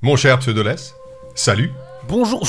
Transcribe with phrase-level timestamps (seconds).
[0.00, 0.94] Mon cher Pseudolès,
[1.34, 1.72] salut.
[2.08, 2.42] Bonjour.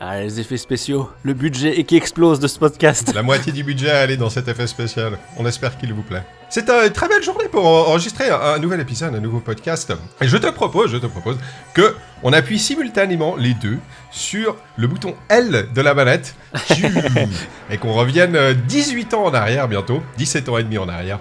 [0.00, 3.12] Ah, les effets spéciaux, le budget et qui explose de ce podcast.
[3.14, 5.16] La moitié du budget a allé dans cet effet spécial.
[5.38, 6.24] On espère qu'il vous plaît.
[6.50, 9.92] C'est une très belle journée pour en- enregistrer un, un nouvel épisode, un nouveau podcast.
[10.20, 11.38] Et je te propose, je te propose
[11.72, 11.94] que
[12.24, 13.78] on appuie simultanément les deux
[14.10, 16.34] sur le bouton L de la manette
[17.70, 21.20] et qu'on revienne euh, 18 ans en arrière bientôt, 17 ans et demi en arrière,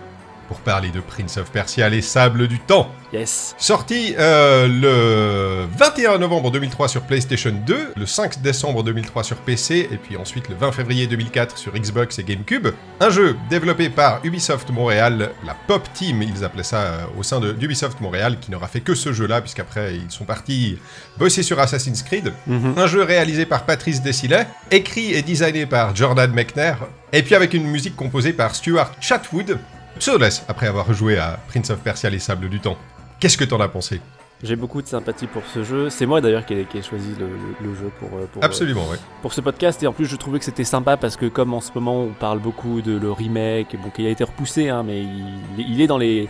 [0.51, 2.91] pour parler de Prince of Persia, les sables du temps.
[3.13, 3.55] Yes.
[3.57, 9.87] Sorti euh, le 21 novembre 2003 sur PlayStation 2, le 5 décembre 2003 sur PC,
[9.89, 12.67] et puis ensuite le 20 février 2004 sur Xbox et GameCube.
[12.99, 17.39] Un jeu développé par Ubisoft Montréal, la Pop Team, ils appelaient ça euh, au sein
[17.39, 20.77] de d'Ubisoft Montréal, qui n'aura fait que ce jeu-là, puisqu'après ils sont partis
[21.17, 22.33] bosser sur Assassin's Creed.
[22.47, 22.73] Mhm.
[22.75, 26.73] Un jeu réalisé par Patrice Desilets, écrit et designé par Jordan Mechner,
[27.13, 29.57] et puis avec une musique composée par Stuart Chatwood.
[29.99, 32.77] Pseudoless, après avoir joué à Prince of Persia Les Sables du Temps.
[33.19, 34.01] Qu'est-ce que t'en as pensé?
[34.43, 35.91] J'ai beaucoup de sympathie pour ce jeu.
[35.91, 38.73] C'est moi d'ailleurs qui ai, qui ai choisi le, le- le jeu pour, euh, euh,
[38.73, 38.97] ouais.
[39.21, 39.83] pour ce podcast.
[39.83, 42.07] Et en plus, je trouvais que c'était sympa parce que, comme en ce moment, on
[42.07, 45.25] parle beaucoup de le remake, bon, qui a été repoussé, hein, mais il,
[45.59, 46.27] il est dans les.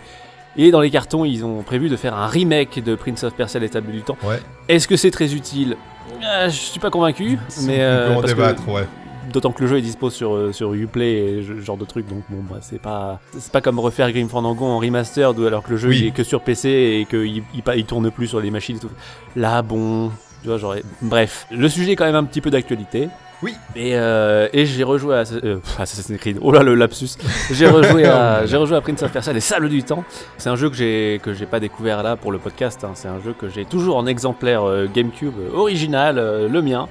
[0.54, 3.32] Il est dans les cartons, ils ont prévu de faire un remake de Prince of
[3.32, 4.18] Persia les tables du temps.
[4.22, 4.38] Ouais.
[4.68, 5.78] Est-ce que c'est très utile?
[6.22, 8.86] Euh, Je suis pas convaincu, mais on euh, peut en parce que- débattre, ouais.
[9.32, 12.08] D'autant que le jeu est dispo sur, euh, sur Uplay et ce genre de trucs,
[12.08, 15.70] donc bon, bah, c'est pas c'est pas comme refaire Grim Fandango en remastered alors que
[15.70, 15.98] le jeu Oui.
[16.00, 18.80] il est que sur PC et qu'il il, il tourne plus sur les machines et
[18.80, 18.90] tout.
[19.36, 20.10] Là, bon,
[20.42, 23.08] tu vois, genre, bref, le sujet est quand même un petit peu d'actualité.
[23.44, 23.54] Oui.
[23.74, 26.38] Et, euh, et j'ai rejoué à euh, Assassin's Creed.
[26.42, 27.08] Oh là le lapsus.
[27.50, 30.04] J'ai rejoué à j'ai rejoué à Prince of Persia les Sables du temps.
[30.38, 32.84] C'est un jeu que j'ai que j'ai pas découvert là pour le podcast.
[32.84, 32.92] hein.
[32.94, 36.16] C'est un jeu que j'ai toujours en exemplaire euh, GameCube euh, original,
[36.48, 36.86] le mien,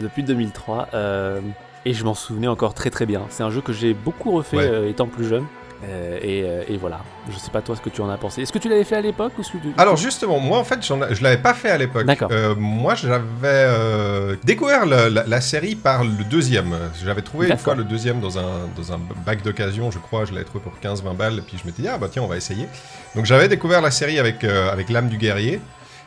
[0.00, 0.88] depuis 2003.
[0.94, 1.40] euh,
[1.84, 3.22] et je m'en souvenais encore très très bien.
[3.30, 4.66] C'est un jeu que j'ai beaucoup refait Ouais.
[4.68, 5.44] euh, étant plus jeune.
[5.84, 7.00] Euh, et, euh, et voilà.
[7.30, 8.40] Je sais pas toi ce que tu en as pensé.
[8.42, 11.14] Est-ce que tu l'avais fait à l'époque ou tu- Alors justement, moi en fait, ai-
[11.14, 12.06] je l'avais pas fait à l'époque.
[12.06, 12.30] D'accord.
[12.32, 16.74] Euh, moi, j'avais découvert la, la- la série par le deuxième.
[17.04, 20.24] J'avais trouvé une fois le deuxième dans un, dans un bac d'occasion, je crois.
[20.24, 21.38] Je l'avais trouvé pour 15-20 balles.
[21.38, 22.66] Et puis je m'étais dit, ah bah tiens, on va essayer.
[23.14, 25.60] Donc j'avais découvert la série avec, avec l'âme du guerrier.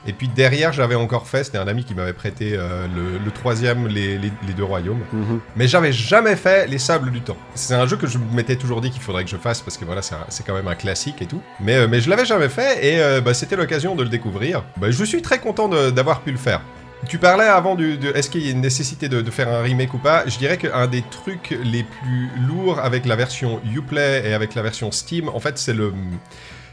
[0.08, 3.32] Et puis derrière, j'avais encore fait, c'était un ami qui m'avait prêté euh, le, le
[3.32, 5.02] troisième, les, les- les deux royaumes.
[5.12, 5.40] Mhm.
[5.58, 7.36] Mais j'avais jamais fait les sables du temps.
[7.54, 9.84] C'est un jeu que je m'étais toujours dit qu'il faudrait que je fasse parce que
[9.86, 11.42] voilà, c'est quand même un classique et tout.
[11.60, 14.64] Mais, euh, mais je l'avais jamais fait et euh, bah, c'était l'occasion de le découvrir.
[14.78, 16.62] Bah, je suis très content d'avoir pu le faire.
[17.08, 19.62] Tu parlais avant du, de est-ce qu'il y a une nécessité de, de faire un
[19.62, 20.24] remake ou pas?
[20.28, 24.62] Je dirais qu'un des trucs les plus lourds avec la version Uplay et avec la
[24.62, 25.94] version Steam, en fait, c'est le.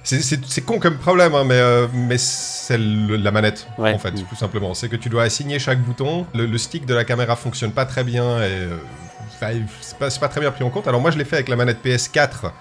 [0.06, 3.92] C'est- con comme problème, hein, mais, euh, mais c'est la manette, Ouais.
[3.92, 4.22] en fait, Mm.
[4.28, 4.72] tout simplement.
[4.72, 6.26] C'est que tu dois assigner chaque bouton.
[6.32, 8.76] Le, le stick de la caméra fonctionne pas très bien et euh,
[9.40, 10.86] c'est pas, c'est pas très bien pris en compte.
[10.86, 12.52] Alors moi, je l'ai fait avec la manette PS4.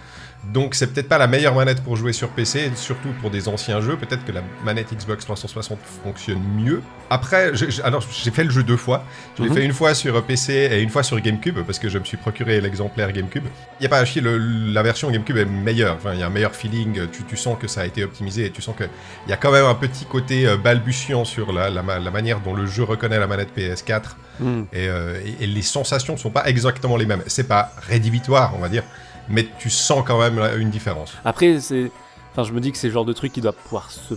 [0.54, 3.48] Donc c'est peut-être pas la meilleure manette pour jouer sur PC, et surtout pour des
[3.48, 3.98] anciens jeux.
[3.98, 6.82] Peut-être que la manette Xbox 360 fonctionne mieux.
[7.10, 7.52] Après,
[7.84, 9.04] alors j'ai fait le jeu deux fois.
[9.38, 9.56] Je l'ai Mhm.
[9.56, 12.18] fait une fois sur PC et une fois sur GameCube parce que je me suis
[12.18, 13.46] procuré l'exemplaire GameCube.
[13.80, 15.96] Il y a pas à chier, le- la version GameCube est meilleure.
[15.96, 17.08] Enfin, il y a un meilleur feeling.
[17.12, 18.86] Tu, tu sens que ça a été optimisé et tu sens que
[19.28, 22.12] il y a quand même un petit côté euh, balbutiant sur la, la ma- la
[22.12, 24.66] manière dont le jeu reconnaît la manette PS4 Mhm.
[24.74, 27.24] et, euh, et- et les sensations sont pas exactement les mêmes.
[27.28, 28.84] C'est pas rédhibitoire, on va dire,
[29.30, 31.14] mais tu sens quand même là, une différence.
[31.26, 31.92] Après, c'est.
[32.32, 34.14] Enfin, je me dis que c'est le genre de truc qui doit pouvoir se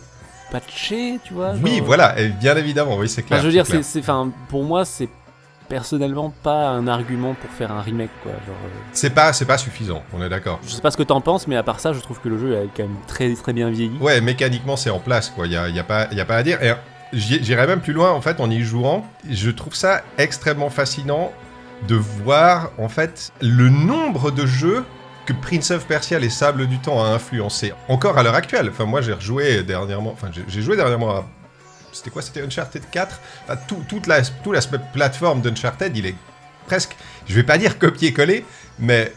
[0.50, 1.52] patcher, tu vois.
[1.62, 3.40] Oui, voilà, et bien évidemment, oui, c'est Enfin, clair.
[3.40, 5.08] je veux dire, c'est enfin, pour moi, c'est
[5.68, 8.32] personnellement pas un argument pour faire un remake, quoi.
[8.32, 10.58] Genre, euh, c'est pas, c'est pas suffisant, on est d'accord.
[10.64, 12.38] je sais pas ce que t'en penses, mais à part ça, je trouve que le
[12.38, 13.96] jeu est quand même très très bien vieilli.
[14.00, 15.46] Ouais, mécaniquement, c'est en place, quoi.
[15.46, 16.62] Il y a, y a pas, y a pas à dire.
[16.62, 16.72] Et
[17.12, 19.06] j'y- j'irais même plus loin, en fait, en y jouant.
[19.30, 21.30] Je trouve ça extrêmement fascinant
[21.86, 24.84] de voir, en fait, le nombre de jeux
[25.28, 27.74] que Prince of Persia, les Sables du Temps, a influencé.
[27.88, 28.70] Encore à l'heure actuelle.
[28.70, 30.10] Enfin, moi, j'ai rejoué dernièrement.
[30.12, 31.26] Enfin, j'ai- joué dernièrement à.
[31.92, 36.14] C'était quoi C'était Uncharted 4 Enfin, tout, toute la, tout l'aspect plateforme d'Uncharted, il est
[36.66, 36.96] presque.
[37.26, 38.44] Je vais pas dire copier-coller,
[38.78, 39.12] mais.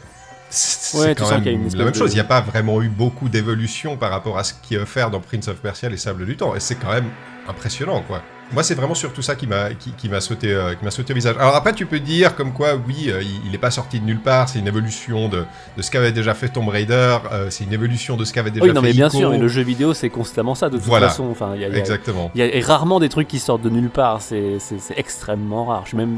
[0.49, 2.11] C'est Ouais, quand même une la même chose.
[2.11, 5.09] Il n'y a pas vraiment eu beaucoup d'évolution par rapport à ce qui est offert
[5.09, 6.53] dans Prince of Persia, les Sables du Temps.
[6.55, 7.09] Et c'est quand même
[7.47, 8.21] impressionnant, quoi.
[8.53, 11.13] Moi, c'est vraiment surtout ça qui m'a qui, qui m'a sauté euh, qui m'a sauté
[11.13, 11.35] au visage.
[11.39, 14.05] Alors après, tu peux dire comme quoi, oui, euh, il, il est pas sorti de
[14.05, 14.49] nulle part.
[14.49, 15.45] C'est une évolution de,
[15.77, 17.17] de ce qu'avait déjà fait Tomb Raider.
[17.31, 19.17] euh, c'est une évolution de ce qu'avait déjà oui, non, fait mais bien Ico.
[19.17, 21.09] sûr, mais le jeu vidéo, c'est constamment ça, de toute Voilà.
[21.09, 21.25] façon.
[21.31, 22.31] Enfin, y a, il y a- Exactement.
[22.35, 24.21] il y a rarement des trucs qui sortent de nulle part.
[24.21, 24.57] C'est,
[24.97, 25.81] extrêmement rare.
[25.83, 26.17] Je suis même.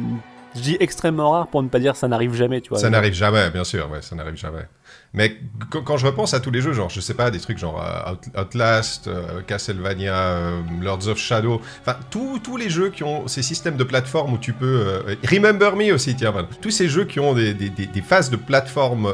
[0.56, 2.78] Je dis extrêmement rare pour ne pas dire ça n'arrive jamais, tu vois.
[2.78, 4.68] Ça n'arrive jamais, bien sûr, ouais, ça n'arrive jamais.
[5.16, 5.38] Mais
[5.70, 8.14] quand, je repense à tous les jeux, genre, je sais pas, des trucs genre euh,
[8.14, 13.44] Out- Outlast, euh, Castlevania, euh, Lords of Shadow, enfin, tous les jeux qui ont ces
[13.44, 14.66] systèmes de plateforme où tu peux.
[15.08, 16.48] euh, Remember Me aussi, tiens, voilà.
[16.62, 17.70] Tous ces jeux qui ont des, des-
[18.02, 19.14] phases de plateforme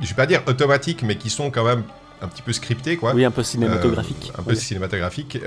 [0.00, 1.82] je vais pas dire automatiques, mais qui sont quand même
[2.22, 3.12] un petit peu scriptés, quoi.
[3.14, 4.32] Oui, un peu cinématographique.
[4.38, 4.56] Un peu Oui.
[4.56, 5.38] cinématographique.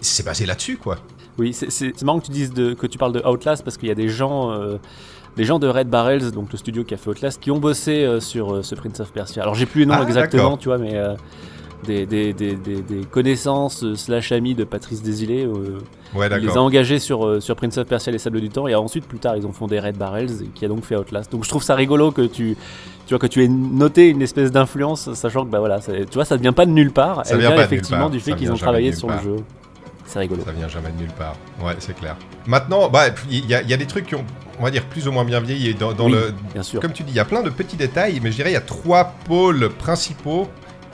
[0.00, 0.98] c'est basé là-dessus, quoi.
[1.38, 3.92] Oui, c'est marrant que tu dises de, que tu parles de Outlast parce qu'il y
[3.92, 4.52] a des gens,
[5.38, 8.04] des gens de Red Barrels, donc le studio qui a fait Outlast, qui ont bossé
[8.04, 9.40] euh, sur euh, ce Prince of Persia.
[9.42, 11.14] Alors j'ai plus les noms Ah, exactement, tu vois, mais euh,
[11.86, 15.78] des, des, des, des, des connaissances slash amis de Patrice euh,
[16.14, 18.66] Ouais, il les a engagés sur, sur Prince of Persia et les Sables du Temps
[18.66, 21.30] et ensuite plus tard ils ont fondé Red Barrels qui a donc fait Outlast.
[21.30, 22.56] Donc je trouve ça rigolo que tu
[23.06, 26.14] tu vois que tu aies noté une espèce d'influence sachant que bah voilà, ça- tu
[26.14, 28.56] vois ça vient pas de nulle part, Ça elle vient effectivement du fait qu'ils ont
[28.56, 29.36] travaillé sur le jeu.
[30.10, 30.42] C'est rigolo.
[30.44, 31.36] Ça vient jamais de nulle part.
[31.62, 32.16] Ouais, c'est clair.
[32.46, 34.24] Maintenant, bah, il y, a- il y a des trucs qui ont,
[34.58, 35.74] on va dire, plus ou moins bien vieilli.
[35.74, 36.12] Dans, dans Oui.
[36.12, 36.80] le, Bien sûr.
[36.80, 38.56] comme tu dis, il y a plein de petits détails, mais je dirais il y
[38.56, 40.48] a trois pôles principaux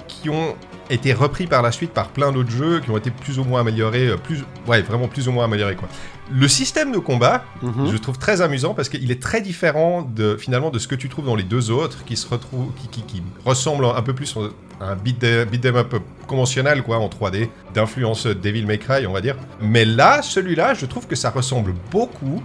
[0.09, 0.57] qui ont
[0.91, 3.61] été repris par la suite par plein d'autres jeux qui ont été plus ou moins
[3.61, 5.89] améliorés, euh, plus, ouais, vraiment plus ou moins améliorés quoi.
[6.33, 7.91] Le système de combat, Mhm.
[7.93, 11.09] je trouve très amusant parce qu'il est très différent de finalement de ce que tu
[11.09, 14.35] trouves dans les deux autres, qui se retrouvent, qui, qui, qui ressemblent un peu plus
[14.81, 15.95] à un beat de- beat up
[16.27, 19.37] conventionnel quoi, en 3D, d'influence Devil May Cry, on va dire.
[19.61, 22.43] Mais là, celui-là, je trouve que ça ressemble beaucoup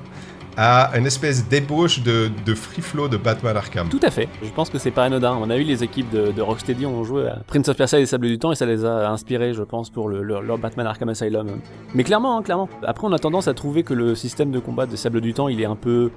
[0.57, 3.89] à une espèce d'ébauche de, free flow de Batman Arkham.
[3.89, 4.27] Tout à fait.
[4.43, 5.37] Je pense que c'est pas anodin.
[5.41, 8.07] On a eu les équipes de, Rocksteady ont joué à Prince of Persia et les
[8.07, 10.87] Sables du Temps et ça les a inspirés, je pense, pour le, leur, leur Batman
[10.87, 11.47] Arkham Asylum.
[11.93, 12.69] Mais clairement, hein, clairement.
[12.85, 15.47] Après, on a tendance à trouver que le système de combat des Sables du Temps,
[15.47, 16.11] il est un peu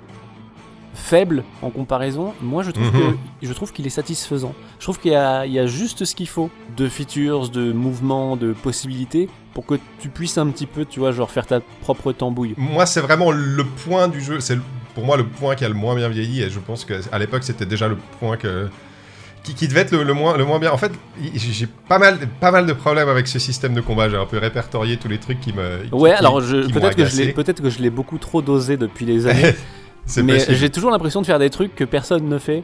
[0.95, 2.35] faible en comparaison.
[2.43, 3.17] Moi, je trouve Mhm.
[3.41, 4.55] que je trouve qu'il est satisfaisant.
[4.79, 7.73] Je trouve qu'il y a, il y a juste ce qu'il faut de features, de
[7.73, 11.61] mouvements, de possibilités pour que tu puisses un petit peu, tu vois, genre faire ta
[11.81, 12.55] propre tambouille.
[12.57, 14.41] Moi, c'est vraiment le point du jeu.
[14.41, 14.59] C'est
[14.95, 17.43] pour moi le point qui a le moins bien vieilli, et je pense qu'à l'époque,
[17.45, 18.69] c'était déjà le point que.
[19.43, 20.71] Qui, qui devait être le, le moins, le moins bien.
[20.71, 20.93] En fait,
[21.35, 24.09] j'ai pas mal, pas mal de problèmes avec ce système de combat.
[24.09, 25.83] J'ai un peu répertorié tous les trucs qui me.
[25.83, 27.33] qui- Ouais, qui- alors peut-être que je l'ai agacé.
[27.33, 29.55] peut-être que je l'ai beaucoup trop dosé depuis les années.
[30.25, 32.63] Mais j'ai toujours l'impression de faire des trucs que personne ne fait.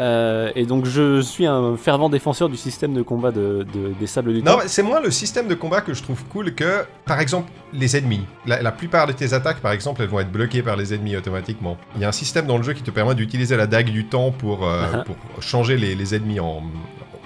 [0.00, 4.08] Euh, et donc je suis un fervent défenseur du système de combat de, de- des
[4.08, 4.58] sables du Non, temps.
[4.62, 7.96] mais c'est moins le système de combat que je trouve cool que, par exemple, les
[7.96, 8.22] ennemis.
[8.44, 11.16] La, la plupart de tes attaques, par exemple, elles vont être bloquées par les ennemis
[11.16, 11.76] automatiquement.
[11.94, 14.04] Il y a un système dans le jeu qui te permet d'utiliser la dague du
[14.04, 16.62] temps pour, euh, pour changer les, les ennemis en.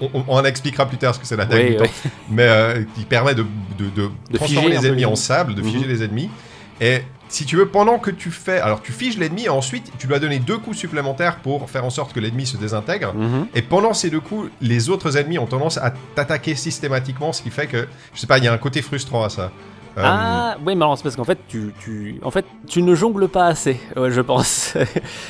[0.01, 1.83] On, en expliquera plus tard ce que c'est la dague du temps,
[2.29, 3.45] mais euh, qui permet de,
[3.79, 5.87] de, transformer figer les ennemis en sable, de figer Mhm.
[5.91, 6.29] les ennemis.
[6.79, 8.59] Et si tu veux, pendant que tu fais.
[8.59, 11.89] Alors, tu figes l'ennemi et ensuite, tu dois donner deux coups supplémentaires pour faire en
[11.89, 13.13] sorte que l'ennemi se désintègre.
[13.13, 13.47] Mhm.
[13.53, 17.51] Et pendant ces deux coups, les autres ennemis ont tendance à t'attaquer systématiquement, ce qui
[17.51, 19.51] fait que, je sais pas, il y a un côté frustrant à ça.
[19.97, 22.93] Euh, Ah, oui, mais alors c'est parce qu'en fait, tu, tu, en fait, tu ne
[22.95, 24.73] jongles pas assez, je pense.
[24.75, 24.83] il, y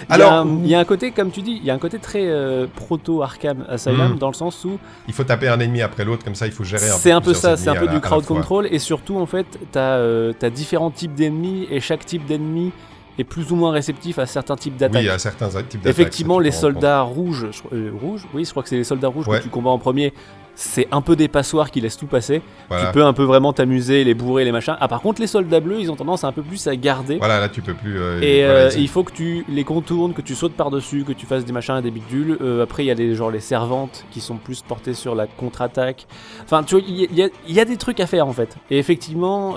[0.10, 1.80] a Alors, un, il y a un côté, comme tu dis, il y a un
[1.80, 4.18] côté très euh, proto-Arkham Asylum, Mhm.
[4.20, 4.78] dans le sens où
[5.08, 7.22] il faut taper un ennemi après l'autre, comme ça il faut gérer un c'est un
[7.22, 10.50] peu ça, c'est un peu du crowd control, et surtout, en fait, t'as euh, t'as
[10.50, 12.72] différents types d'ennemis, et chaque type d'ennemi
[13.18, 15.02] est plus ou moins réceptif à certains types d'attaques.
[15.02, 15.88] Oui, à certains types d'attaques.
[15.88, 19.28] Effectivement, tu les soldats rouges, euh, rouges, oui, je crois que c'est les soldats rouges
[19.28, 19.40] Ouais.
[19.40, 20.14] que tu combats en premier.
[20.62, 22.42] C'est un peu des passoires qui laissent tout passer.
[22.68, 22.88] Voilà.
[22.88, 24.76] Tu peux un peu vraiment t'amuser, les bourrer, les machins.
[24.82, 27.18] Ah, par contre, les soldats bleus, ils ont tendance un peu plus à garder.
[27.18, 27.98] Voilà, là tu peux plus.
[27.98, 31.26] euh, Et euh, il faut que tu les contournes, que tu sautes par-dessus, que tu
[31.26, 32.38] fasses des machins, des bidules.
[32.42, 35.28] Euh, après, il y a les, genre, les servantes qui sont plus portées sur la
[35.28, 36.08] contre-attaque.
[36.44, 38.58] Enfin, tu vois, il y, a- y y des trucs à faire en fait.
[38.70, 39.54] Et effectivement,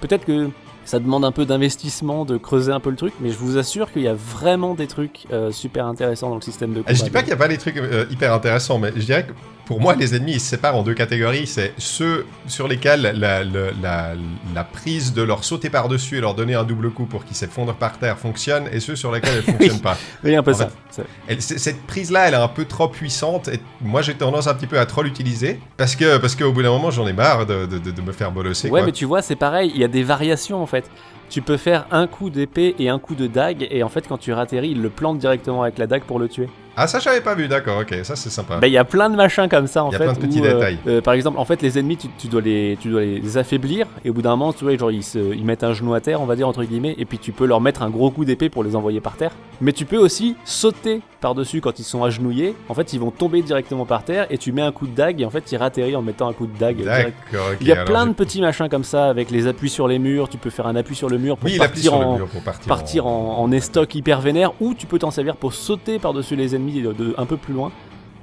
[0.00, 0.48] peut-être que
[0.84, 3.90] ça demande un peu d'investissement, de creuser un peu le truc, mais je vous assure
[3.90, 6.90] qu'il y a vraiment des trucs super intéressants dans le système de combat.
[6.90, 7.82] Ah, je dis pas qu'il n'y a pas des trucs
[8.12, 9.32] hyper intéressants, mais je dirais que
[9.70, 11.46] pour moi, les ennemis ils se séparent en deux catégories.
[11.46, 14.14] C'est ceux sur lesquels la, la- la-
[14.52, 17.76] la prise de leur sauter par-dessus et leur donner un double coup pour qu'ils s'effondrent
[17.76, 19.96] par terre fonctionne, et ceux sur lesquels elle fonctionne pas.
[20.24, 20.66] Oui, un peu En ça.
[20.66, 21.02] fait, ça.
[21.28, 24.54] Elle- c- cette prise-là, elle est un peu trop puissante, et moi j'ai tendance un
[24.54, 27.46] petit peu à trop l'utiliser, parce que parce qu'au bout d'un moment, j'en ai marre
[27.46, 28.70] de, de- de- de me faire bolosser.
[28.70, 28.86] Ouais, quoi.
[28.86, 30.90] mais tu vois, c'est pareil, il y a des variations en fait.
[31.28, 34.18] Tu peux faire un coup d'épée et un coup de dague, et en fait, quand
[34.18, 36.48] tu ratterris, il le plante directement avec la dague pour le tuer.
[36.76, 38.56] Ah, ça j'avais pas vu, d'accord, ok, ça c'est sympa.
[38.58, 40.04] Bah, il y a plein de machins comme ça en y a fait.
[40.04, 40.78] plein de petits où, euh, détails.
[40.86, 43.86] euh, par exemple, en fait, les ennemis, tu, tu dois les, tu dois les affaiblir,
[44.04, 46.00] et au bout d'un moment, tu vois, genre, ils, se, ils mettent un genou à
[46.00, 48.24] terre, on va dire, entre guillemets, et puis tu peux leur mettre un gros coup
[48.24, 49.32] d'épée pour les envoyer par terre.
[49.60, 52.54] Mais tu peux aussi sauter par-dessus quand ils sont agenouillés.
[52.70, 55.20] En fait, ils vont tomber directement par terre, et tu mets un coup de dague,
[55.20, 56.82] et en fait, ils ratterrissent en mettant un coup de dague.
[56.82, 57.56] D'accord, ok.
[57.60, 60.28] Il y a plein de petits machins comme ça, avec les appuis sur les murs,
[60.30, 62.66] tu peux faire un appui sur le mur pour Oui, partir en, mur pour partir.
[62.68, 66.54] partir en, en estoc hyper vénère, ou tu peux t'en servir pour sauter par-dessus les
[66.54, 67.72] ennemis de, de- un peu plus loin.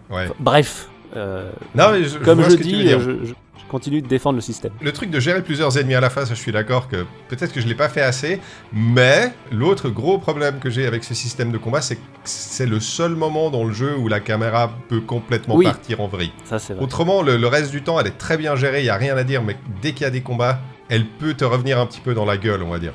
[0.10, 0.28] Ouais.
[0.40, 3.34] Bref, euh, Non, mais je- comme je, dis, je,
[3.68, 4.72] continue de défendre le système.
[4.82, 7.52] Le truc de gérer plusieurs ennemis à la fois, ça, je suis d'accord que peut-être
[7.52, 8.40] que je l'ai pas fait assez,
[8.72, 12.80] mais l'autre gros problème que j'ai avec ce système de combat, c'est que c'est le
[12.80, 15.66] seul moment dans le jeu où la caméra peut complètement Oui.
[15.66, 16.32] partir en vrille.
[16.46, 16.76] Ça, vrai.
[16.80, 19.18] Autrement, le, le reste du temps, elle est très bien gérée, il y a rien
[19.18, 22.00] à dire, mais dès qu'il y a des combats, elle peut te revenir un petit
[22.00, 22.94] peu dans la gueule, on va dire.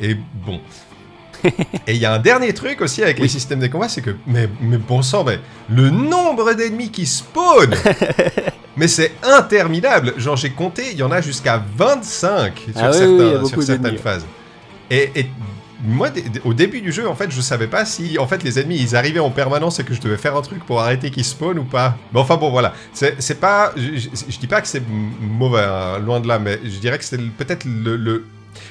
[0.00, 0.14] Et
[0.46, 0.60] bon.
[1.86, 4.14] Et il y a un dernier truc aussi avec les systèmes de combat, c'est que,
[4.26, 7.74] mais, mais bon sang, mais le nombre d'ennemis qui spawnent
[8.76, 12.96] Mais c'est interminable Genre j'ai compté, il y en a jusqu'à 25 sur, Ah oui,
[12.98, 14.26] certains- oui, sur certaines phases.
[14.90, 15.26] Et, et
[15.84, 16.10] moi,
[16.44, 18.94] au début du jeu, en fait, je savais pas si, en fait, les ennemis, ils
[18.94, 21.64] arrivaient en permanence et que je devais faire un truc pour arrêter qu'ils spawnent ou
[21.64, 21.96] pas.
[22.12, 22.72] Mais enfin bon, voilà.
[22.92, 24.82] C'est pas, je, je, je dis pas que c'est
[25.20, 28.24] mauvais, hein, loin de là, mais je dirais que c'est peut-être le, le-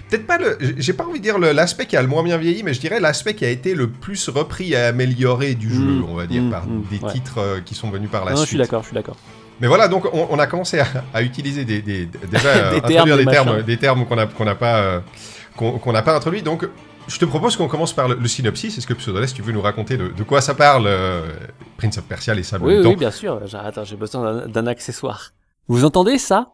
[0.09, 0.57] Peut-être pas le.
[0.77, 2.99] J'ai pas envie de dire l'aspect qui a le moins bien vieilli, mais je dirais
[2.99, 6.43] l'aspect qui a été le plus repris et amélioré du jeu, Mm, on va dire,
[6.43, 7.11] mm, par mm, des ouais.
[7.13, 8.49] titres euh, qui sont venus par la Non, je suite.
[8.49, 9.17] suis d'accord, je suis d'accord.
[9.59, 12.81] Mais voilà, donc on, on a commencé à, à utiliser des, des- déjà euh, Des
[12.81, 13.65] termes, des termes, machins.
[13.65, 14.99] des termes qu'on n'a pas euh,
[15.55, 16.41] qu'on qu'on n'a pas introduits.
[16.41, 16.67] Donc
[17.07, 18.77] je te propose qu'on commence par le, le synopsis.
[18.77, 21.21] Est-ce que Pseudolès, tu veux nous raconter de, de quoi ça parle, euh,
[21.77, 23.39] Prince of Persia, les sables Oui, oui, bien sûr.
[23.47, 25.31] J'ai- Attends, j'ai besoin d'un accessoire.
[25.67, 26.53] Vous entendez ça?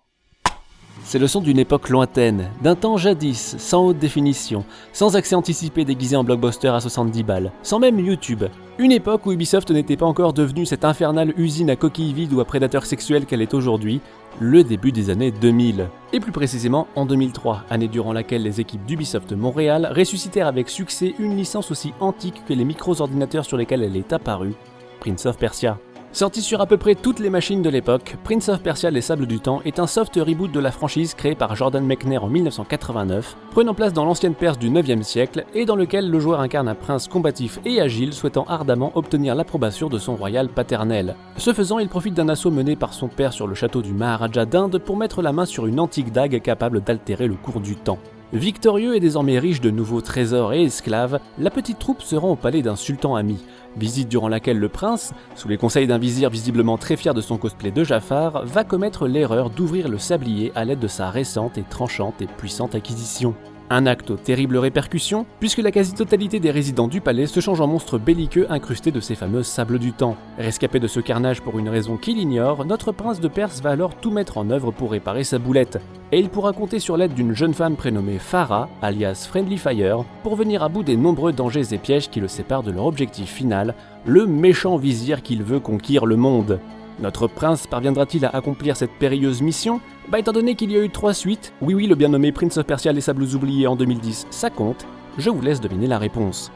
[1.10, 5.86] C'est le son d'une époque lointaine, d'un temps jadis, sans haute définition, sans accès anticipé
[5.86, 8.44] déguisé en blockbuster à 70 balles, sans même YouTube.
[8.78, 12.42] Une époque où Ubisoft n'était pas encore devenue cette infernale usine à coquilles vides ou
[12.42, 14.02] à prédateurs sexuels qu'elle est aujourd'hui,
[14.42, 15.88] le début des années 2000.
[16.12, 21.16] Et plus précisément en 2003, année durant laquelle les équipes d'Ubisoft Montréal ressuscitèrent avec succès
[21.20, 24.56] une licence aussi antique que les micro-ordinateurs sur lesquels elle est apparue,
[25.00, 25.80] Prince of Persia.
[26.18, 29.28] Sorti sur à peu près toutes les machines de l'époque, Prince of Persia Les Sables
[29.28, 33.38] du Temps est un soft reboot de la franchise créée par Jordan Mechner en 1989,
[33.52, 36.74] prenant place dans l'ancienne Perse du 9e siècle et dans lequel le joueur incarne un
[36.74, 41.16] prince combatif et agile souhaitant ardemment obtenir l'approbation de son royal paternel.
[41.38, 44.48] Ce faisant, il profite d'un assaut mené par son père sur le château du Maharaja
[44.48, 48.00] d'Inde pour mettre la main sur une antique dague capable d'altérer le cours du temps.
[48.34, 52.36] Victorieux et désormais riche de nouveaux trésors et esclaves, la petite troupe se rend au
[52.36, 53.38] palais d'un sultan ami.
[53.78, 57.38] Visite durant laquelle le prince, sous les conseils d'un vizir visiblement très fier de son
[57.38, 61.64] cosplay de Jafar, va commettre l'erreur d'ouvrir le sablier à l'aide de sa récente et
[61.64, 63.36] tranchante et puissante acquisition.
[63.70, 67.68] Un acte aux terribles répercussions, puisque la quasi-totalité des résidents du palais se change en
[67.68, 70.16] monstres belliqueux incrustés de ces fameux sables du temps.
[70.38, 73.96] Rescapé de ce carnage pour une raison qu'il ignore, notre prince de Perse va alors
[73.96, 75.82] tout mettre en œuvre pour réparer sa boulette.
[76.14, 80.38] Et il pourra compter sur l'aide d'une jeune femme prénommée Farah, alias Friendly Fire, pour
[80.38, 83.76] venir à bout des nombreux dangers et pièges qui le séparent de leur objectif final,
[84.06, 86.62] le méchant vizir qu'il veut conquérir le monde.
[87.00, 89.80] Notre prince parviendra-t-il à accomplir cette périlleuse mission?
[90.10, 92.58] Bah étant donné qu'il y a eu trois suites, oui oui le bien nommé Prince
[92.58, 94.86] of Persia les Sables Oubliés en 2010, ça compte,
[95.18, 96.52] je vous laisse deviner la réponse.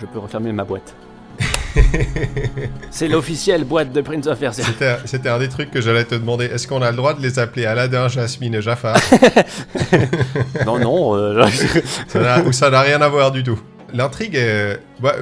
[0.00, 0.94] Je peux refermer ma boîte.
[2.90, 4.64] C'est l'officielle boîte de Prince of Persia.
[5.04, 6.46] C'était un des trucs que j'allais te demander.
[6.46, 8.96] Est-ce qu'on a le droit de les appeler Aladdin, Jasmine et Jafar?
[10.66, 11.46] Non non, euh,
[12.08, 13.58] Ça n'a- Ou ça n'a rien à voir du tout
[13.92, 15.14] L'intrigue est, bah,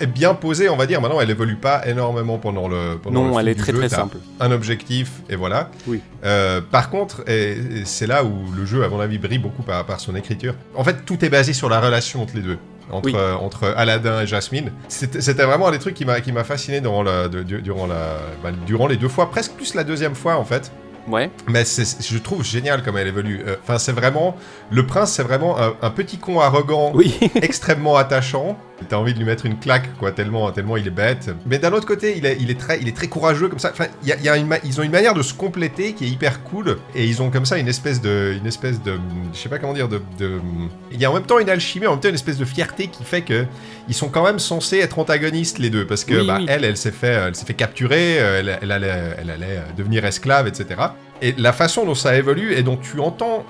[0.00, 1.00] est bien posée, on va dire.
[1.00, 3.78] Maintenant, elle évolue pas énormément pendant le pendant non, elle est très jeu.
[3.78, 4.18] très simple.
[4.40, 5.70] Un objectif, et voilà.
[5.86, 6.00] Oui.
[6.24, 9.62] Euh, par contre, et- et c'est là où le jeu, à mon avis, brille beaucoup
[9.62, 10.54] par, par son écriture.
[10.74, 12.58] En fait, tout est basé sur la relation entre les deux.
[12.92, 13.14] Entre, Oui.
[13.16, 14.70] euh, entre Aladdin et Jasmine.
[14.88, 18.18] C'était vraiment un des trucs qui m'a qui m'a fasciné durant, la, de- durant, la,
[18.44, 20.70] bah, durant les deux fois, presque plus la deuxième fois en fait.
[21.08, 23.40] Ouais, Mais je trouve génial comme elle évolue.
[23.46, 24.36] Euh, Enfin, c'est vraiment.
[24.70, 27.16] Le prince, c'est vraiment un, un petit con arrogant, oui.
[27.42, 28.58] extrêmement attachant.
[28.88, 31.30] T'as envie de lui mettre une claque, quoi, tellement, tellement il est bête.
[31.46, 33.70] Mais d'un autre côté, il est, il est, très, il est très courageux comme ça.
[33.72, 36.04] Enfin, y a, il y a une ils ont une manière de se compléter qui
[36.04, 36.76] est hyper cool.
[36.94, 38.34] Et ils ont comme ça une espèce de.
[38.38, 38.98] Une espèce de.
[39.32, 39.88] Je sais pas comment dire.
[39.88, 40.38] De, de-
[40.92, 42.88] Il y a en même temps une alchimie, en même temps une espèce de fierté
[42.88, 43.46] qui fait que.
[43.88, 45.86] Ils sont quand même censés être antagonistes, les deux.
[45.86, 46.46] Parce que, Oui, bah, oui.
[46.48, 48.18] elle, elle s'est fait, elle s'est fait capturer.
[48.20, 50.66] euh, Elle, elle allait, elle allait devenir esclave, etc.
[51.22, 53.46] Et la façon dont ça évolue et dont tu entends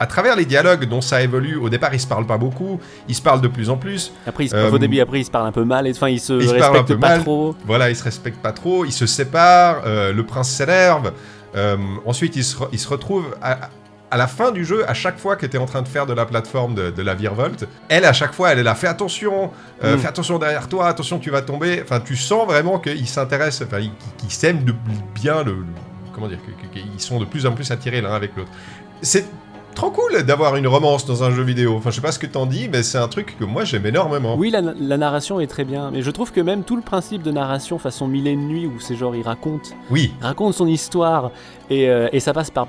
[0.00, 3.14] à travers les dialogues dont ça évolue, au départ ils se parlent pas beaucoup, ils
[3.14, 5.30] se parlent de plus en plus, Après, il se- Euh, au début, après, il se
[5.30, 7.08] parle un peu mal, et enfin, il se il se parle un respecte peu pas
[7.10, 7.20] mal.
[7.20, 7.54] trop.
[7.66, 11.12] voilà, ils se respectent pas trop, ils se séparent, euh, le prince s'énerve,
[11.54, 11.76] euh,
[12.06, 13.68] ensuite ils se, re- ils se retrouvent à,
[14.12, 16.06] à la fin du jeu, à chaque fois que tu es en train de faire
[16.06, 18.88] de la plateforme de, de la Virevolt, elle à chaque fois elle est là, fais
[18.88, 19.50] attention,
[19.84, 19.98] euh, Mm.
[20.00, 23.80] fais attention derrière toi, attention tu vas tomber, enfin tu sens vraiment qu'ils s'intéressent, enfin
[23.80, 24.64] ils- qu'ils s'aiment
[25.14, 25.64] bien le, le-
[26.14, 26.38] comment dire,
[26.72, 28.50] qu'ils sont de plus en plus attirés l'un avec l'autre.
[29.02, 29.26] C'est
[29.74, 31.74] trop cool d'avoir une romance dans un jeu vidéo.
[31.76, 33.86] Enfin, je sais pas ce que t'en dis, mais c'est un truc que moi j'aime
[33.86, 34.34] énormément.
[34.36, 37.22] Oui, la, la narration est très bien, mais je trouve que même tout le principe
[37.22, 40.54] de narration façon Mille et une nuits, où c'est genre il raconte, Oui, il raconte
[40.54, 41.30] son histoire,
[41.70, 42.66] et, euh, et ça passe par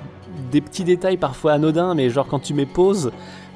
[0.51, 3.12] des petits détails parfois anodins, mais genre quand tu mets pause,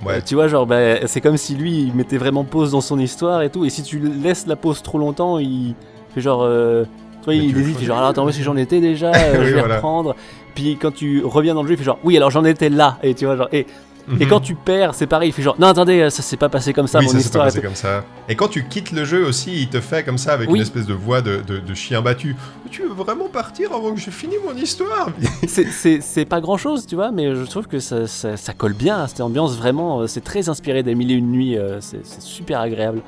[0.05, 0.15] ouais.
[0.15, 2.99] euh, tu vois, genre bah, c'est comme si lui il mettait vraiment pause dans son
[2.99, 5.75] histoire et tout, et si tu laisses la pause trop longtemps, il
[6.13, 6.41] fait genre.
[6.43, 6.83] euh,
[7.21, 9.45] tu vois, Mais il hésite, genre, alors attends, moi si j'en étais déjà, euh, Oui,
[9.47, 9.75] je vais voilà.
[9.75, 10.15] reprendre.
[10.55, 12.97] Puis quand tu reviens dans le jeu, il fait genre, oui, alors j'en étais là,
[13.03, 13.67] et tu vois, genre, et
[14.07, 14.27] Et Mhm.
[14.29, 16.85] quand tu perds, c'est pareil, il fait genre non attendez, ça s'est pas passé comme
[16.85, 17.45] ça oui, mon ça s'est pas histoire.
[17.45, 18.03] et passé comme ça.
[18.29, 20.57] Et quand tu quittes le jeu aussi, il te fait comme ça avec Oui.
[20.57, 22.35] une espèce de voix de, de- de chien battu.
[22.69, 25.09] Tu veux vraiment partir avant que j'ai fini mon histoire?
[25.47, 28.53] C'est- C'est c'est pas grand chose, tu vois, mais je trouve que ça, ça- ça
[28.53, 29.57] colle bien à cette ambiance.
[29.57, 31.57] Vraiment, euh, c'est très inspiré des Mille et Une Nuits.
[31.57, 33.01] euh, C'est super agréable.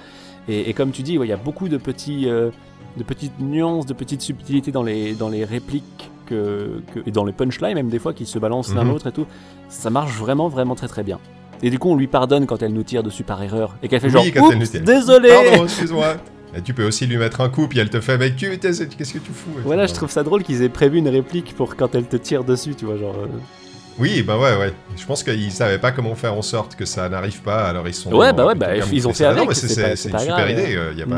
[0.49, 2.49] Et, et comme tu dis, ouais, il y a beaucoup de, petits, euh,
[2.97, 7.25] de petites nuances, de petites subtilités dans les, dans les répliques que, que- et dans
[7.25, 8.91] les punchlines, même des fois, qui se balancent l'un Mhm.
[8.91, 9.25] l'autre et tout.
[9.69, 11.19] Ça marche vraiment, vraiment très très bien.
[11.63, 13.75] Et du coup, on lui pardonne quand elle nous tire dessus par erreur.
[13.81, 14.81] Et qu'elle fait genre, Oui, Oups, tire.
[14.81, 16.15] désolé Pardon, excuse-moi.
[16.55, 18.83] Et tu peux aussi lui mettre un coup, puis elle te fait, mec, tu- qu'est-ce
[18.85, 21.93] que tu fous Voilà, je trouve ça drôle qu'ils aient prévu une réplique pour quand
[21.95, 23.15] elle te tire dessus, tu vois, genre...
[23.15, 23.27] euh,
[23.99, 24.73] Oui, bah ouais, ouais.
[24.95, 27.93] Je pense qu'ils savaient pas comment faire en sorte que ça n'arrive pas, alors ils
[27.95, 28.13] sont.
[28.13, 29.29] Ouais, bah ouais, bah, ils ont fait ça.
[29.31, 30.91] avec, Non, mais c'est une super grave, idée, euh.
[30.93, 31.15] il y a, pas,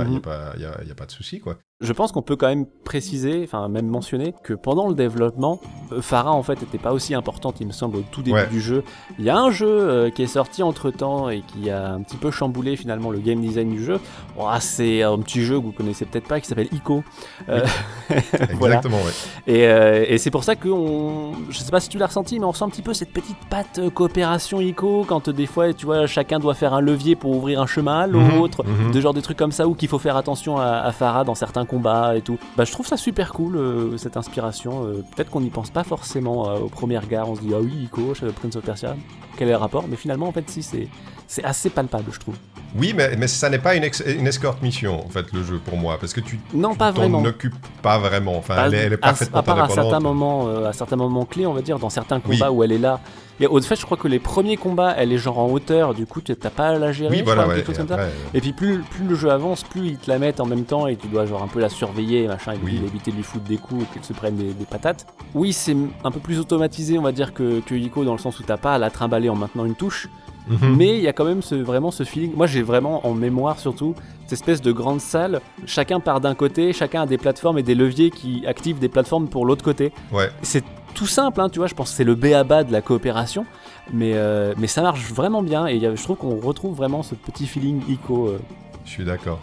[0.58, 0.92] y a Mhm.
[0.92, 1.58] a pas de souci, quoi.
[1.82, 5.62] Je pense qu'on peut quand même préciser, enfin même mentionner, que pendant le développement,
[5.94, 8.48] euh, Farah en fait n'était pas aussi importante, il me semble, au tout début Ouais.
[8.48, 8.84] du jeu.
[9.18, 12.02] Il y a un jeu euh, qui est sorti entre temps et qui a un
[12.02, 13.98] petit peu chamboulé finalement le game design du jeu.
[14.38, 17.02] Oh, c'est un petit jeu que vous connaissez peut-être pas qui s'appelle Ico.
[17.48, 17.66] Euh,
[18.60, 18.76] Voilà.
[18.78, 19.12] Exactement, ouais.
[19.48, 22.40] et euh, et c'est pour ça que on, je sais pas si tu l'as ressenti,
[22.40, 25.46] mais on sent un petit peu cette petite patte euh, coopération Ico quand euh, des
[25.46, 28.88] fois tu vois chacun doit faire un levier pour ouvrir un chemin à l'autre Mhm,
[28.88, 28.92] mhm.
[28.92, 31.36] de genre des trucs comme ça ou qu'il faut faire attention à, à Farah dans
[31.36, 32.38] certains combats et tout.
[32.58, 34.86] Bah je trouve ça super cool euh, cette inspiration.
[34.86, 37.30] Euh, Peut-être qu'on n'y pense pas forcément euh, au premier regard.
[37.30, 38.96] On se dit ah oui Ico, chez Prince of Persia,
[39.38, 39.86] quel est le rapport?
[39.90, 42.36] Mais finalement en fait si c'est assez palpable je trouve.
[42.78, 45.58] Oui, mais, mais ça n'est pas une, ex- une escort mission, en fait, le jeu,
[45.58, 47.24] pour moi, parce que tu Non pas vraiment.
[47.24, 48.38] occupes pas vraiment.
[48.38, 50.96] Enfin, elle, est- elle est à, parfaitement à part à certains moments, euh, à certains
[50.96, 52.38] moments clés, on va dire, dans certains Oui.
[52.38, 53.00] combats où elle est là.
[53.40, 56.06] Et au fait, je crois que les premiers combats, elle est genre en hauteur, du
[56.06, 57.18] coup, tu- t'as pas à la gérer.
[57.18, 57.60] Oui, voilà, crois, ouais.
[57.62, 58.04] quelque chose et comme ça.
[58.04, 60.66] euh, Et puis plus, plus le jeu avance, plus ils te la mettent en même
[60.66, 62.76] temps et tu dois genre un peu la surveiller, machin, et Oui.
[62.78, 65.08] puis éviter de lui foutre des coups et qu'elle se prenne des, des patates.
[65.34, 68.40] Oui, c'est un peu plus automatisé, on va dire, que, que Ico, dans le sens
[68.40, 70.10] où t'as pas à la trimballer en maintenant une touche.
[70.50, 70.76] mhm.
[70.76, 72.34] Mais il y a quand même ce, vraiment ce feeling.
[72.36, 75.40] Moi, j'ai vraiment en mémoire surtout cette espèce de grande salle.
[75.66, 79.28] Chacun part d'un côté, chacun a des plateformes et des leviers qui activent des plateformes
[79.28, 79.92] pour l'autre côté.
[80.12, 80.30] Ouais.
[80.42, 81.68] C'est tout simple, hein, tu vois.
[81.68, 83.46] Je pense que c'est le béaba de la coopération.
[83.92, 86.76] Mais, euh, mais ça marche vraiment bien et il y a- je trouve qu'on retrouve
[86.78, 88.28] vraiment ce petit feeling Ico.
[88.28, 88.40] euh.
[88.86, 89.40] Je suis d'accord.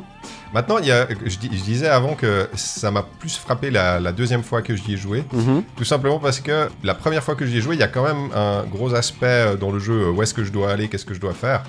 [0.55, 3.99] Maintenant, il y a, je, dis- je disais avant que ça m'a plus frappé la,
[4.01, 5.25] la deuxième fois que j'y ai joué.
[5.77, 8.05] Tout simplement parce que la première fois que j'y ai joué, il y a quand
[8.05, 11.05] même un gros aspect euh, dans le jeu, où est-ce que je dois aller, qu'est-ce
[11.05, 11.63] que je dois faire.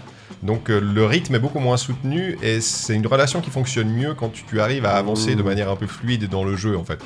[0.44, 4.30] Donc le rythme est beaucoup moins soutenu et c'est une relation qui fonctionne mieux quand
[4.30, 5.46] tu, tu arrives à avancer de Mmh.
[5.46, 7.00] manière un peu fluide dans le jeu en fait.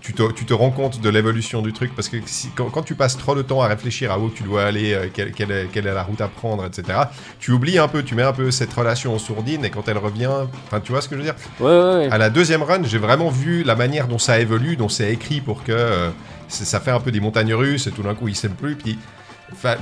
[0.00, 2.82] Tu te, tu te rends compte de l'évolution du truc parce que si- quand, quand
[2.82, 5.50] tu passes trop de temps à réfléchir à où tu dois aller, euh, quelle, quelle
[5.50, 6.98] est, quelle est la route à prendre, etc.,
[7.38, 9.98] tu oublies un peu, tu mets un peu cette relation en sourdine et quand elle
[9.98, 10.30] revient,
[10.66, 11.34] enfin tu vois ce que je veux dire?
[11.60, 12.08] Ouais, ouais, ouais.
[12.10, 15.40] à la deuxième run, j'ai vraiment vu la manière dont ça évolue, dont c'est écrit
[15.40, 16.10] pour que euh,
[16.48, 18.98] ça fait un peu des montagnes russes et tout d'un coup ils s'aiment plus, puis
[19.52, 19.74] enfin,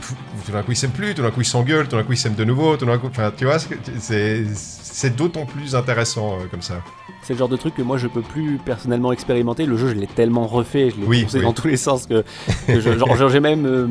[0.44, 2.18] tout d'un coup ils s'aiment plus, tout d'un coup ils s'engueulent, tout d'un coup ils
[2.18, 3.58] s'aiment de nouveau, tout d'un coup, enfin tu vois,
[3.98, 6.82] c'est d'autant plus intéressant euh, comme ça.
[7.22, 9.66] C'est le genre de truc que moi je peux plus personnellement expérimenter.
[9.66, 11.44] Le jeu, je l'ai tellement refait, je l'ai Oui, poussé oui.
[11.44, 12.24] dans tous les sens que,
[12.66, 13.66] que je- genre, j'ai même.
[13.66, 13.86] euh,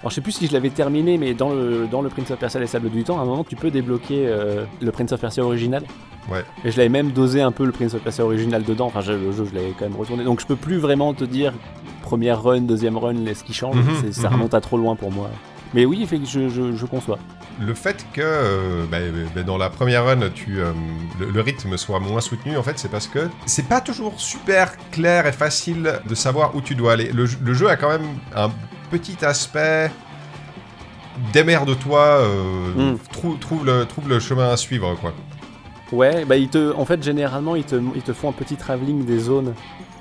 [0.00, 2.38] alors je sais plus si je l'avais terminé, mais dans le, dans le Prince of
[2.38, 5.20] Persia Les Sables du Temps, à un moment tu peux débloquer euh, le Prince of
[5.20, 5.82] Persia original.
[6.30, 6.44] Ouais.
[6.64, 8.86] Et je l'avais même dosé un peu le Prince of Persia original dedans.
[8.86, 10.24] Enfin, je- le jeu, je l'avais quand même retourné.
[10.24, 11.52] Donc je peux plus vraiment te dire
[12.02, 13.76] première run, deuxième run, ce qui change.
[13.76, 14.34] Mhm, ça mhm.
[14.36, 15.30] remonte à trop loin pour moi.
[15.74, 17.18] Mais oui, fait que je, je, je conçois.
[17.60, 18.98] Le fait que euh, bah,
[19.34, 20.72] bah, dans la première run, tu, euh,
[21.20, 24.72] le, le rythme soit moins soutenu, en fait, c'est parce que c'est pas toujours super
[24.90, 27.10] clair et facile de savoir où tu dois aller.
[27.12, 28.06] Le, jeu- le jeu a quand même
[28.36, 28.50] un
[28.90, 29.90] petit aspect
[31.32, 32.98] démerde-toi, euh, Mm.
[33.12, 35.12] trou- trouve, le, trouve le chemin à suivre, quoi.
[35.92, 39.04] Ouais, bah ils te, en fait, généralement, ils te, ils te font un petit travelling
[39.04, 39.54] des zones.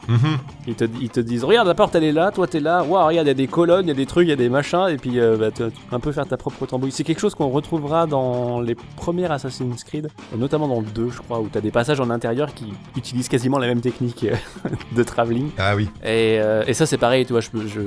[0.08, 0.38] Mhm.
[0.68, 3.08] Ils te, ils te disent regarde la porte elle est là, toi t'es là, waouh
[3.08, 4.50] regarde il y a des colonnes, il y a des trucs, il y a des
[4.50, 6.92] machins et puis euh, bah, tu- un peu faire ta propre tambouille.
[6.92, 11.10] C'est quelque chose qu'on retrouvera dans les premiers Assassin's Creed, et notamment dans le 2
[11.12, 12.66] je crois, où t'as des passages en intérieur qui
[12.98, 14.36] utilisent quasiment la même technique euh,
[14.96, 15.50] de travelling.
[15.58, 15.90] Ah oui.
[16.04, 17.82] Et, euh, et ça c'est pareil, tu vois, je, je,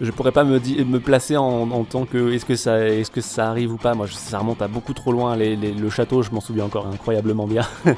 [0.00, 3.20] je pourrais pas me, me placer en, en tant que est-ce que, ça, est que
[3.20, 6.22] ça arrive ou pas, moi ça remonte à beaucoup trop loin, les- les- le château
[6.22, 7.62] je m'en souviens encore incroyablement bien.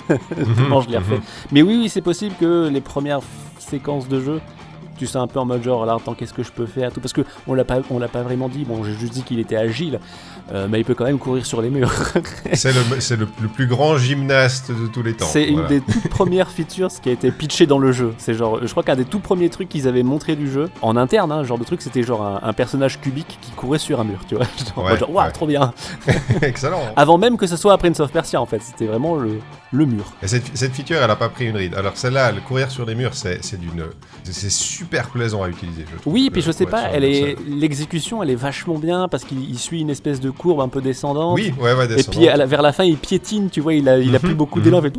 [0.57, 1.17] Tellement je l'ai refait.
[1.17, 1.23] Mhm.
[1.53, 3.21] Mais oui, oui, c'est possible que les premières
[3.69, 4.41] séquences de jeu,
[4.97, 7.01] tu sais un peu en mode genre là, attends, qu'est-ce que je peux faire tout
[7.01, 8.65] parce que on l'a pas, on l'a pas vraiment dit.
[8.65, 10.01] Bon, j'ai juste dit qu'il était agile,
[10.53, 11.93] euh, mais il peut quand même courir sur les murs.
[12.55, 12.81] C'est le,
[13.17, 15.27] le, le plus grand gymnaste de tous les temps.
[15.27, 18.13] C'est une des toutes premières features qui a été pitché dans le jeu.
[18.19, 20.97] C'est genre, je crois qu'un des tout premiers trucs qu'ils avaient montré du jeu en
[20.97, 24.05] interne, hein, genre de truc, c'était genre un, un personnage cubique qui courait sur un
[24.05, 24.47] mur, tu vois.
[24.75, 25.31] Genre, en Ouais, genre, ouais.
[25.31, 25.73] trop bien.
[26.43, 26.81] Excellent.
[26.97, 29.39] Avant même que ce soit à Prince of Persia, en fait, c'était vraiment le,
[29.71, 30.05] le mur.
[30.23, 31.75] Et cette, cette feature, elle a pas pris une ride.
[31.75, 33.85] Alors celle-là, le courir sur les murs, c'est c'est d'une,
[34.25, 35.85] c'est- c'est super plaisant à utiliser.
[35.93, 39.09] Je trouve, Oui, et puis je sais pas, elle est l'exécution, elle est vachement bien
[39.09, 41.35] parce qu'il il suit une espèce de courbe un peu descendante.
[41.35, 43.89] Oui, ouais, ouais, Et puis à la- vers la fin, il piétine, tu vois, il
[43.89, 44.65] a, il a Mhm, plus beaucoup mhm.
[44.65, 44.93] d'élan, fait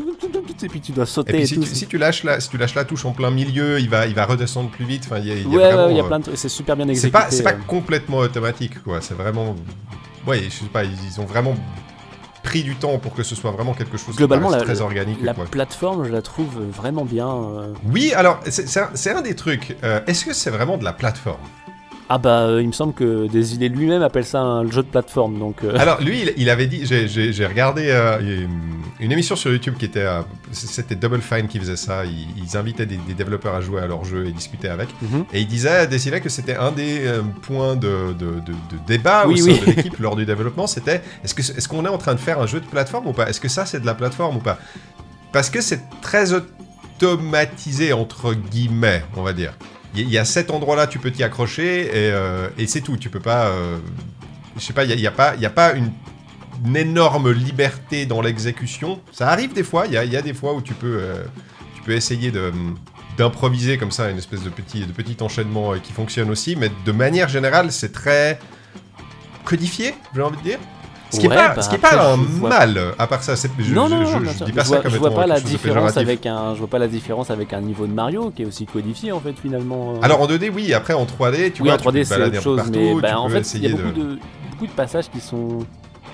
[0.61, 1.61] et puis tu dois Et sauter puis et, si tout.
[1.63, 4.07] tu, si tu lâches la, si tu lâches la touche en plein milieu, il va,
[4.07, 5.03] il va redescendre plus vite.
[5.05, 6.49] Enfin, il y a, y a ouais, vraiment, y a euh, plein de trucs, c'est
[6.49, 7.11] super bien exécuté.
[7.11, 7.57] pas, c'est pas euh.
[7.65, 8.99] complètement automatique, quoi.
[9.01, 9.55] C'est vraiment,
[10.27, 11.55] ouais, je sais pas, ils, ils ont vraiment
[12.43, 15.19] pris du temps pour que ce soit vraiment quelque chose Globalement, qui la- très organique.
[15.21, 15.45] La quoi.
[15.45, 17.27] plateforme, je la trouve vraiment bien.
[17.29, 17.73] euh.
[17.85, 19.75] Oui, alors c'est un, un des trucs.
[19.83, 21.39] Euh, Est-ce que c'est vraiment de la plateforme?
[22.11, 25.37] Ah bah, euh, il me semble que Desilets lui-même appelle ça un jeu de plateforme,
[25.37, 25.63] donc...
[25.63, 28.19] euh, Alors lui, il, il avait dit, j'ai- regardé euh,
[28.99, 30.07] une, émission sur YouTube qui était,
[30.51, 32.05] c'était Double Fine qui faisait ça.
[32.05, 34.89] Ils, ils invitaient des, des développeurs à jouer à leur jeu et discuter avec.
[35.03, 35.25] mhm.
[35.33, 37.01] Et il disait, décidait que c'était un des
[37.43, 39.59] points de, de- de- de débat Oui, au sein oui.
[39.59, 40.65] de l'équipe lors du développement.
[40.65, 43.13] C'était est-ce que est-ce qu'on est en train de faire un jeu de plateforme ou
[43.13, 43.29] pas?
[43.29, 44.57] Est-ce que ça c'est de la plateforme ou pas?
[45.31, 49.53] Parce que c'est très automatisé entre guillemets, on va dire.
[49.95, 52.95] Il y, a cet endroit-là, tu peux t'y accrocher et, euh, et c'est tout.
[52.95, 53.77] Tu peux pas, euh,
[54.55, 55.91] je sais pas, il y a, a pas, a pas une
[56.75, 59.01] énorme liberté dans l'exécution.
[59.11, 61.23] Ça arrive des fois, il y a, des fois où tu peux, euh,
[61.75, 62.31] tu peux essayer
[63.17, 66.71] d'improviser comme ça, une espèce de petit, de petit enchaînement euh, qui fonctionne aussi, mais
[66.85, 68.39] de manière générale, c'est très
[69.45, 70.59] codifié, j'ai envie de dire.
[71.11, 73.23] Ce qui n'est Ouais, pas, bah, ce qui est pas un je mal, à part
[73.23, 73.35] ça.
[73.35, 74.45] c'est- Je, non, je- non, je- non, je sûr.
[74.45, 76.67] dis pas je ça vois, comme je vois pas la différence avec un, je vois
[76.67, 79.95] pas la différence avec un niveau de Mario qui est aussi codifié en fait finalement.
[80.03, 82.07] Alors en 2D, oui, après en 3D, tu oui, vois, en tu peux 3D te
[82.07, 84.19] c'est autre chose, partout, mais bah, en fait il y a de...
[84.51, 85.59] beaucoup de passages qui sont,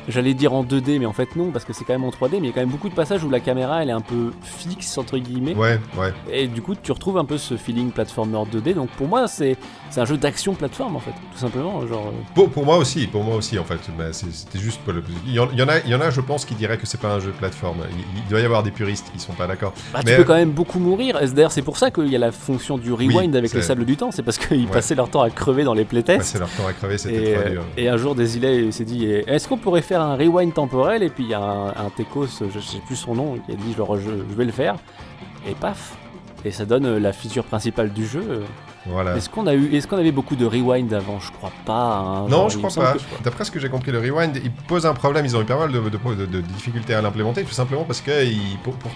[0.08, 2.32] j'allais dire en 2D, mais en fait non parce que c'est quand même en 3D,
[2.34, 4.02] mais il y a quand même beaucoup de passages où la caméra elle est un
[4.02, 6.14] peu fixe entre guillemets, Ouais, ouais.
[6.32, 8.74] et du coup tu retrouves un peu ce feeling platformer 2D.
[8.74, 9.58] Donc pour moi c'est
[9.98, 12.08] un jeu d'action plateforme en fait, tout simplement genre.
[12.08, 13.76] euh, Pour, pour moi aussi, pour moi aussi en fait.
[14.12, 15.04] C'est- C'était juste pas le.
[15.26, 16.78] Il y, en, il y en a, il y en a, je pense, qui diraient
[16.78, 17.78] que c'est pas un jeu plateforme.
[17.92, 19.74] Il, il doit y avoir des puristes qui sont pas d'accord.
[19.94, 21.20] Bah, Mais- tu peux quand même beaucoup mourir.
[21.34, 23.68] D'ailleurs, c'est pour ça qu'il y a la fonction du rewind Oui, avec le c'est-
[23.68, 24.12] sable du temps.
[24.12, 24.72] C'est parce qu'ils Ouais.
[24.72, 26.18] passaient leur temps à crever dans les playtests.
[26.20, 27.64] Passer leur temps à crever, c'était trop euh, dur.
[27.78, 31.10] et un jour, Desilets s'est dit eh, Est-ce qu'on pourrait faire un rewind temporel Et
[31.10, 33.74] puis il y a un, un Techos, je sais plus son nom, qui a dit
[33.74, 34.76] genre, je, je vais le faire.
[35.48, 35.96] Et paf
[36.44, 38.44] Et ça donne euh, la feature principale du jeu.
[38.88, 39.16] Voilà.
[39.16, 41.20] Est-ce qu'on a eu, est-ce qu'on avait beaucoup de rewind avant?
[41.20, 41.96] Je crois pas.
[41.98, 42.22] hein.
[42.30, 42.94] Non, Genre, je crois pas.
[43.24, 45.26] D'après ce que j'ai compris, le rewind, il pose un problème.
[45.26, 48.02] Ils ont eu pas mal de, de- de- de difficultés à l'implémenter, tout simplement parce
[48.02, 48.92] que il- pour, pour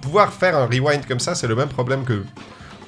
[0.00, 2.24] pouvoir faire un rewind comme ça, c'est le même problème que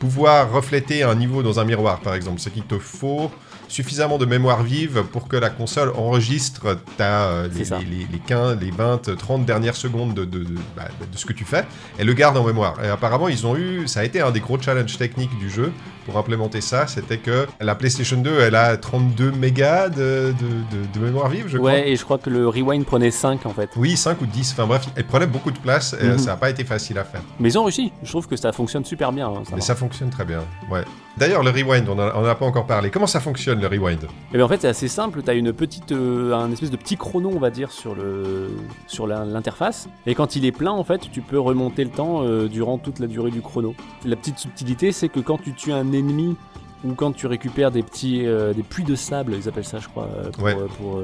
[0.00, 2.40] pouvoir refléter un niveau dans un miroir, par exemple.
[2.40, 3.30] C'est qu'il te faut
[3.68, 8.18] suffisamment de mémoire vive pour que la console enregistre ta, euh, les, les- les- les
[8.18, 11.64] 15, les 20, 30 dernières secondes de, de- de- bah, de ce que tu fais
[11.98, 12.74] et le garde en mémoire.
[12.84, 15.72] Et apparemment, ils ont eu, ça a été un des gros challenges techniques du jeu
[16.06, 20.98] pour implémenter ça, c'était que la PlayStation 2, elle a 32 mégas de, de- de-
[21.00, 21.70] de mémoire vive, je crois.
[21.72, 23.68] Ouais, et je crois que le rewind prenait 5 en fait.
[23.76, 26.18] Oui, 5 ou 10, enfin bref, elle prenait beaucoup de place et Mhm.
[26.18, 27.20] ça n'a pas été facile à faire.
[27.40, 27.92] Mais ils ont réussi.
[28.02, 29.28] Je trouve que ça fonctionne super bien.
[29.28, 30.40] hein, ça Mais ça fonctionne très bien,
[30.70, 30.84] ouais.
[31.18, 32.90] D'ailleurs, le rewind, on n'en a pas encore parlé.
[32.90, 34.04] Comment ça fonctionne le rewind?
[34.32, 36.76] Et bien en fait c'est assez simple, tu as une petite, euh, un espèce de
[36.76, 38.50] petit chrono on va dire sur le
[38.86, 42.48] sur l'interface et quand il est plein en fait tu peux remonter le temps euh,
[42.48, 43.74] durant toute la durée du chrono.
[44.04, 46.36] La petite subtilité c'est que quand tu tues un ennemi
[46.84, 49.88] ou quand tu récupères des petits euh, des puits de sable ils appellent ça je
[49.88, 50.54] crois euh, pour, Ouais.
[50.54, 50.98] euh, pour,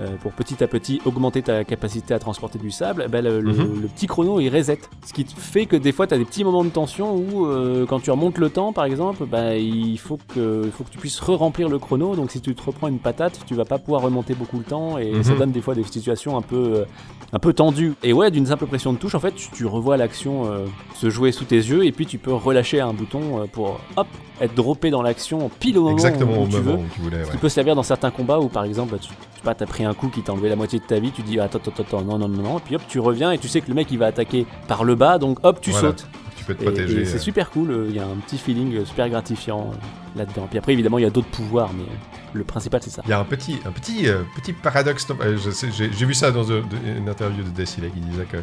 [0.00, 3.82] euh, pour petit à petit augmenter ta capacité à transporter du sable, ben, le, Mhm.
[3.82, 4.78] le petit chrono il reset.
[5.06, 7.86] Ce qui fait que des fois tu as des petits moments de tension où euh,
[7.86, 10.98] quand tu remontes le temps par exemple, bah, il, faut que, il faut que tu
[10.98, 12.16] puisses re-remplir le chrono.
[12.16, 14.98] Donc si tu te reprends une patate, tu vas pas pouvoir remonter beaucoup le temps
[14.98, 15.22] et Mhm.
[15.22, 16.84] ça donne des fois des situations un peu, euh,
[17.32, 17.94] un peu tendues.
[18.02, 21.08] Et ouais, d'une simple pression de touche, en fait, tu, tu revois l'action euh, se
[21.10, 24.06] jouer sous tes yeux et puis tu peux relâcher un bouton euh, pour hop,
[24.40, 26.78] être droppé dans l'action pile au moment Exactement où, au tu moment veux.
[26.78, 27.32] où tu voulais, Ce ouais.
[27.32, 29.94] qui peut servir dans certains combats où par exemple tu, tu pas, t'as pris un
[29.94, 32.18] coup qui t'a enlevé la moitié de ta vie, tu dis attends attends attends non
[32.18, 33.98] non non non et puis hop tu reviens et tu sais que le mec il
[33.98, 35.88] va attaquer par le bas donc hop tu Voilà.
[35.88, 37.00] sautes Tu peux te et, protéger.
[37.02, 37.20] et c'est euh.
[37.20, 39.70] super cool euh, il y a un petit feeling euh, super gratifiant
[40.16, 41.84] là-dedans puis après évidemment il y a d'autres pouvoirs mais
[42.32, 45.06] le principal c'est ça Il y a un petit, un petit, euh, petit paradoxe.
[45.20, 45.36] euh,
[45.70, 48.38] J'ai vu ça dans une interview de Decile qui disait que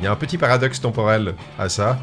[0.00, 1.98] il y a un petit paradoxe temporel à ça.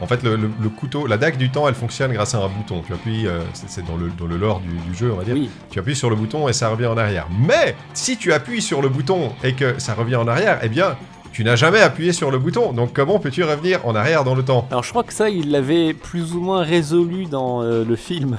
[0.00, 2.48] En fait, le, le- le couteau, la dague du temps, elle fonctionne grâce à un
[2.48, 2.82] bouton.
[2.86, 5.34] Tu appuies, euh, c'est dans le, dans le lore du, du jeu, on va dire.
[5.34, 7.26] oui Tu appuies sur le bouton et ça revient en arrière.
[7.46, 10.96] Mais si tu appuies sur le bouton et que ça revient en arrière, eh bien,
[11.32, 12.72] tu n'as jamais appuyé sur le bouton.
[12.72, 14.66] Donc comment peux-tu revenir en arrière dans le temps?
[14.70, 18.38] Alors je crois que ça il l'avait plus ou moins résolu dans euh, le film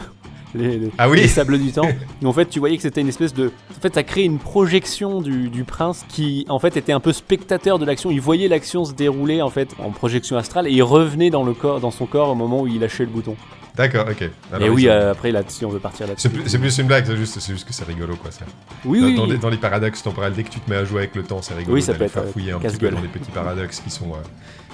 [0.56, 1.88] les, les- Ah oui les sables du temps
[2.22, 4.40] où en fait tu voyais que c'était une espèce de en fait ça crée une
[4.40, 8.48] projection du, du prince qui en fait était un peu spectateur de l'action il voyait
[8.48, 11.92] l'action se dérouler en fait en projection astrale et il revenait dans le corps dans
[11.92, 13.36] son corps au moment où il lâchait le bouton
[13.76, 14.30] D'accord, ok.
[14.52, 16.28] Alors, Et oui, euh, après là-dessus, on veut partir là-dessus.
[16.48, 18.30] C'est plus, une blague, c'est juste, que c'est rigolo quoi.
[18.30, 18.44] Ça.
[18.84, 19.30] Oui, dans, oui, dans oui.
[19.30, 21.42] les, dans les paradoxes temporels, dès que tu te mets à jouer avec le temps,
[21.42, 23.90] c'est rigolo Oui, ça peut être, euh, un petit peu dans les petits paradoxes qui
[23.90, 24.10] sont.
[24.12, 24.18] euh,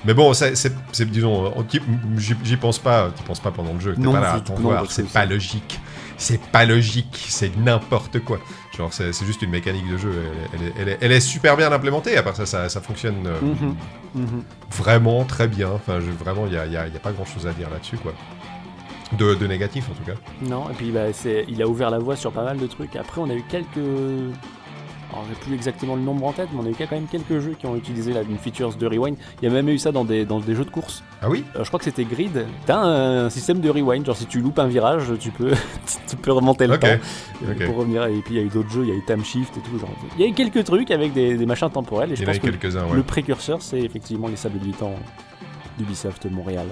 [0.06, 0.54] Mais bon, c'est,
[1.12, 1.66] disons, on-
[2.18, 3.96] j'y, pense pas, t'y penses pas pendant le jeu.
[3.96, 4.38] T'es Non, pas là à
[4.88, 5.80] c'est- pas logique.
[6.18, 8.40] C'est pas logique, c'est n'importe quoi.
[8.78, 10.14] Genre, c'est, juste une mécanique de jeu.
[10.54, 12.16] Elle, elle est, elle est- elle est super bien implémentée.
[12.18, 13.76] À part ça, ça, ça fonctionne euh, Mhm,
[14.16, 14.44] mhm.
[14.72, 15.70] vraiment très bien.
[15.72, 17.70] Enfin, je- vraiment, il y a, y a- y a pas grand chose à dire
[17.70, 18.14] là-dessus, quoi.
[19.18, 20.18] De, de négatif en tout cas.
[20.42, 21.02] Non, et puis bah,
[21.48, 22.96] il a ouvert la voie sur pas mal de trucs.
[22.96, 23.68] Après, on a eu quelques.
[25.16, 27.40] Alors, j'ai plus exactement le nombre en tête, mais on a eu quand même quelques
[27.40, 29.16] jeux qui ont utilisé la une features de rewind.
[29.42, 31.04] Il y a même eu ça dans des, dans des jeux de course.
[31.22, 31.46] Ah oui?
[31.56, 32.46] Euh, je crois que c'était Grid.
[32.66, 35.54] T'as un, système de rewind, genre si tu loupes un virage, tu peux,
[36.10, 36.88] tu peux remonter le temps
[37.66, 38.04] pour revenir.
[38.08, 39.62] Et puis il y a eu d'autres jeux, il y a eu Time Shift et
[39.62, 39.80] tout.
[39.80, 39.90] Genre.
[40.18, 42.10] Il y a eu quelques trucs avec des, des machins temporels.
[42.10, 42.96] Et Il je y en a pense que quelques-uns, ouais.
[42.96, 44.96] le précurseur, c'est effectivement les sables du temps
[45.78, 46.68] d'Ubisoft Montréal.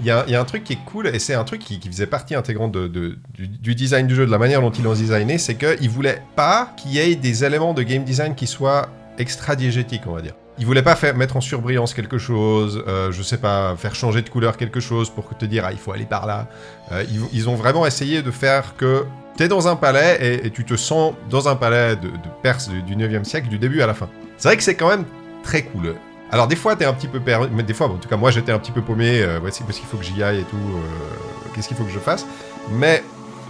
[0.00, 2.34] Il y, a, un truc qui est cool, et c'est un truc qui, faisait partie
[2.36, 6.22] intégrante du, design du jeu, de la manière dont ils l'ont designé, c'est qu'ils voulaient
[6.36, 10.20] pas qu'il y ait des éléments de game design qui soient extra diégétiques, on va
[10.20, 10.34] dire.
[10.60, 14.22] Ils voulaient pas faire, mettre en surbrillance quelque chose, euh, je sais pas, faire changer
[14.22, 16.48] de couleur quelque chose pour te dire, ah, il faut aller par là.
[16.92, 19.04] Euh, ils, ont vraiment essayé de faire que
[19.36, 22.82] t'es dans un palais et, tu te sens dans un palais de, de Perse du,
[22.82, 24.08] du 9e siècle, du début à la fin.
[24.36, 25.04] C'est vrai que c'est quand même
[25.42, 25.94] très cool.
[26.30, 28.52] Alors des fois t'es un petit peu perdu, des fois, en tout cas moi j'étais
[28.52, 31.48] un petit peu paumé, euh, voici parce qu'il faut que j'y aille et tout, euh,
[31.54, 32.26] qu'est-ce qu'il faut que je fasse?
[32.70, 33.02] Mais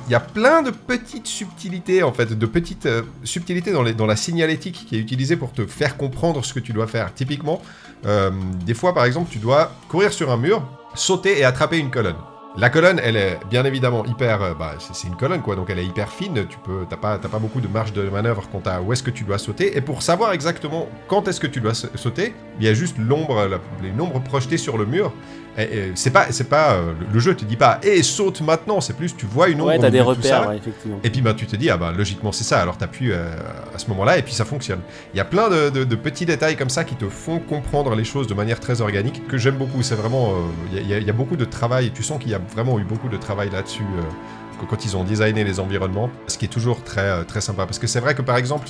[0.07, 4.07] il y a plein de petites subtilités en fait, de petites euh, subtilités dans, dans
[4.07, 7.13] la signalétique qui est utilisée pour te faire comprendre ce que tu dois faire.
[7.13, 7.61] Typiquement,
[8.07, 8.31] euh,
[8.65, 10.63] des fois par exemple tu dois courir sur un mur,
[10.95, 12.17] sauter et attraper une colonne.
[12.57, 15.79] La colonne, elle est bien évidemment hyper, euh, bah, c'est une colonne quoi, donc elle
[15.79, 16.45] est hyper fine.
[16.49, 19.11] Tu peux, t'as pas, pas beaucoup de marge de manœuvre quant à où est-ce que
[19.11, 19.77] tu dois sauter.
[19.77, 22.97] Et pour savoir exactement quand est-ce que tu dois sa- sauter, il y a juste
[22.99, 23.49] l'ombre,
[23.83, 25.13] les nombres projetés sur le mur.
[25.59, 28.81] Et, et c'est pas, c'est pas, euh, le, jeu te dit pas, et saute maintenant.
[28.81, 29.71] C'est plus, tu vois une ombre.
[29.71, 30.05] Ouais, t'as des ça.
[30.05, 31.01] repères, ouais, effectivement.
[31.03, 33.27] Et puis bah, tu te dis, ah bah logiquement c'est ça, alors t'appuies euh,
[33.75, 34.81] à ce moment-là et puis ça fonctionne.
[35.13, 37.95] Il y a plein de, de- de petits détails comme ça qui te font comprendre
[37.97, 39.83] les choses de manière très organique que j'aime beaucoup.
[39.83, 40.35] C'est vraiment, euh,
[40.71, 42.31] il y a- il y, a- il y a beaucoup de travail, tu sens qu'il
[42.31, 46.11] y a vraiment eu beaucoup de travail là-dessus euh, quand ils ont designé les environnements,
[46.27, 47.65] ce qui est toujours très, euh, très sympa.
[47.67, 48.69] Parce que c'est vrai que par exemple,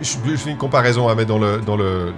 [0.00, 1.60] je, je fais une comparaison à mettre dans le...
[1.64, 2.12] Dans le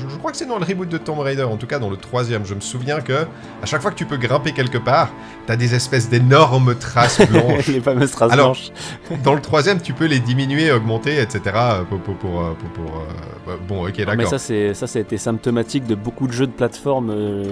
[0.00, 1.90] je, je crois que c'est dans le reboot de Tomb Raider, en tout cas dans
[1.90, 2.44] le troisième.
[2.46, 3.26] Je me souviens que
[3.62, 5.10] à chaque fois que tu peux grimper quelque part,
[5.46, 7.66] t'as des espèces d'énormes traces blanches.
[7.68, 8.70] les fameuses traces Alors, blanches.
[9.24, 11.40] Dans le troisième, tu peux les diminuer, augmenter, etc.
[11.54, 13.04] euh, Pour, pour, pour, euh, pour- euh,
[13.46, 14.28] bah, bon, ok, mais d'accord.
[14.30, 17.44] ça, c'est ça, ça a été symptomatique de beaucoup de jeux de plateforme euh,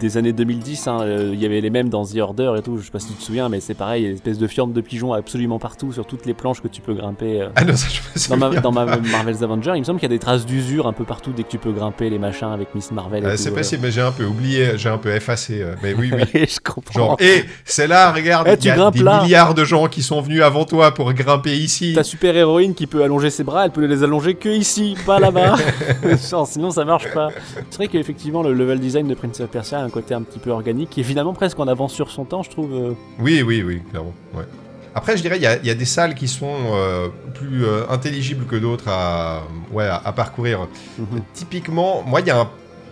[0.00, 0.86] des années 2010.
[0.88, 0.98] hein.
[1.02, 2.78] Euh, Il y avait les mêmes dans The Order et tout.
[2.78, 4.38] Je sais pas si tu te souviens, mais c'est pareil, il y a une espèce
[4.38, 7.42] de fiente de pigeons absolument partout sur toutes les planches que tu peux grimper.
[7.42, 7.48] euh.
[7.56, 8.60] Ah non, ça, je me Dans, ma, souviens.
[8.60, 11.04] dans ma Marvel's Avenger, il me semble qu'il y a des traces d'usure un peu
[11.04, 13.24] partout dès que tu peux grimper les machins avec Miss Marvel.
[13.24, 13.54] et Euh, c'est euh.
[13.54, 15.62] possible, mais j'ai un peu oublié, j'ai un peu effacé.
[15.62, 16.24] euh, mais oui, oui.
[16.48, 16.92] je comprends.
[16.98, 19.22] Genre, et c'est là, regarde, Eh, il tu y a des là.
[19.22, 21.92] milliards de gens qui sont venus avant toi pour grimper ici.
[21.94, 25.18] Ta super héroïne qui peut allonger ses bras, elle peut les allonger que ici, pas
[25.18, 25.56] là-bas.
[26.46, 27.28] Sinon ça marche pas.
[27.70, 30.38] C'est vrai qu'effectivement le level design de Prince of Persia a un côté un petit
[30.38, 32.72] peu organique, est finalement presque en avance sur son temps, je trouve.
[32.72, 32.92] euh.
[33.18, 34.12] Oui, oui, oui, clairement.
[34.34, 34.44] ouais.
[34.94, 37.64] Après, je dirais, il y, a- il y a des salles qui sont euh, plus
[37.64, 40.68] euh, intelligibles que d'autres à, ouais, à, à parcourir.
[40.98, 41.22] Mhm.
[41.32, 42.50] Typiquement, moi, il y, a un-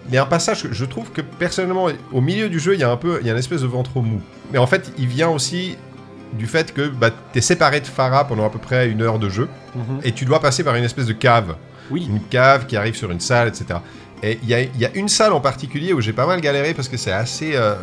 [0.08, 2.80] il y a un passage que je trouve que personnellement, au milieu du jeu, il
[2.80, 4.20] y a un peu, il y a une espèce de ventre mou.
[4.52, 5.76] Mais en fait, il vient aussi
[6.32, 9.18] du fait que bah, tu es séparé de Farah pendant à peu près une heure
[9.18, 10.00] de jeu Mhm.
[10.04, 11.56] et tu dois passer par une espèce de cave.
[11.90, 12.06] Oui.
[12.08, 13.80] Une cave qui arrive sur une salle, etc.
[14.22, 16.40] Et il y a, il y a une salle en particulier où j'ai pas mal
[16.40, 17.52] galéré parce que c'est assez.
[17.56, 17.74] euh,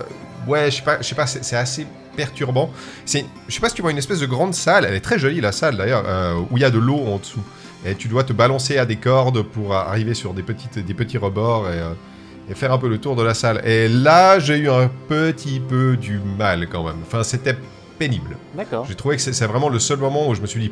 [0.47, 1.85] ouais, je sais pas, je sais pas c'est assez
[2.17, 2.71] perturbant.
[3.05, 5.19] C'est, je sais pas si tu vois une espèce de grande salle, elle est très
[5.19, 7.43] jolie la salle d'ailleurs, euh, où il y a de l'eau en dessous.
[7.85, 11.93] Et tu dois te balancer à des cordes pour arriver sur des, petits rebords euh,
[12.49, 13.61] et faire un peu le tour de la salle.
[13.65, 16.97] Et là, j'ai eu un petit peu du mal quand même.
[17.05, 17.55] Enfin, c'était
[17.97, 18.37] pénible.
[18.55, 18.85] D'accord.
[18.87, 20.71] J'ai trouvé que c'est vraiment le seul moment où je me suis dit.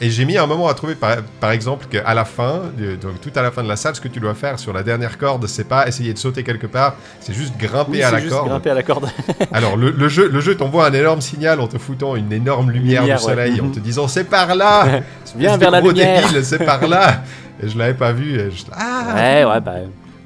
[0.00, 2.62] Et j'ai mis un moment à trouver, par, par exemple, qu'à la fin,
[3.00, 4.82] donc tout à la fin de la salle, ce que tu dois faire sur la
[4.82, 8.18] dernière corde, c'est pas essayer de sauter quelque part, c'est juste grimper Oui, à la
[8.18, 8.48] juste corde.
[8.48, 9.08] grimper à la corde.
[9.52, 12.70] Alors le, le jeu, le jeu t'envoie un énorme signal en te foutant une énorme
[12.70, 13.30] lumière, Lumière, du ouais.
[13.30, 13.72] soleil, en Mhm.
[13.72, 15.00] te disant c'est par là,
[15.36, 16.26] Viens vers la gros lumière.
[16.26, 17.22] débile, c'est par là.
[17.62, 18.38] Et je l'avais pas vu.
[18.40, 18.64] Et je...
[18.72, 19.74] Ah, Ouais, ouais, bah,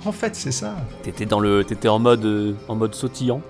[0.07, 0.77] en fait c'est ça.
[1.03, 3.41] t'étais dans le, t'étais en mode, euh, en mode sautillant.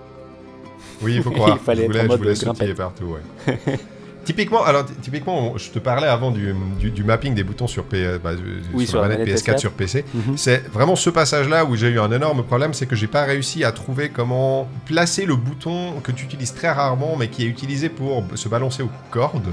[1.02, 1.57] Oui, il faut croire.
[1.61, 2.57] Il fallait je être voulais, en je mode voulais grimpette.
[2.57, 3.78] sautiller partout, ouais.
[4.24, 7.66] typiquement, alors ty- typiquement, on- je te parlais avant du, du, du mapping des boutons
[7.66, 9.59] sur, P, bah, euh, Oui, sur la manette PS4, PS4.
[9.59, 10.04] sur PC.
[10.14, 10.37] Mhm.
[10.38, 13.64] C'est vraiment ce passage-là où j'ai eu un énorme problème, c'est que j'ai pas réussi
[13.64, 17.88] à trouver comment placer le bouton que tu utilises très rarement, mais qui est utilisé
[17.90, 19.52] pour se balancer aux cordes.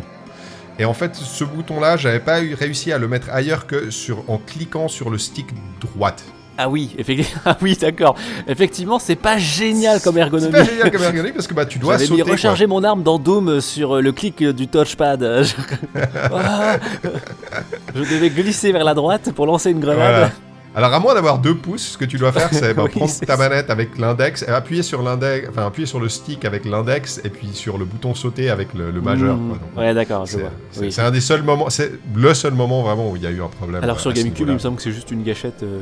[0.80, 4.38] Et en fait, ce bouton-là, j'avais pas réussi à le mettre ailleurs que sur, en
[4.38, 5.48] cliquant sur le stick
[5.82, 6.24] droite.
[6.64, 7.42] Ah oui, effectivement.
[7.46, 8.16] Ah oui, d'accord.
[8.48, 10.52] Effectivement, c'est pas génial comme C'est ergonomie.
[10.52, 12.22] pas génial comme ergonomie parce que bah, tu dois J'avais sauter.
[12.22, 12.32] mis quoi.
[12.34, 15.24] recharger mon arme dans Doom sur euh, le clic euh, du touchpad.
[15.24, 15.54] Euh, Je...
[16.34, 16.78] Ah.
[17.96, 19.98] Je devais glisser vers la droite pour lancer une grenade.
[19.98, 20.32] Voilà.
[20.74, 23.10] Alors à moins d'avoir deux pouces, ce que tu dois faire, c'est bah, Oui, prendre
[23.12, 26.64] c'est ta manette avec l'index, et appuyer sur l'index, enfin appuyer sur le stick avec
[26.64, 29.36] l'index, et puis sur le bouton sauter avec le, le majeur.
[29.36, 29.50] Mmh.
[29.50, 29.58] quoi.
[29.58, 30.92] Donc, Ouais, d'accord, c'est- c'est Oui.
[30.94, 33.42] c'est un des seuls moments, c'est le seul moment vraiment où il y a eu
[33.42, 33.84] un problème.
[33.84, 35.62] Alors à sur GameCube, il me semble que c'est juste une gâchette.
[35.64, 35.82] euh,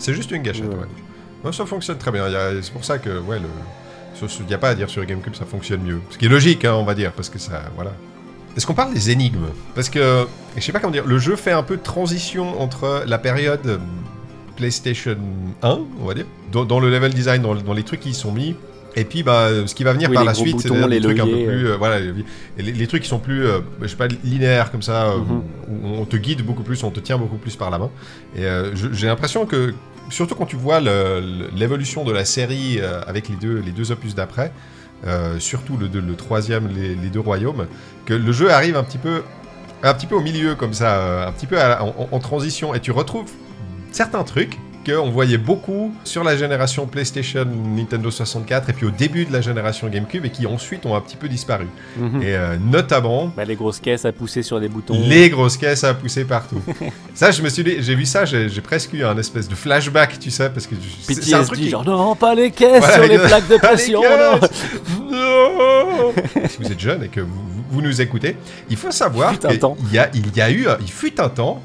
[0.00, 0.74] C'est juste une gâchette, Ouais.
[0.74, 1.44] ouais.
[1.44, 2.24] Ouais, ça fonctionne très bien.
[2.60, 3.46] C'est pour ça que, ouais, le...
[4.40, 6.00] il n'y a pas à dire sur GameCube, ça fonctionne mieux.
[6.10, 7.92] Ce qui est logique, hein, on va dire, parce que ça, voilà.
[8.56, 9.46] Est-ce qu'on parle des énigmes?
[9.74, 13.04] Parce que, je sais pas comment dire, le jeu fait un peu de transition entre
[13.06, 13.78] la période euh,
[14.56, 15.16] PlayStation
[15.62, 18.14] 1, on va dire, dans, dans le level design, dans, dans les trucs qui y
[18.14, 18.54] sont mis,
[18.96, 21.20] et puis bah, ce qui va venir Oui, par la suite, c'est des les trucs
[21.20, 22.00] un peu plus, euh, voilà,
[22.58, 25.42] les, trucs qui sont plus, euh, je sais pas, linéaires comme ça, euh, Mhm.
[25.70, 27.90] où on te guide beaucoup plus, on te tient beaucoup plus par la main.
[28.36, 29.74] Et euh, j'ai l'impression que,
[30.10, 34.14] surtout quand tu vois l'évolution de la série euh, avec les deux, les deux opus
[34.14, 34.52] d'après,
[35.06, 37.66] euh, surtout le, troisième, les, deux royaumes,
[38.04, 39.22] que le jeu arrive un petit peu,
[39.82, 42.90] un petit peu au milieu comme ça, euh, un petit peu en transition, et tu
[42.90, 43.30] retrouves
[43.92, 44.58] certains trucs
[44.96, 49.40] qu'on voyait beaucoup sur la génération PlayStation, Nintendo 64, et puis au début de la
[49.40, 51.66] génération GameCube, et qui ensuite ont un petit peu disparu.
[51.96, 52.22] mhm.
[52.22, 54.94] Et euh, notamment Bah, les grosses caisses à pousser sur les boutons.
[55.08, 56.60] les grosses caisses à pousser partout.
[57.14, 60.18] ça, je me suis dit, j'ai vu ça, j'ai presque eu un espèce de flashback,
[60.18, 61.70] tu sais, parce que je- c'est un truc PTSD, qui...
[61.70, 64.02] genre non, pas les caisses Voilà, sur les plaques de pression.
[64.02, 64.40] non.
[66.48, 68.36] Si vous êtes jeune et que vous, nous écoutez,
[68.68, 69.50] il faut savoir qu'il
[69.92, 71.62] y a, il y a eu, il fut un temps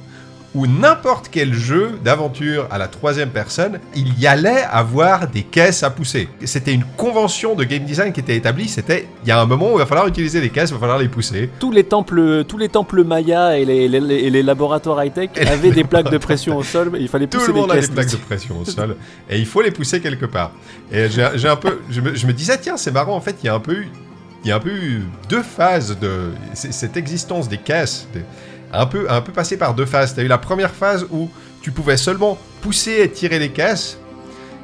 [0.55, 5.83] où n'importe quel jeu d'aventure à la troisième personne, il y allait avoir des caisses
[5.83, 6.29] à pousser.
[6.45, 9.71] C'était une convention de game design qui était établie, c'était, il y a un moment
[9.71, 11.49] où il va falloir utiliser les caisses, il va falloir les pousser.
[11.59, 15.29] Tous les temples, tous les temples mayas et les, les- les- et les laboratoires high-tech
[15.45, 16.89] avaient des plaques de pression au sol.
[16.93, 18.95] mais Il fallait Tout pousser le monde des a des plaques de pression au sol
[19.29, 20.51] et il faut les pousser quelque part.
[20.91, 23.47] Et j'ai un peu, je me, je me disais tiens c'est marrant en fait il
[23.47, 23.89] y a un peu eu,
[24.43, 28.21] il y a un peu eu deux phases de cette existence des caisses, des-
[28.73, 30.13] un peu un peu passé par deux phases.
[30.15, 31.29] T'as eu la première phase où
[31.61, 33.97] tu pouvais seulement pousser et tirer les caisses,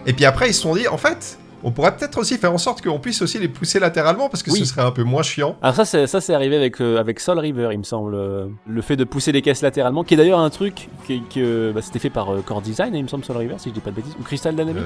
[0.05, 2.57] et puis après ils se sont dit en fait on pourrait peut-être aussi faire en
[2.57, 4.57] sorte qu'on puisse aussi les pousser latéralement parce que Oui.
[4.57, 5.55] ce serait un peu moins chiant.
[5.61, 8.15] Alors ça, c'est, ça c'est arrivé avec, euh, avec Soul River, il me semble.
[8.15, 11.39] euh, le fait de pousser les caisses latéralement, qui est d'ailleurs un truc qui, qui,
[11.39, 13.75] euh, bah, c'était fait par euh, Core Design, il me semble, Soul River, si je
[13.75, 14.15] dis pas de bêtises.
[14.19, 14.85] Ou Crystal Dynamics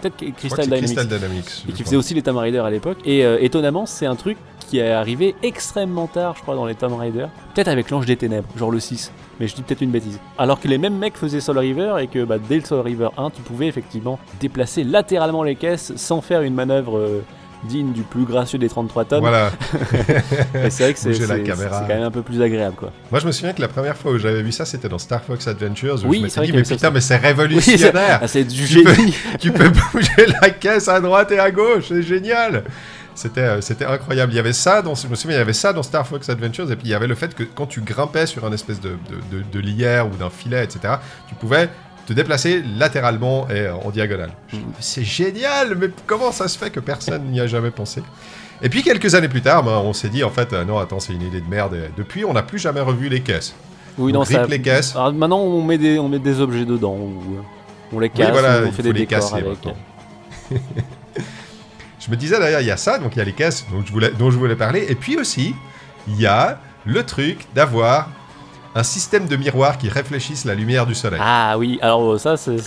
[0.00, 0.84] Peut-être que que Crystal Dynamics.
[0.84, 1.64] Crystal Dynamics.
[1.68, 2.98] Et qui faisait aussi les Tomb Raider à l'époque.
[3.04, 6.94] Et étonnamment, c'est un truc qui est arrivé extrêmement tard, je crois, dans les Tomb
[6.94, 7.26] Raider.
[7.54, 9.10] Peut-être avec l'Ange des Ténèbres, genre le 6.
[9.40, 10.18] Mais je dis peut-être une bêtise.
[10.36, 13.08] Alors que les mêmes mecs faisaient Soul River et que bah, dès le Soul River
[13.16, 17.22] 1, tu pouvais effectivement déplacer latéralement les caisses sans faire une manœuvre euh,
[17.64, 19.20] digne du plus gracieux des 33 tonnes.
[19.20, 19.50] Voilà.
[20.64, 21.80] Et c'est vrai que c'est, Bouger la c'est- caméra.
[21.80, 22.92] c'est quand même un peu plus agréable, quoi.
[23.10, 25.22] Moi, je me souviens que la première fois où j'avais vu ça, c'était dans Star
[25.22, 26.04] Fox Adventures.
[26.04, 28.18] Où Oui, je me suis dit, mais putain, c'est Oui, c'est, révolutionnaire.
[28.22, 29.14] ah, c'est du Tu peux- génie.
[29.40, 32.64] tu peux bouger la caisse à droite et à gauche, c'est génial.
[33.18, 34.32] C'était, euh, c'était incroyable.
[34.32, 36.28] Il y avait ça dans, je me souviens, il y avait ça dans Star Fox
[36.28, 38.80] Adventures, et puis il y avait le fait que quand tu grimpais sur un espèce
[38.80, 40.94] de, de, de- de lierre ou d'un filet, etc.,
[41.28, 41.68] tu pouvais
[42.06, 44.30] te déplacer latéralement et euh, en diagonale.
[44.52, 48.02] Dis, C'est génial, mais comment ça se fait que personne n'y a jamais pensé?
[48.62, 51.00] Et puis quelques années plus tard, ben, on s'est dit en fait, euh, non, attends,
[51.00, 51.74] c'est une idée de merde.
[51.74, 53.52] Et depuis, on n'a plus jamais revu les caisses.
[53.98, 54.46] Oui, on non, ça.
[54.46, 54.94] les caisses.
[54.94, 56.94] Alors, maintenant, on met, des, on met des objets dedans.
[56.94, 57.20] ou,
[57.92, 59.58] on les casse, oui, voilà, on fait des les décors casser avec.
[62.08, 63.84] je me disais d'ailleurs, il y a ça, donc il y a les caisses dont
[63.84, 65.54] je voulais, dont je voulais parler, et puis aussi,
[66.08, 68.08] il y a le truc d'avoir
[68.74, 71.20] un système de miroirs qui réfléchissent la lumière du soleil.
[71.22, 72.58] Ah oui, alors euh, ça, c'est.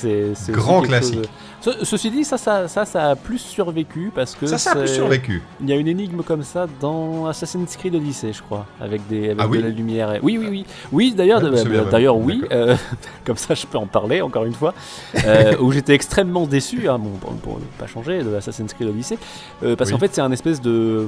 [0.50, 1.16] Grand classique.
[1.16, 4.48] chose Ce- ceci dit, ça, ça, ça, ça a plus survécu parce que.
[4.48, 5.42] ça, ça a plus survécu.
[5.62, 9.26] Il y a une énigme comme ça dans Assassin's Creed Odyssey, je crois, avec, des,
[9.30, 10.20] avec Ah oui de la lumière.
[10.24, 10.66] Oui, oui, oui.
[10.92, 12.42] Oui, d'ailleurs, souviens, d'ailleurs, oui.
[12.52, 12.76] euh,
[13.26, 14.74] comme ça, je peux en parler encore une fois.
[15.26, 18.90] euh, où j'étais extrêmement déçu, hein, bon, pour, pour ne pas changer, de Assassin's Creed
[18.90, 19.18] Odyssey,
[19.64, 19.94] euh, parce Oui.
[19.96, 21.08] qu'en fait, c'est un espèce de.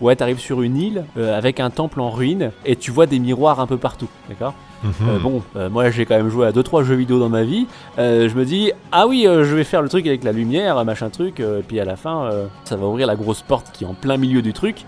[0.00, 3.18] Ouais, t'arrives sur une île euh, avec un temple en ruine et tu vois des
[3.20, 4.92] miroirs un peu partout, d'accord Mhm.
[5.08, 7.68] euh, bon, euh, moi j'ai quand même joué à 2-3 jeux vidéo dans ma vie.
[7.98, 11.38] Je me dis, ah oui, je vais faire le truc avec la lumière, machin truc.
[11.38, 12.28] et puis à la fin,
[12.64, 14.84] ça va ouvrir la grosse porte qui est en plein milieu du truc.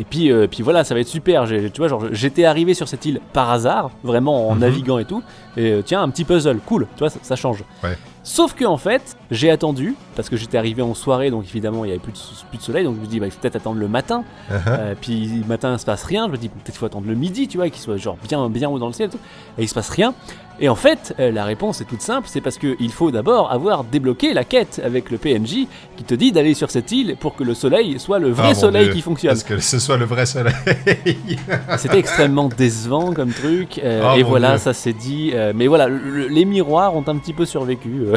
[0.00, 1.44] Et puis, euh, puis voilà, ça va être super.
[1.46, 4.60] Tu vois, genre, j'étais arrivé sur cette île par hasard, vraiment en Mhm.
[4.60, 5.22] naviguant et tout.
[5.56, 7.64] Et euh, tiens, un petit puzzle, cool, tu vois, ça, ça change.
[7.82, 7.96] Ouais.
[8.28, 11.88] Sauf que en fait, j'ai attendu, parce que j'étais arrivé en soirée, donc évidemment il
[11.88, 12.18] y avait plus de,
[12.50, 14.22] plus de soleil, donc je me dis, bah, il faut peut-être attendre le matin.
[14.50, 14.54] Uh-huh.
[14.68, 16.26] Euh, puis le matin, il se passe rien.
[16.26, 18.50] Je me dis, peut-être qu'il faut attendre le midi, tu vois, qu'il soit genre bien,
[18.50, 19.18] bien haut dans le ciel et tout.
[19.56, 20.12] Et il se passe rien.
[20.60, 23.84] Et en fait, euh, la réponse est toute simple c'est parce qu'il faut d'abord avoir
[23.84, 25.66] débloqué la quête avec le PNJ
[25.96, 28.54] qui te dit d'aller sur cette île pour que le soleil soit le vrai Ah,
[28.54, 28.94] soleil Dieu.
[28.94, 29.30] qui fonctionne.
[29.32, 30.54] Parce que ce soit le vrai soleil.
[31.78, 33.78] C'était extrêmement décevant comme truc.
[33.84, 34.58] euh, Ah, et voilà, Dieu.
[34.58, 35.30] ça s'est dit.
[35.34, 38.06] euh, mais voilà, le- les miroirs ont un petit peu survécu.
[38.06, 38.16] euh.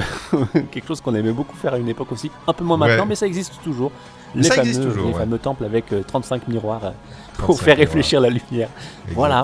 [0.71, 3.09] quelque chose qu'on aimait beaucoup faire à une époque aussi, un peu moins maintenant, Ouais.
[3.09, 3.91] mais ça existe toujours.
[4.33, 5.19] Les ça fameux, existe toujours, les ouais.
[5.19, 6.93] fameux temples avec euh, 35 miroirs
[7.37, 7.77] pour 35 faire miroirs.
[7.77, 8.69] réfléchir la lumière.
[9.13, 9.43] Voilà.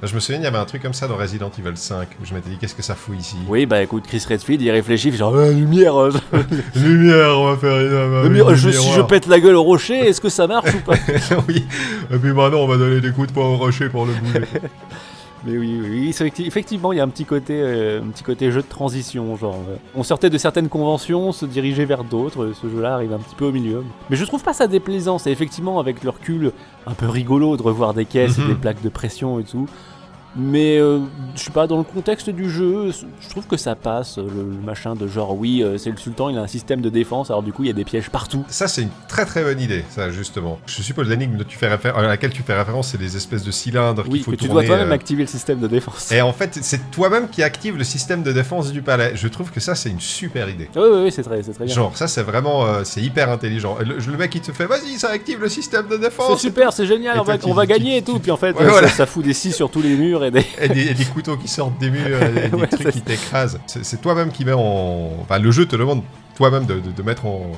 [0.00, 2.24] Je me souviens, il y avait un truc comme ça dans Resident Evil 5 où
[2.24, 3.36] je m'étais dit qu'est-ce que ça fout ici?
[3.48, 6.12] Oui, bah écoute, Chris Redfield, il réfléchit, genre, Ah, lumière, euh,
[6.76, 10.20] Lumière, on va faire une, lumière, je- si je pète la gueule au rocher, est-ce
[10.20, 10.94] que ça marche ou pas?
[11.48, 11.64] Oui.
[12.12, 14.44] Et puis maintenant, on va donner des coups de poing au rocher pour le bouger.
[15.44, 18.24] Mais oui, oui, oui, c'est- effectivement, il y a un petit côté, euh, un petit
[18.24, 19.54] côté jeu de transition, genre.
[19.68, 22.42] euh, on sortait de certaines conventions, on se dirigeait vers d'autres.
[22.44, 23.84] euh, Ce jeu-là arrive un petit peu au milieu.
[24.10, 25.18] Mais je trouve pas ça déplaisant.
[25.18, 26.52] C'est effectivement avec le recul
[26.86, 28.44] un peu rigolo de revoir des caisses Mhm.
[28.44, 29.68] et des plaques de pression et tout.
[30.38, 31.00] Mais euh,
[31.34, 34.18] je sais pas, dans le contexte du jeu, je trouve que ça passe.
[34.18, 36.80] euh, Le, le machin de genre, oui, euh, c'est le sultan, il a un système
[36.80, 38.44] de défense, alors du coup, il y a des pièges partout.
[38.48, 40.58] Ça, c'est une très très bonne idée, ça, justement.
[40.66, 41.36] Je suppose l'énigme
[41.94, 44.48] à laquelle tu fais référence, c'est des espèces de cylindres Oui, qu'il faut que tu
[44.48, 46.12] dois toi-même euh, activer le système de défense.
[46.12, 49.12] Et en fait, c'est toi-même qui active le système de défense du palais.
[49.14, 50.68] Je trouve que ça, c'est une super idée.
[50.76, 51.74] Oui, oui, oui, c'est très, c'est très bien.
[51.74, 52.66] Genre, ça, c'est vraiment.
[52.66, 53.76] euh, c'est hyper intelligent.
[53.80, 56.40] Le, le mec, il te fait Vas-y, ça active le système de C'est défense.
[56.40, 58.18] super, c'est génial, on va, on va gagner et tout.
[58.18, 58.88] Puis en fait, Ouais, voilà.
[58.88, 60.46] ça, ça fout des scies sur tous les murs et des.
[60.60, 63.58] Et des, et des couteaux qui sortent des murs, et des, Ouais, trucs qui t'écrasent.
[63.66, 65.10] C'est toi-même qui met en.
[65.22, 66.02] Enfin, le jeu te demande
[66.36, 67.52] toi-même de, de- de mettre en,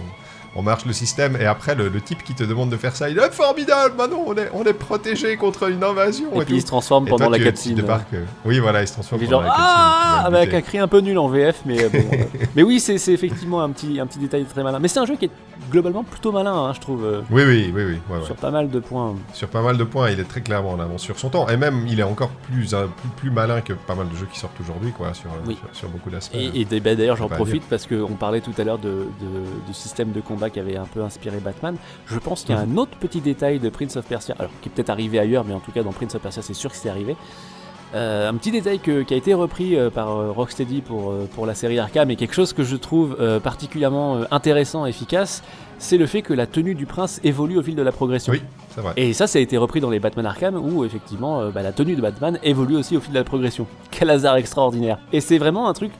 [0.56, 3.08] en marche le système, et après, le, le type qui te demande de faire ça,
[3.08, 6.26] il est formidable, maintenant on est, on est protégé contre une invasion.
[6.34, 7.74] Et Et, puis il se transforme Et pendant toi, la cutscene.
[7.74, 10.88] débarques, euh, Oui, voilà, il se transforme pendant genre la ah avec un cri un
[10.88, 11.98] peu nul en VF, mais euh, bon.
[12.12, 12.24] euh,
[12.56, 14.78] mais oui, c'est effectivement un petit, un petit détail très malin.
[14.80, 15.30] Mais c'est un jeu qui est
[15.70, 17.98] globalement plutôt malin, hein, je trouve, euh, Oui, oui, oui, oui.
[18.10, 18.24] ouais, ouais.
[18.26, 19.14] sur pas mal de points.
[19.32, 21.48] Sur pas mal de points, il est très clairement en avance sur son temps.
[21.48, 24.38] Et même, il est encore plus, plus, plus malin que pas mal de jeux qui
[24.40, 25.56] sortent aujourd'hui, quoi, sur, Oui.
[25.56, 26.34] sur, sur beaucoup d'aspects.
[26.34, 28.88] Et, bah, d'ailleurs, j'en profite parce qu'on parlait tout à l'heure de,
[29.20, 31.76] de- du système de combat qui avait un peu inspiré Batman.
[32.06, 32.72] Je pense qu'il y a Mhm.
[32.72, 35.52] un autre petit détail de Prince of Persia, alors qui est peut-être arrivé ailleurs, mais
[35.52, 37.16] en tout cas dans Prince of Persia, c'est sûr que c'est arrivé.
[37.92, 41.44] Euh, un petit détail que- qui a été repris euh, par euh, Rocksteady pour, pour
[41.44, 45.42] la série Arkham et quelque chose que je trouve particulièrement intéressant et efficace,
[45.78, 48.32] c'est le fait que la tenue du prince évolue au fil de la progression.
[48.32, 48.42] Oui,
[48.74, 48.92] c'est vrai.
[48.96, 51.96] Et ça, ça a été repris dans les Batman Arkham où effectivement bah, la tenue
[51.96, 53.66] de Batman évolue aussi au fil de la progression.
[53.90, 54.98] Quel hasard extraordinaire.
[55.12, 55.90] Et c'est vraiment un truc,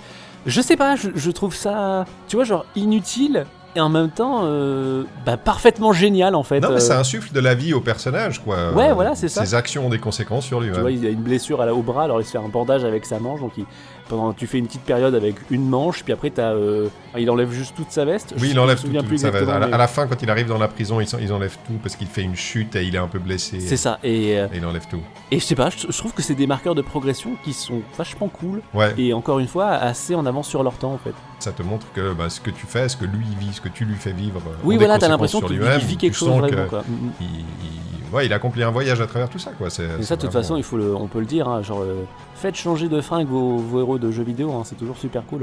[0.47, 3.47] je sais pas, je, je trouve ça, tu vois, genre inutile
[3.77, 6.61] et en même temps euh, bah, parfaitement génial en fait.
[6.61, 8.73] Non, mais Euh, ça insuffle de la vie au personnage, quoi.
[8.73, 9.45] Ouais, Euh, voilà, c'est ça.
[9.45, 10.81] Ses actions ont des conséquences sur tu lui-même.
[10.81, 12.85] vois, il a une blessure à la- au bras, alors il se fait un bandage
[12.85, 13.65] avec sa manche, donc il,
[14.11, 17.51] pendant, tu fais une petite période avec une manche, puis après t'as, euh, il enlève
[17.51, 18.35] juste toute sa veste.
[18.37, 18.89] Je Oui, il enlève tout.
[18.89, 20.59] plus tout, ça va- exactement, à, la, mais à la fin, quand il arrive dans
[20.59, 23.07] la prison, ils, ils enlèvent tout parce qu'il fait une chute et il est un
[23.09, 23.61] peu blessé.
[23.61, 23.99] C'est ça.
[24.03, 25.01] Et, euh, Et il enlève tout.
[25.31, 27.81] et je sais pas, je, je trouve que c'est des marqueurs de progression qui sont
[27.97, 31.15] vachement cool Ouais, et encore une fois assez en avance sur leur temps en fait.
[31.39, 33.69] ça te montre que bah, ce que tu fais, ce que lui vit, ce que
[33.69, 34.41] tu lui fais vivre.
[34.47, 36.85] euh, Oui, voilà, t'as l'impression qu'il vit quelque Tu chose vraiment que quoi.
[37.21, 39.71] Il, il- ouais, il accomplit un voyage à travers tout ça, quoi.
[39.71, 41.83] C'est, Et ça, de toute façon, il faut le, on peut le dire, hein, genre,
[41.83, 42.03] euh,
[42.41, 45.43] faites changer de fringue vos, vos héros de jeux vidéo, hein, c'est toujours super cool.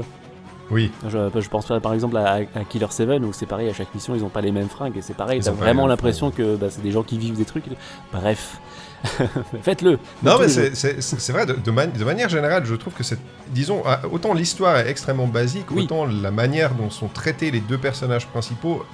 [0.70, 3.94] Oui, Je, je pense par exemple à, à Killer 7 où c'est pareil, à chaque
[3.94, 6.56] mission ils ont pas les mêmes fringues et c'est pareil, Ils t'as vraiment l'impression que
[6.56, 7.64] bah, c'est des gens qui vivent des trucs.
[8.12, 8.60] Bref,
[9.62, 9.98] faites-le.
[10.22, 13.18] Non, mais c'est- vrai, de, de man- de manière générale, je trouve que c'est.
[13.48, 15.84] Disons, ah, autant l'histoire est extrêmement basique, Oui.
[15.84, 18.84] autant la manière dont sont traités les deux personnages principaux,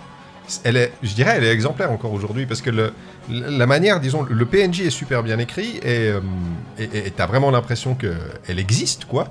[0.65, 2.93] elle est, je dirais, elle est exemplaire encore aujourd'hui, parce que
[3.29, 6.21] la manière, disons, le PNJ est super bien écrit, et euh,
[7.17, 9.29] t'as vraiment l'impression qu'elle existe, quoi.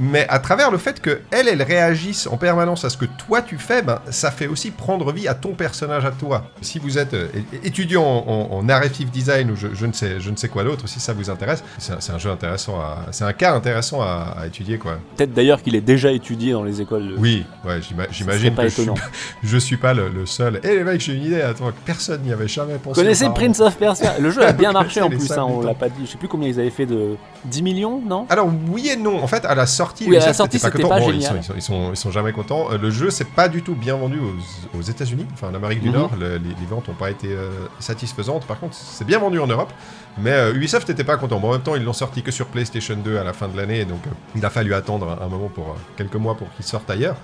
[0.00, 3.42] Mais à travers le fait que elle, elle réagisse en permanence à ce que toi
[3.42, 6.44] tu fais, ben, ça fait aussi prendre vie à ton personnage à toi.
[6.62, 7.28] Si vous êtes euh,
[7.62, 10.64] étudiant en, en, en narrative design ou je, je ne sais, je ne sais quoi
[10.64, 12.78] d'autre, si ça vous intéresse, c'est un, jeu intéressant,
[13.10, 14.98] c'est un cas intéressant à, à étudier quoi.
[15.16, 17.08] Peut-être d'ailleurs qu'il est déjà étudié dans les écoles.
[17.08, 17.80] de- Oui, ouais,
[18.10, 18.90] j'imagine que je suis,
[19.42, 20.60] je suis pas le, le seul.
[20.62, 23.00] Eh les mecs, j'ai une idée, attends, personne n'y avait jamais pensé.
[23.00, 23.28] Connaissez.
[23.30, 24.18] Prince of Persia?
[24.18, 26.06] Le jeu a bien marché en plus, hein, on l'a pas dit.
[26.06, 28.26] Je sais plus combien ils avaient fait de 10 millions, non?
[28.30, 29.22] Alors oui et non.
[29.22, 30.94] En fait, à la sortie, Oui, à la Ubisoft sortie, était c'était content.
[30.94, 31.30] pas Bon, ils, génial.
[31.30, 32.68] sont, ils, sont, ils, sont, ils sont jamais contents.
[32.72, 35.80] Euh, Le jeu, c'est pas du tout bien vendu aux, aux États-Unis, enfin en Amérique
[35.80, 35.94] du Mhm.
[35.94, 36.10] Nord.
[36.18, 38.44] Le- les, les ventes n'ont pas été euh, satisfaisantes.
[38.46, 39.72] Par contre, c'est bien vendu en Europe.
[40.18, 41.38] Mais euh, Ubisoft n'était pas content.
[41.40, 43.56] Bon, en même temps, ils l'ont sorti que sur PlayStation 2 à la fin de
[43.56, 46.64] l'année, donc euh, il a fallu attendre un, un moment pour quelques mois pour qu'il
[46.64, 47.16] sorte ailleurs.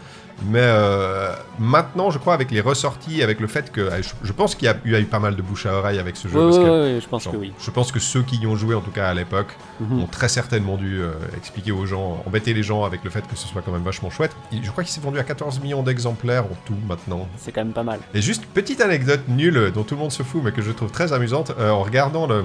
[0.44, 4.32] Mais euh, maintenant, je crois, avec les ressorties, avec le fait que euh, je, je
[4.32, 6.16] pense qu'il y, a- il y a eu pas mal de bouche à oreille avec
[6.16, 6.38] ce jeu.
[6.38, 7.52] Parce que, ouais, je pense genre, que oui.
[7.58, 10.02] Je pense que ceux qui y ont joué, en tout cas à l'époque, Mhm.
[10.02, 13.34] ont très certainement dû euh, expliquer aux gens, embêter les gens avec le fait que
[13.36, 14.32] ce soit quand même vachement chouette.
[14.52, 17.26] Je crois qu'il s'est vendu à 14 millions d'exemplaires en tout maintenant.
[17.38, 18.00] C'est quand même pas mal.
[18.14, 20.90] Et juste petite anecdote nulle dont tout le monde se fout mais que je trouve
[20.90, 22.44] très amusante, euh, en regardant le-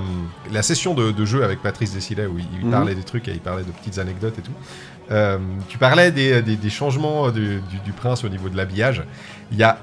[0.51, 2.71] la session de, de jeu avec Patrice Desilets où il, il Mhm.
[2.71, 4.51] parlait des trucs et il parlait de petites anecdotes et tout.
[5.11, 5.37] Euh,
[5.67, 9.03] tu parlais des, des- des changements du, du- du prince au niveau de l'habillage.
[9.51, 9.77] Il y a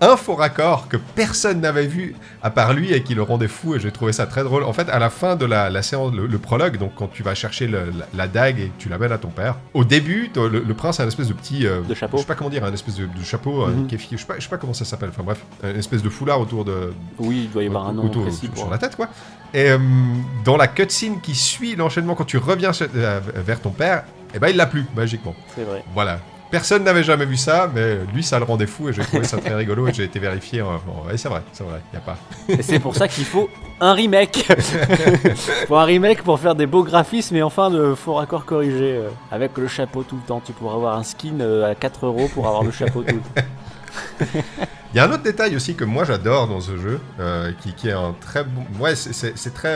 [0.00, 3.76] un faux raccord que personne n'avait vu à part lui et qui le rendait fou
[3.76, 4.64] et j'ai trouvé ça très drôle.
[4.64, 7.22] En fait, à la fin de la, la séance, le, le prologue, donc quand tu
[7.22, 10.28] vas chercher le- la, la dague et que tu l'amènes à ton père, au début,
[10.34, 11.68] le, le prince a une espèce de petit...
[11.68, 12.16] euh, De chapeau.
[12.16, 13.86] Je sais pas comment dire, un espèce de, de chapeau, euh, Mhm.
[13.86, 16.08] kéfi- je sais pas, je sais pas comment ça s'appelle, enfin bref, une espèce de
[16.08, 18.96] foulard autour de, Oui, il doit y avoir un nom autour- précis sur la tête,
[18.96, 19.06] quoi.
[19.54, 19.78] Et euh,
[20.44, 24.02] dans la cutscene qui suit l'enchaînement, quand tu reviens euh, vers ton père,
[24.34, 25.34] eh ben il l'a plus, magiquement.
[25.54, 25.84] C'est vrai.
[25.94, 26.18] Voilà.
[26.50, 29.38] Personne n'avait jamais vu ça, mais lui, ça le rendait fou et j'ai trouvé ça
[29.38, 30.60] très rigolo et j'ai été vérifié.
[30.60, 32.18] euh, bon, ouais, c'est vrai, c'est vrai, y a pas.
[32.46, 33.48] Et c'est pour ça qu'il faut
[33.80, 34.46] un remake.
[35.66, 38.96] faut un remake pour faire des beaux graphismes et enfin de faux raccords corrigés.
[38.98, 40.42] euh, avec le chapeau tout le temps.
[40.44, 43.40] Tu pourras avoir un skin euh, à 4 euros pour avoir le chapeau tout le
[43.40, 43.48] temps.
[44.92, 47.72] Il y a un autre détail aussi que moi j'adore dans ce jeu, euh, qui,
[47.72, 48.62] qui est un très bon.
[48.78, 49.74] Ouais, c'est très.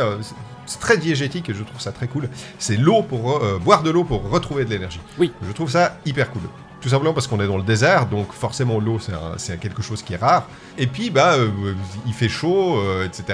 [0.66, 2.28] C'est- très diégétique et je trouve ça très cool.
[2.58, 5.00] C'est l'eau pour euh, boire de l'eau pour retrouver de l'énergie.
[5.18, 5.32] Oui.
[5.46, 6.42] Je trouve ça hyper cool.
[6.78, 8.98] Tout simplement parce qu'on est dans le désert, donc forcément l'eau
[9.38, 10.46] c'est quelque chose qui est rare.
[10.78, 11.48] Et puis bah euh,
[12.06, 13.24] il fait chaud, euh, etc.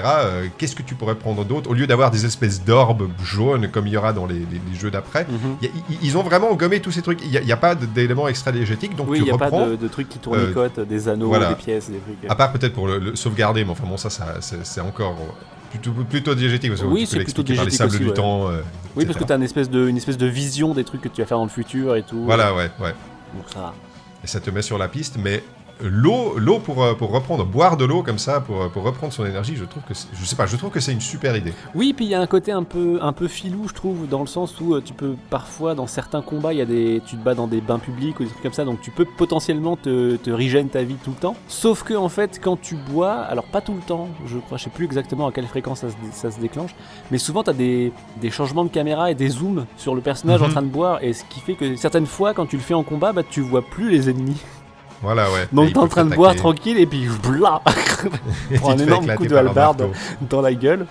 [0.57, 1.69] Qu'est-ce que tu pourrais prendre d'autre?
[1.69, 4.79] Au lieu d'avoir des espèces d'orbes jaunes comme il y aura dans les, les- les
[4.79, 5.57] jeux d'après Mhm.
[5.61, 5.69] y
[6.01, 7.19] ils- ont vraiment gommé tous ces trucs.
[7.21, 9.65] Il n'y a, pas d'éléments extra-diégétiques, donc Oui, tu il n'y a reprends.
[9.65, 11.49] pas de, de trucs qui tournicotent, des anneaux, voilà.
[11.49, 12.31] des pièces, des trucs.
[12.31, 15.17] À part peut-être pour le, le sauvegarder, mais enfin bon, ça, ça c'est encore
[15.79, 16.69] plutôt, plutôt diégétique.
[16.71, 18.13] Parce que Oui, tu c'est plutôt par les diégétique sables aussi, du ouais.
[18.13, 18.49] temps.
[18.49, 18.61] euh,
[18.95, 21.09] oui, parce que tu as une espèce, de, une espèce de vision des trucs que
[21.09, 22.23] tu vas faire dans le futur et tout.
[22.25, 22.93] Voilà, ouais, ouais.
[23.35, 23.73] Donc ça.
[24.23, 25.43] Et ça te met sur la piste, mais
[25.81, 29.11] l'eau, l'eau pour, euh, pour reprendre, boire de l'eau comme ça, pour, euh, pour reprendre
[29.11, 31.35] son énergie, je trouve que, c'est- je sais pas, je trouve que c'est une super
[31.35, 31.53] idée.
[31.75, 34.21] Oui, puis il y a un côté un peu, un peu filou, je trouve, dans
[34.21, 37.17] le sens où euh, tu peux parfois, dans certains combats, il y a des, tu
[37.17, 39.75] te bats dans des bains publics ou des trucs comme ça, donc tu peux potentiellement
[39.75, 41.35] te, te ta vie tout le temps.
[41.47, 44.65] Sauf que en fait, quand tu bois, alors pas tout le temps, je crois, je
[44.65, 46.71] sais plus exactement à quelle fréquence ça se, ça se déclenche,
[47.11, 50.41] mais souvent tu as des, des changements de caméra et des zooms sur le personnage
[50.41, 50.51] en Mhm.
[50.51, 52.83] train de boire, et ce qui fait que certaines fois, quand tu le fais en
[52.83, 54.41] combat, bah tu vois plus les ennemis.
[55.03, 55.47] Voilà, ouais.
[55.51, 57.03] Donc t'es en train de boire tranquille, et puis
[58.51, 59.91] Et prends un énorme coup de marteau.
[60.29, 60.87] dans la gueule.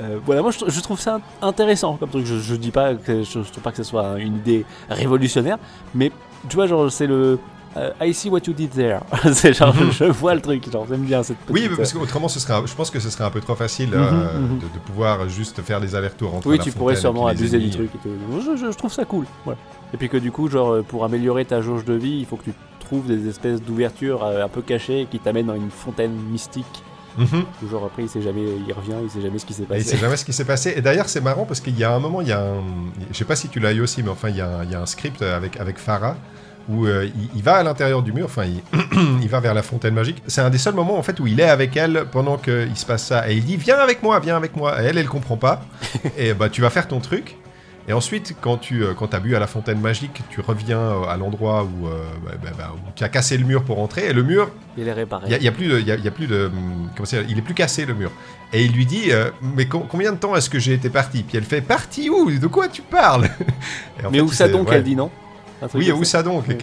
[0.00, 2.24] Euh, voilà, moi je, je trouve ça intéressant comme truc.
[2.24, 5.58] Je, je dis pas que je, je trouve pas que ce soit une idée révolutionnaire,
[5.92, 6.12] mais
[6.48, 7.40] tu vois, genre c'est le
[7.76, 9.00] euh, I see what you did there.
[9.32, 11.54] c'est genre je vois le truc, genre j'aime bien cette petite.
[11.54, 13.90] Oui, mais parce qu'autrement, ce serait, je pense que ce serait un peu trop facile
[13.90, 14.58] Mhm, euh, mhm.
[14.58, 17.70] De, de pouvoir juste faire les allers-retours entre oui, la tu pourrais sûrement abuser du
[17.70, 17.90] truc.
[17.94, 18.56] Et tout.
[18.56, 19.26] Je, trouve ça cool.
[19.44, 19.58] Voilà.
[19.92, 22.44] Et puis que du coup, genre pour améliorer ta jauge de vie, il faut que
[22.44, 22.52] tu
[22.88, 26.82] trouves des espèces d'ouvertures euh, un peu cachées qui t'amènent dans une fontaine mystique.
[27.16, 27.44] Mhm.
[27.70, 29.68] Genre après il sait jamais, il revient, il sait jamais ce qui s'est Et il
[29.68, 29.82] passé.
[29.84, 30.74] sait jamais ce qui s'est passé.
[30.76, 32.62] Et d'ailleurs, c'est marrant parce qu'il y a un moment, il y a un.
[33.10, 34.70] Je sais pas si tu l'as eu aussi, mais enfin, il y a un, il
[34.70, 36.16] y a un script avec, avec Farah
[36.68, 38.60] où euh, il, il va à l'intérieur du mur, enfin, il,
[39.22, 40.22] il va vers la fontaine magique.
[40.26, 42.86] C'est un des seuls moments en fait où il est avec elle pendant qu'il se
[42.86, 43.28] passe ça.
[43.28, 44.80] Et il dit Viens avec moi, viens avec moi.
[44.82, 45.62] Et elle, elle comprend pas.
[46.18, 47.36] et bah, tu vas faire ton truc.
[47.88, 51.04] Et ensuite, quand tu euh, quand as bu à la fontaine magique, tu reviens euh,
[51.08, 54.08] à l'endroit où, euh, bah, bah, bah, où tu as cassé le mur pour entrer.
[54.08, 55.24] Et le mur, Il est réparé.
[55.26, 56.26] il y a, il y a plus de, il y a, il y a plus
[56.26, 58.10] de, hum, comment il est plus cassé le mur.
[58.52, 61.22] Et il lui dit, euh, mais com- combien de temps est-ce que j'ai été parti?
[61.22, 62.30] Puis elle fait, parti où?
[62.30, 63.28] De quoi tu parles
[64.10, 64.76] Mais fait, où ça donc ouais.
[64.76, 65.10] elle dit non?
[65.74, 66.22] Oui, où ça.
[66.22, 66.56] donc Ouais.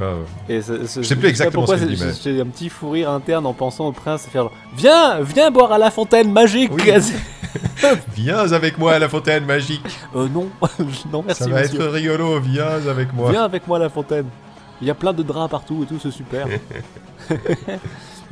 [0.00, 2.40] Euh, Et ce- ce- Je sais plus exactement pourquoi ce qu'il c'est- dit, mais- J'ai
[2.40, 5.78] un petit fou rire interne en pensant au prince faire genre, Viens, viens boire à
[5.78, 6.82] la fontaine magique Oui.
[8.14, 9.82] Viens avec moi à la fontaine magique.
[10.16, 10.48] Euh, non,
[11.12, 11.80] non merci ça va monsieur.
[11.80, 12.38] être rigolo.
[12.40, 13.30] Viens avec moi.
[13.30, 14.26] Viens avec moi à la fontaine.
[14.80, 16.46] Il y a plein de draps partout et tout, c'est super.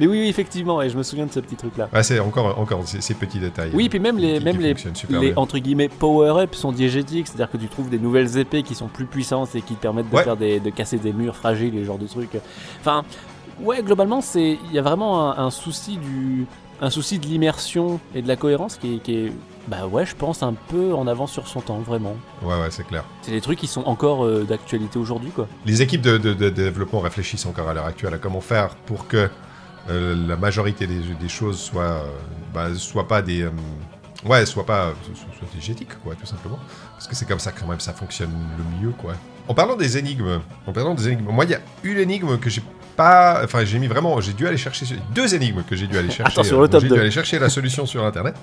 [0.00, 1.88] Mais oui, oui, effectivement, et je me souviens de ce petit truc là.
[1.92, 3.70] Ouais, c'est encore, encore ces, ces petits détails.
[3.74, 7.50] Oui, puis même les, qui- même qui les, les entre guillemets power-up sont diégétiques, c'est-à-dire
[7.50, 10.16] que tu trouves des nouvelles épées qui sont plus puissantes et qui te permettent de
[10.16, 10.24] Ouais.
[10.24, 12.36] faire des, de casser des murs fragiles et ce genre de trucs.
[12.80, 13.04] Enfin,
[13.60, 16.46] ouais, globalement, c'est il y a vraiment un, un souci du
[16.82, 19.32] un souci de l'immersion et de la cohérence qui est, qui est
[19.68, 22.16] bah ouais, je pense un peu en avance sur son temps, vraiment.
[22.42, 23.04] Ouais, ouais, c'est clair.
[23.20, 25.46] C'est des trucs qui sont encore euh, d'actualité aujourd'hui, quoi.
[25.66, 29.06] Les équipes de, de- de développement réfléchissent encore à l'heure actuelle à comment faire pour
[29.06, 29.28] que
[29.88, 32.04] euh, la majorité des, des choses soient, euh,
[32.54, 33.50] bah, soient pas des, euh,
[34.24, 36.58] ouais, soient pas, soient, soient diégétiques, quoi, tout simplement.
[36.94, 39.14] Parce que c'est comme ça que quand même ça fonctionne le mieux, quoi.
[39.48, 42.48] En parlant des énigmes, en parlant des énigmes, moi il y a une énigme que
[42.50, 42.62] j'ai
[42.96, 46.10] pas, enfin j'ai mis vraiment, j'ai dû aller chercher deux énigmes que j'ai dû aller
[46.10, 46.30] chercher.
[46.32, 48.36] Attention, le top J'ai dû aller chercher la solution sur internet.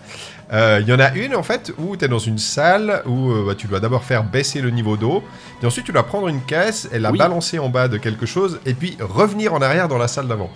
[0.51, 3.53] Il y en a une en fait où tu es dans une salle où bah,
[3.55, 5.23] tu dois d'abord faire baisser le niveau d'eau,
[5.61, 7.17] et ensuite tu dois prendre une caisse et la Oui.
[7.19, 10.49] balancer en bas de quelque chose, et puis revenir en arrière dans la salle d'avant.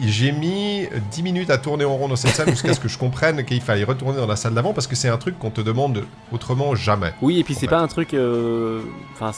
[0.00, 2.96] J'ai mis 10 minutes à tourner en rond dans cette salle jusqu'à ce que je
[2.98, 5.60] comprenne qu'il fallait retourner dans la salle d'avant parce que c'est un truc qu'on te
[5.60, 7.12] demande autrement jamais.
[7.20, 7.66] Oui, et puis c'est fait.
[7.68, 8.14] pas un truc.
[8.14, 8.80] euh,
[9.14, 9.32] Enfin,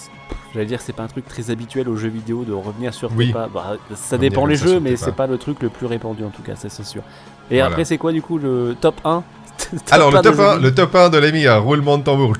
[0.52, 3.14] j'allais dire, c'est pas un truc très habituel aux jeux vidéo de revenir sur tes
[3.16, 3.32] Oui.
[3.32, 3.48] pas.
[3.52, 5.12] Bah, ça Revenir dépend les ça jeux, mais tes c'est pas.
[5.12, 7.02] pas le truc le plus répandu en tout cas, ça c'est sûr.
[7.50, 7.66] Et Voilà.
[7.66, 9.22] après, c'est quoi du coup le top 1
[9.70, 11.98] Top Alors, le 1 top, des 1, énigmes le top 1 de l'émis, un roulement
[11.98, 12.34] de tambour.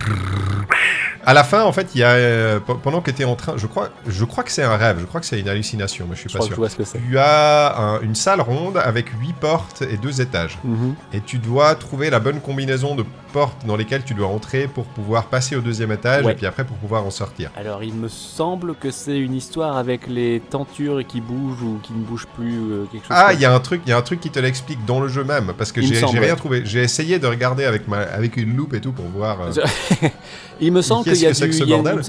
[1.25, 3.35] À la fin, en fait, il y a euh, pe- pendant que tu es en
[3.37, 6.07] train, je crois, je crois que c'est un rêve, je crois que c'est une hallucination,
[6.09, 6.57] mais je suis Je pas que sûr.
[6.57, 6.99] vois ce que c'est.
[6.99, 10.59] Tu as un- une salle ronde avec huit portes et deux étages.
[10.65, 10.95] Mhm.
[11.13, 14.85] Et tu dois trouver la bonne combinaison de portes dans lesquelles tu dois entrer pour
[14.87, 16.33] pouvoir passer au deuxième étage Ouais.
[16.33, 17.51] et puis après pour pouvoir en sortir.
[17.57, 21.93] Alors, il me semble que c'est une histoire avec les tentures qui bougent ou qui
[21.93, 23.97] ne bougent plus, euh, quelque chose Ah, il y a un truc, il y a
[23.99, 26.63] un truc qui te l'explique dans le jeu même parce que j'ai rien trouvé.
[26.65, 29.39] J'ai essayé de regarder avec ma avec une loupe et tout pour voir.
[29.43, 30.09] euh,
[30.63, 31.33] Il me semble qu'il y a-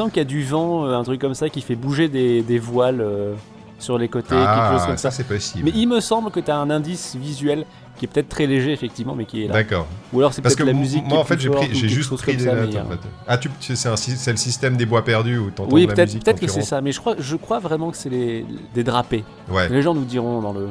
[0.09, 2.59] qu'il y a du vent, euh, un truc comme ça, qui fait bouger des, des
[2.59, 3.33] voiles euh,
[3.79, 5.11] sur les côtés, quelque chose ah, comme ça ça.
[5.11, 5.65] c'est possible.
[5.65, 7.65] Mais il me semble que tu as un indice visuel
[7.97, 9.53] qui est peut-être très léger, effectivement, mais qui est là.
[9.53, 9.87] D'accord.
[10.13, 11.05] Ou alors c'est Parce peut-être que la musique.
[11.05, 13.09] moi en fait j'ai juste pris des notes en euh, fait.
[13.27, 16.47] Ah tu c'est le système des bois perdus où t'entends Oui, la musique peut-être que
[16.47, 19.23] c'est ça, mais je crois, je crois vraiment que c'est les, des drapés.
[19.49, 19.69] Ouais.
[19.69, 20.67] Les gens nous diront dans, le,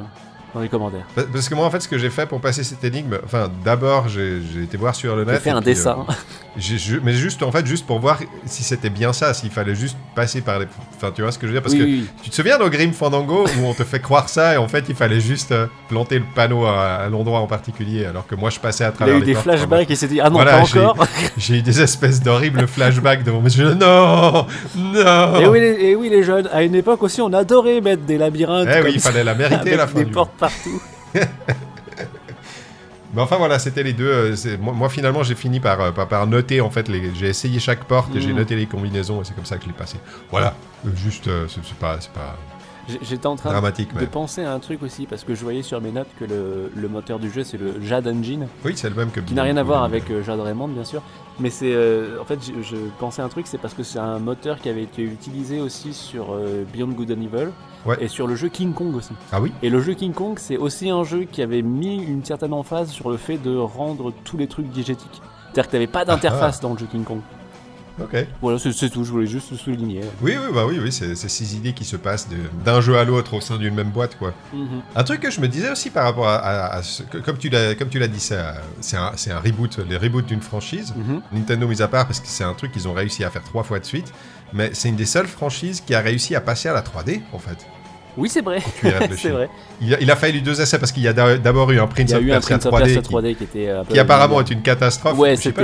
[0.54, 1.06] dans les commentaires.
[1.14, 3.50] Pa- Parce que moi, en fait, ce que j'ai fait pour passer cette énigme, enfin,
[3.64, 5.40] d'abord, j'ai j'ai été voir sur le J'ai net.
[5.42, 6.04] fait et un puis, dessin.
[6.08, 6.12] euh,
[6.56, 9.96] j'ai- mais juste, en fait, juste pour voir si c'était bien ça, s'il fallait juste
[10.14, 10.66] passer par les.
[10.96, 11.62] Enfin, tu vois ce que je veux dire?
[11.62, 14.28] Parce oui, que oui, tu te souviens dans Grim Fandango où on te fait croire
[14.28, 17.46] ça et en fait, il fallait juste euh, planter le panneau à, à l'endroit en
[17.46, 20.08] particulier, alors que moi, je passais à Il a travers eu des flashbacks et s'est
[20.08, 23.54] dit Ah non, Voilà, pas j'ai- encore J'ai eu des espèces d'horribles flashbacks devant mes
[23.56, 23.74] yeux.
[23.74, 24.46] Non
[24.76, 28.02] Non Et oui, les, et oui, les jeunes, à une époque aussi, on adorait mettre
[28.02, 28.68] des labyrinthes.
[28.76, 30.82] Eh oui, il fallait la mériter la fin des du portes partout.
[33.12, 34.06] Mais enfin voilà, c'était les deux.
[34.08, 36.88] euh, moi, moi, finalement j'ai fini par, euh, par, par noter en fait.
[36.88, 37.12] Les...
[37.14, 38.36] J'ai essayé chaque porte et j'ai Mm.
[38.36, 39.96] noté les combinaisons et c'est comme ça que je l'ai passé.
[40.30, 40.54] Voilà,
[40.86, 42.36] Euh, juste c'est pas, pas
[43.02, 45.80] J'étais en train dramatique de penser à un truc aussi, parce que je voyais sur
[45.80, 48.96] mes notes que le, le moteur du jeu, c'est le Jade Engine, oui c'est le
[48.96, 49.20] même que.
[49.20, 51.02] qui n'a rien à voir avec euh, Jade Raymond, bien sûr.
[51.38, 51.72] Mais c'est.
[51.72, 54.58] euh, en fait, je, je pensais à un truc, c'est parce que c'est un moteur
[54.60, 57.48] qui avait été utilisé aussi sur euh, Beyond Good and Evil.
[57.86, 57.96] Ouais.
[58.00, 59.12] Et sur le jeu King Kong aussi.
[59.32, 59.52] Ah oui.
[59.62, 62.90] Et le jeu King Kong, c'est aussi un jeu qui avait mis une certaine emphase
[62.90, 65.22] sur le fait de rendre tous les trucs diégétiques.
[65.46, 67.20] C'est-à-dire que t'avais pas d'interface dans le jeu King Kong.
[68.00, 68.16] Ok.
[68.40, 70.00] Voilà, c'est tout, je voulais juste le souligner.
[70.22, 72.28] Oui oui bah oui oui c'est ces idées qui se passent
[72.64, 74.32] d'un jeu à l'autre au sein d'une même boîte quoi.
[74.54, 74.80] Mhm.
[74.96, 77.36] Un truc que je me disais aussi par rapport à, à- à ce- que- comme
[77.36, 78.36] tu l'as comme tu l'as dit c'est
[78.96, 80.94] un, reboot les reboots d'une franchise.
[80.96, 81.20] Mhm.
[81.32, 83.64] Nintendo mis à part parce que c'est un truc qu'ils ont réussi à faire trois
[83.64, 84.14] fois de suite.
[84.52, 87.38] Mais c'est une des seules franchises qui a réussi à passer à la 3D en
[87.38, 87.58] fait.
[88.16, 88.58] Oui, c'est vrai.
[89.16, 89.32] C'est.
[89.80, 91.86] Il a, il a fallu deux essais parce qu'il y a d'a- d'abord eu un
[91.86, 93.94] Prince of Persia Prince of 3D, Persia qui, 3D qui était un peu.
[93.94, 95.16] qui apparemment est une catastrophe.
[95.16, 95.62] Ouais, c'était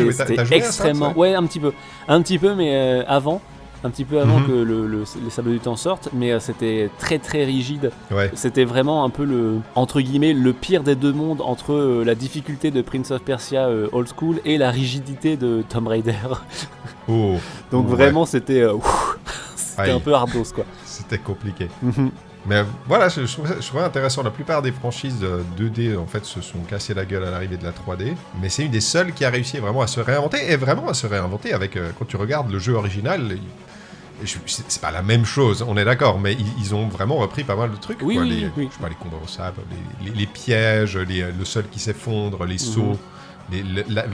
[0.53, 1.11] extrêmement.
[1.11, 1.73] ça ouais, un petit peu.
[2.09, 3.43] Un petit peu, mais euh, avant.
[3.87, 4.47] Un petit peu avant Mhm.
[4.49, 7.93] que le, le- les sables du temps sortent, mais euh, c'était très très rigide.
[8.11, 8.31] Ouais.
[8.35, 12.15] C'était vraiment un peu le entre guillemets le pire des deux mondes entre euh, la
[12.17, 16.15] difficulté de Prince of Persia euh, old school et la rigidité de Tomb Raider.
[17.09, 17.37] Oh,
[17.71, 17.95] Donc Ouais.
[17.95, 18.67] vraiment c'était
[19.55, 20.65] c'était un peu hardos quoi.
[20.85, 21.69] c'était compliqué.
[21.83, 22.11] Mhm.
[22.49, 23.23] Mais voilà, je,
[23.67, 24.23] trouvais, intéressant.
[24.23, 27.57] La plupart des franchises de 2D en fait se sont cassées la gueule à l'arrivée
[27.57, 30.39] de la 3D, mais c'est une des seules qui a réussi vraiment à se réinventer
[30.53, 33.37] et vraiment à se réinventer avec euh, quand tu regardes le jeu original.
[34.25, 37.57] C'est pas la même chose, on est d'accord, mais ils, ils ont vraiment repris pas
[37.57, 37.99] mal de trucs.
[38.03, 38.25] Oui, quoi.
[38.25, 38.69] oui, les, oui.
[38.71, 39.59] Je sais pas, les combats au sable,
[40.03, 42.97] les, les- les pièges, les- le sol qui s'effondre, les sauts.
[43.53, 44.05] les- le- la-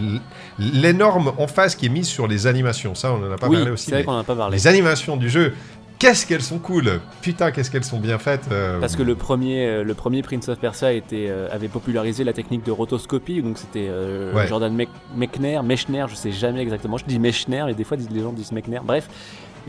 [0.58, 3.86] L'énorme emphase qui est mise sur les animations, ça on en a pas parlé aussi.
[3.86, 4.56] c'est vrai qu'on en a pas parlé.
[4.56, 5.54] les animations du jeu,
[5.98, 9.66] qu'est-ce qu'elles sont cool Putain, qu'est-ce qu'elles sont bien faites euh, Parce que le premier,
[9.66, 13.56] euh, le premier Prince of Persia était, euh, avait popularisé la technique de rotoscopie, donc
[13.56, 14.46] c'était euh, Ouais.
[14.46, 18.20] Jordan Mech- Mechner, Mechner, je sais jamais exactement, je dis Mechner et des fois les
[18.20, 19.08] gens disent Mechner, bref,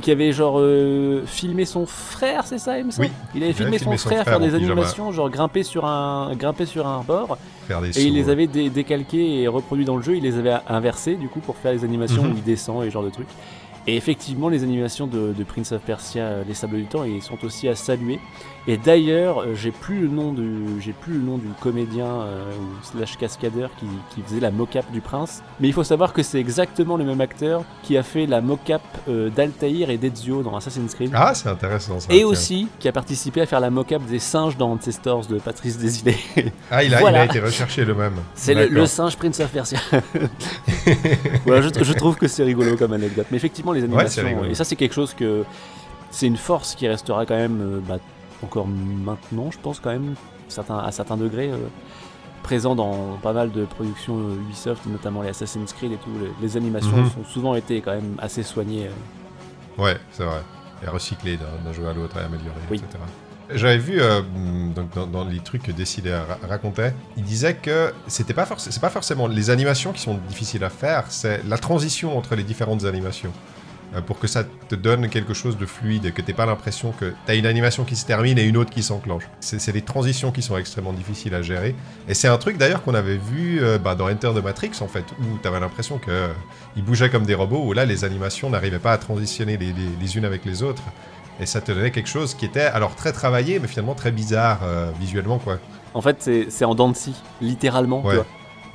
[0.01, 3.51] qui avait genre euh, filmé son frère, c'est ça, il me semble Oui, Il avait
[3.51, 6.65] il filmé avait son filmé son frère faire des animations, genre grimper sur un, grimper
[6.65, 7.37] sur un bord,
[7.67, 10.37] faire des et il les avait dé- décalqués et reproduits dans le jeu, il les
[10.37, 12.31] avait inversés du coup pour faire les animations Mhm.
[12.31, 13.27] où il descend et ce genre de trucs.
[13.85, 17.37] Et effectivement, les animations de, de Prince of Persia, Les Sables du Temps, ils sont
[17.43, 18.17] aussi à saluer.
[18.68, 22.51] Et d'ailleurs, euh, j'ai plus le nom du, j'ai plus le nom du comédien euh,
[22.51, 25.43] ou slash cascadeur qui, qui faisait la mocap du prince.
[25.59, 28.82] Mais il faut savoir que c'est exactement le même acteur qui a fait la mocap
[29.09, 31.11] euh, d'Altaïr et d'Ezio dans Assassin's Creed.
[31.14, 32.07] Ah, c'est intéressant ça.
[32.14, 32.28] et tiens.
[32.28, 36.18] aussi qui a participé à faire la mocap des singes dans Ancestors de Patrice Desilets.
[36.72, 37.20] Ah, il a, Voilà.
[37.20, 38.14] il a été recherché le même.
[38.36, 39.80] C'est le, singe Prince of Persia.
[41.45, 43.28] voilà, je, je trouve que c'est rigolo comme anecdote.
[43.32, 45.43] Mais effectivement, les animations, et ça, c'est quelque chose que.
[46.11, 47.97] C'est une force qui restera quand même, euh, bah,
[48.43, 50.15] encore maintenant, je pense, quand même,
[50.47, 51.57] certains, à certains degrés, euh,
[52.43, 56.09] présent dans pas mal de productions euh, Ubisoft, notamment les Assassin's Creed et tout.
[56.21, 57.09] Les, les animations Mhm.
[57.09, 58.87] sont souvent été quand même assez soignées.
[58.87, 59.81] euh.
[59.81, 60.41] Ouais, c'est vrai.
[60.85, 62.77] Et recyclé d'un jeu à l'autre et amélioré, Oui.
[62.77, 62.99] etc.
[63.53, 64.21] J'avais vu euh,
[64.75, 68.79] donc dans, dans les trucs que Décidé ra- racontait, il disait que c'était pas c'est
[68.81, 72.85] pas forcément les animations qui sont difficiles à faire, c'est la transition entre les différentes
[72.85, 73.31] animations.
[73.95, 76.91] Euh, pour que ça te donne quelque chose de fluide et que t'aies pas l'impression
[76.91, 79.23] que t'as une animation qui se termine et une autre qui s'enclenche.
[79.39, 81.75] C'est les transitions qui sont extrêmement difficiles à gérer.
[82.07, 84.87] Et c'est un truc d'ailleurs qu'on avait vu euh, bah, dans Enter the Matrix en
[84.87, 86.27] fait, où t'avais l'impression que euh,
[86.77, 90.17] bougeaient comme des robots, où là les animations n'arrivaient pas à transitionner les, les- les
[90.17, 90.83] unes avec les autres.
[91.39, 94.59] Et ça te donnait quelque chose qui était alors très travaillé, mais finalement très bizarre
[94.63, 95.57] euh, visuellement quoi.
[95.95, 98.01] En fait, c'est en dents de scie, littéralement.
[98.01, 98.15] tu Ouais.
[98.15, 98.25] vois.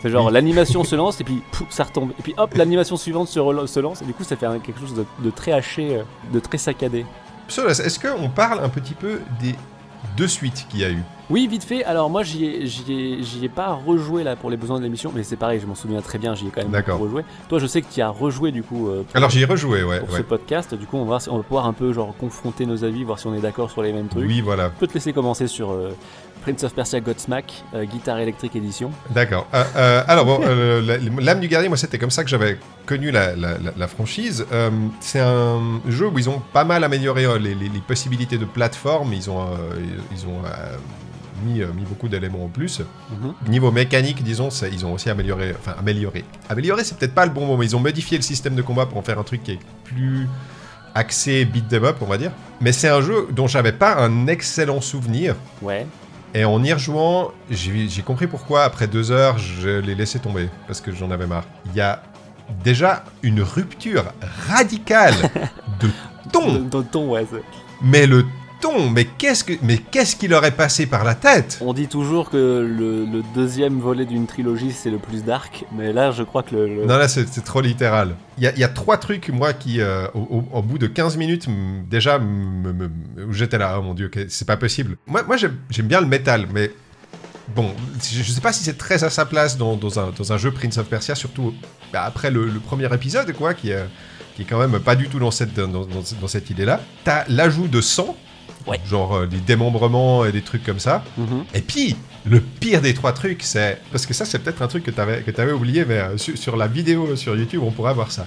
[0.01, 2.13] C'est genre l'animation se lance et puis pouf, ça retombe.
[2.19, 5.05] Et puis hop, l'animation suivante se, lance et du coup ça fait quelque chose de,
[5.23, 7.05] de très haché, euh, de très saccadé.
[7.49, 9.55] Solas, est-ce qu'on parle un petit peu des
[10.17, 11.03] deux suites qu'il y a eu?
[11.31, 11.85] Oui, vite fait.
[11.85, 14.83] Alors moi, j'y ai, j'y ai, j'y ai pas rejoué là pour les besoins de
[14.83, 16.35] l'émission, mais c'est pareil, je m'en souviens très bien.
[16.35, 17.23] J'y ai quand même rejoué.
[17.49, 19.83] Toi, je sais que tu as rejoué du coup euh, pour, Alors j'y ai rejoué,
[19.83, 20.01] ouais.
[20.01, 20.19] pour ouais.
[20.19, 20.75] ce podcast.
[20.75, 23.05] Du coup, on va, voir si- on va pouvoir un peu genre confronter nos avis,
[23.05, 24.27] voir si on est d'accord sur les mêmes trucs.
[24.27, 24.71] Oui, voilà.
[24.75, 25.91] Je peux te laisser commencer sur euh,
[26.43, 28.91] Prince of Persia Godsmack, euh, guitare électrique édition.
[29.11, 29.47] D'accord.
[29.55, 33.11] Euh, euh, alors, bon, euh, l'âme du guerrier, moi, c'était comme ça que j'avais connu
[33.11, 34.47] la, la- la- la franchise.
[35.01, 39.13] C'est un jeu où ils ont pas mal amélioré les, les- les possibilités de plateforme.
[39.13, 39.47] Ils ont,
[40.13, 40.41] ils ont
[41.45, 42.81] mis, mis beaucoup d'éléments en plus.
[43.11, 43.35] Mhm.
[43.49, 45.55] Niveau mécanique, disons, ils ont aussi amélioré.
[45.59, 46.25] Enfin, amélioré.
[46.49, 48.87] Amélioré, c'est peut-être pas le bon mot, mais ils ont modifié le système de combat
[48.87, 50.27] pour en faire un truc qui est plus
[50.95, 52.33] axé beat them up, on va dire.
[52.61, 55.37] Mais c'est un jeu dont j'avais pas un excellent souvenir.
[55.63, 55.87] Ouais.
[56.35, 60.81] Et en y rejouant, j'ai compris pourquoi, après deux heures, je l'ai laissé tomber, parce
[60.81, 61.45] que j'en avais marre.
[61.67, 62.03] Il y a
[62.63, 64.05] déjà une rupture
[64.49, 65.15] radicale
[65.81, 65.89] de
[66.33, 66.65] ton.
[66.83, 67.27] Ton, ouais.
[67.83, 68.25] Mais le
[68.91, 71.59] mais qu'est-ce que, mais qu'est-ce qui leur est passé par la tête?
[71.61, 75.93] On dit toujours que le, le deuxième volet d'une trilogie c'est le plus dark, mais
[75.93, 76.67] là je crois que le.
[76.77, 78.15] le- Non, là, c'est trop littéral.
[78.37, 80.21] Il y, a- il y a trois trucs, moi, qui, euh, au,
[80.53, 81.47] au- au bout de 15 minutes,
[81.89, 82.21] déjà,
[83.31, 84.97] j'étais là, oh mon dieu, c'est pas possible.
[85.07, 86.71] Moi, moi j'aime bien le métal, mais
[87.55, 90.39] bon, je, sais pas si c'est très à sa place dans, dans un, dans un
[90.39, 91.55] jeu Prince of Persia, surtout
[91.93, 93.85] bah, après le, le premier épisode, quoi, qui est,
[94.37, 95.87] qui est quand même pas du tout dans cette, dans, dans-
[96.21, 96.81] dans cette idée-là.
[97.05, 98.17] T'as l'ajout de sang,
[98.69, 98.81] Ouais.
[98.87, 101.03] genre euh, des démembrements et des trucs comme ça.
[101.17, 101.45] Mhm.
[101.55, 101.97] Et puis,
[102.27, 103.81] le pire des trois trucs, c'est.
[103.91, 106.17] Parce que ça, c'est peut-être un truc que tu avais, que avais oublié, mais euh,
[106.19, 108.27] su- sur, la vidéo sur YouTube, on pourra voir ça.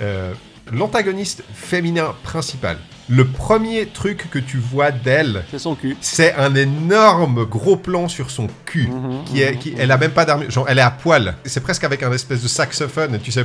[0.00, 0.32] Euh,
[0.72, 2.76] L'antagoniste féminin principal.
[3.08, 5.96] Le premier truc que tu vois d'elle, C'est son cul.
[6.00, 8.86] c'est un énorme gros plan sur son cul.
[8.88, 11.34] Mhm, Qui est, mhm, qui, elle a même pas d'armure, genre elle est à poil.
[11.44, 13.44] C'est presque avec un espèce de saxophone, tu sais.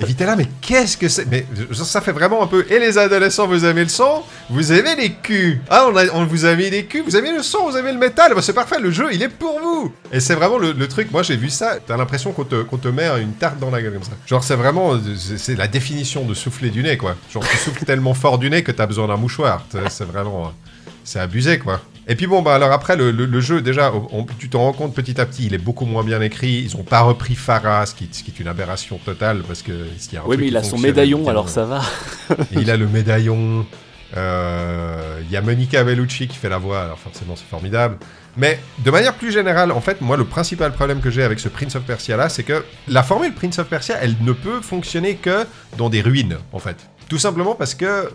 [0.00, 1.26] Là, mais qu'est-ce que c'est?
[1.26, 2.64] Mais ça fait vraiment un peu.
[2.70, 4.22] Et les adolescents, vous aimez le son?
[4.50, 7.42] Vous aimez les culs Ah, on, on vous a mis les culs, vous aimez le
[7.42, 10.20] son, vous aimez le métal Bah, C'est parfait, le jeu, il est pour vous Et
[10.20, 13.08] c'est vraiment le, truc, moi j'ai vu ça, t'as l'impression qu'on te, qu'on te met
[13.20, 14.12] une tarte dans la gueule comme ça.
[14.26, 14.98] Genre, c'est vraiment.
[15.16, 17.16] C'est la définition de souffler du nez, quoi.
[17.32, 19.64] Genre, tu souffles tellement fort du nez que t'as besoin d'un mouchoir.
[19.88, 20.52] C'est vraiment.
[21.04, 21.80] C'est abusé, quoi.
[22.08, 24.72] Et puis bon, bah alors après, le, le- le jeu, déjà, on- tu t'en rends
[24.72, 26.62] compte petit à petit, il est beaucoup moins bien écrit.
[26.64, 29.72] Ils ont pas repris Farah, ce qui, ce qui est une aberration totale, parce que...
[29.98, 31.80] s'il y a un Oui, mais il a son médaillon, alors ça va.
[32.52, 33.64] Et il a le médaillon.
[34.16, 37.96] euh, Il y a Monica Bellucci qui fait la voix, alors forcément c'est formidable.
[38.36, 41.48] Mais de manière plus générale, en fait, moi le principal problème que j'ai avec ce
[41.48, 45.16] Prince of Persia là, c'est que la formule Prince of Persia, elle ne peut fonctionner
[45.16, 45.44] que
[45.76, 46.76] dans des ruines, en fait.
[47.08, 48.10] Tout simplement parce que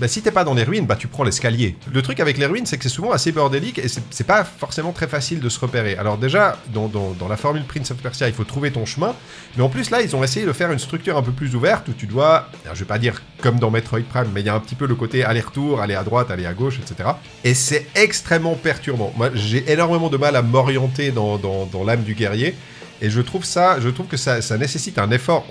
[0.00, 1.76] bah, si t'es pas dans les ruines, bah tu prends l'escalier.
[1.92, 4.92] Le truc avec les ruines, c'est que c'est souvent assez bordélique et c'est pas forcément
[4.92, 5.94] très facile de se repérer.
[5.96, 6.90] Alors déjà, dans,
[7.28, 9.14] la formule Prince of Persia, il faut trouver ton chemin.
[9.56, 11.86] Mais en plus, là, ils ont essayé de faire une structure un peu plus ouverte
[11.88, 14.54] où tu dois, je vais pas dire comme dans Metroid Prime, mais il y a
[14.54, 17.10] un petit peu le côté aller-retour, aller à droite, aller à gauche, etc.
[17.44, 19.12] Et c'est extrêmement perturbant.
[19.16, 21.38] Moi, j'ai énormément de mal à m'orienter dans,
[21.84, 22.54] l'âme du guerrier.
[23.02, 25.46] Et je trouve ça, je trouve que ça nécessite un effort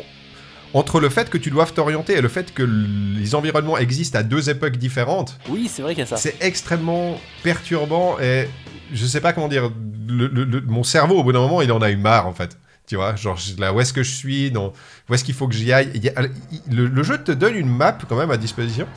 [0.74, 4.24] entre le fait que tu doives t'orienter et le fait que les environnements existent à
[4.24, 5.38] deux époques différentes.
[5.50, 6.18] Oui, c'est vrai qu'il y a ça.
[6.18, 8.48] C'est extrêmement perturbant et
[8.94, 9.72] je sais pas comment dire.
[10.12, 12.34] le- le- le- mon cerveau, au bout d'un moment, il en a eu marre en
[12.34, 12.58] fait.
[12.88, 14.74] Tu vois, genre là, où est-ce que je suis, dans,
[15.08, 15.92] où est-ce qu'il faut que j'y aille?
[15.94, 18.88] Il y a- il- le, le jeu te donne une map quand même à disposition,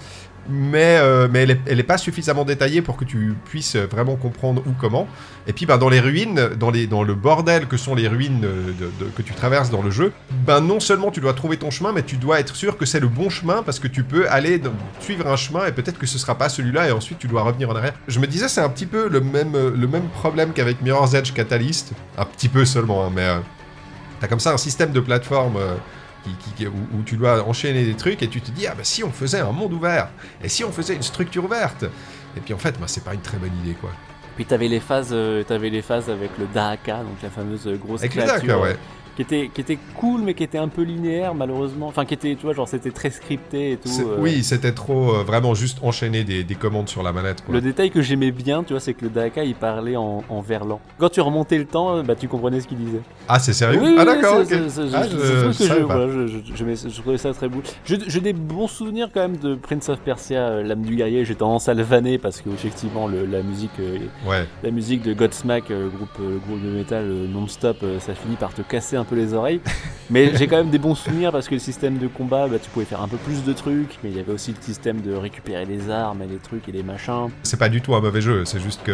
[0.49, 4.16] mais, euh, mais elle, est, elle est pas suffisamment détaillée pour que tu puisses vraiment
[4.16, 5.07] comprendre où, comment.
[5.47, 8.47] Et puis ben, dans les ruines, dans, les, dans le bordel que sont les ruines
[9.16, 10.12] que tu traverses dans le jeu,
[10.47, 13.01] ben non seulement tu dois trouver ton chemin, mais tu dois être sûr que c'est
[13.01, 14.61] le bon chemin parce que tu peux aller
[15.01, 17.70] suivre un chemin et peut-être que ce sera pas celui-là et ensuite tu dois revenir
[17.70, 17.95] en arrière.
[18.09, 21.32] Je me disais c'est un petit peu le même, le même problème qu'avec Mirror's Edge
[21.32, 23.38] Catalyst, un petit peu seulement, hein, mais euh,
[24.20, 25.57] t'as comme ça un système de plateforme.
[25.57, 25.74] euh,
[26.25, 28.75] qui- qui- qui- où, où tu dois enchaîner des trucs et tu te dis ah
[28.75, 30.09] bah si on faisait un monde ouvert
[30.43, 31.85] et si on faisait une structure ouverte
[32.37, 33.91] et puis en fait bah, c'est pas une très bonne idée quoi.
[34.37, 37.77] Puis t'avais les phases, euh, t'avais les phases avec le Dahaka, donc la fameuse euh,
[37.77, 38.77] grosse avec le créature Dakar ouais
[39.17, 41.89] qui était, qui était cool, mais qui était un peu linéaire, malheureusement.
[41.89, 43.89] Enfin, qui était, tu vois, genre, c'était très scripté et tout.
[44.01, 44.17] Euh.
[44.19, 47.43] Oui, c'était trop euh, vraiment juste enchaîner des, des commandes sur la manette.
[47.45, 47.55] Quoi.
[47.55, 50.41] Le détail que j'aimais bien, tu vois, c'est que le Daka, il parlait en, en
[50.41, 50.81] verlan.
[50.99, 53.01] Quand tu remontais le temps, bah, tu comprenais ce qu'il disait.
[53.29, 54.63] Ah, c'est sérieux Oui, Ah, d'accord, c'est- ok.
[54.69, 57.61] c'est- c'est- Ah, je- je je, voilà, trouvais ça très beau.
[57.85, 61.25] J'ai des bons souvenirs quand même de Prince of Persia, euh, l'âme du guerrier.
[61.25, 63.71] J'ai tendance à le vanner parce que effectivement le- la musique,
[64.27, 64.47] Ouais.
[64.63, 69.02] la musique de Godsmack, groupe, groupe de métal non-stop, ça finit par te casser un
[69.05, 69.61] peu les oreilles.
[70.11, 72.69] mais j'ai quand même des bons souvenirs parce que le système de combat, bah, tu
[72.71, 75.15] pouvais faire un peu plus de trucs, mais il y avait aussi le système de
[75.15, 77.29] récupérer les armes et les trucs et les machins.
[77.43, 78.93] C'est pas du tout un mauvais jeu, c'est juste que.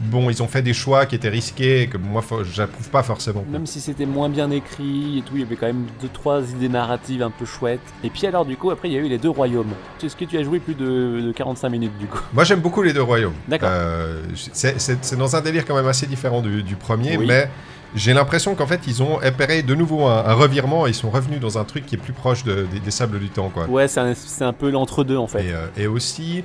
[0.00, 2.22] Bon, ils ont fait des choix qui étaient risqués et que moi,
[2.54, 3.44] j'approuve pas forcément.
[3.50, 6.40] Même si c'était moins bien écrit et tout, il y avait quand même deux trois
[6.52, 7.80] idées narratives un peu chouettes.
[8.04, 9.72] Et puis alors du coup après il y a eu les deux royaumes.
[10.00, 12.20] Est-ce que tu as joué plus de, de 45 minutes du coup?
[12.32, 13.34] Moi, j'aime beaucoup les deux royaumes.
[13.48, 13.70] D'accord.
[13.72, 14.22] Euh,
[14.52, 17.26] c'est- dans un délire quand même assez différent du, du premier, Oui.
[17.26, 17.50] mais
[17.94, 21.10] j'ai l'impression qu'en fait, ils ont opéré de nouveau un, un revirement et ils sont
[21.10, 23.66] revenus dans un truc qui est plus proche de- des- des sables du temps, quoi.
[23.66, 24.00] Ouais, c'est
[24.42, 25.44] un, peu l'entre-deux en fait.
[25.46, 26.44] Et, euh, et aussi,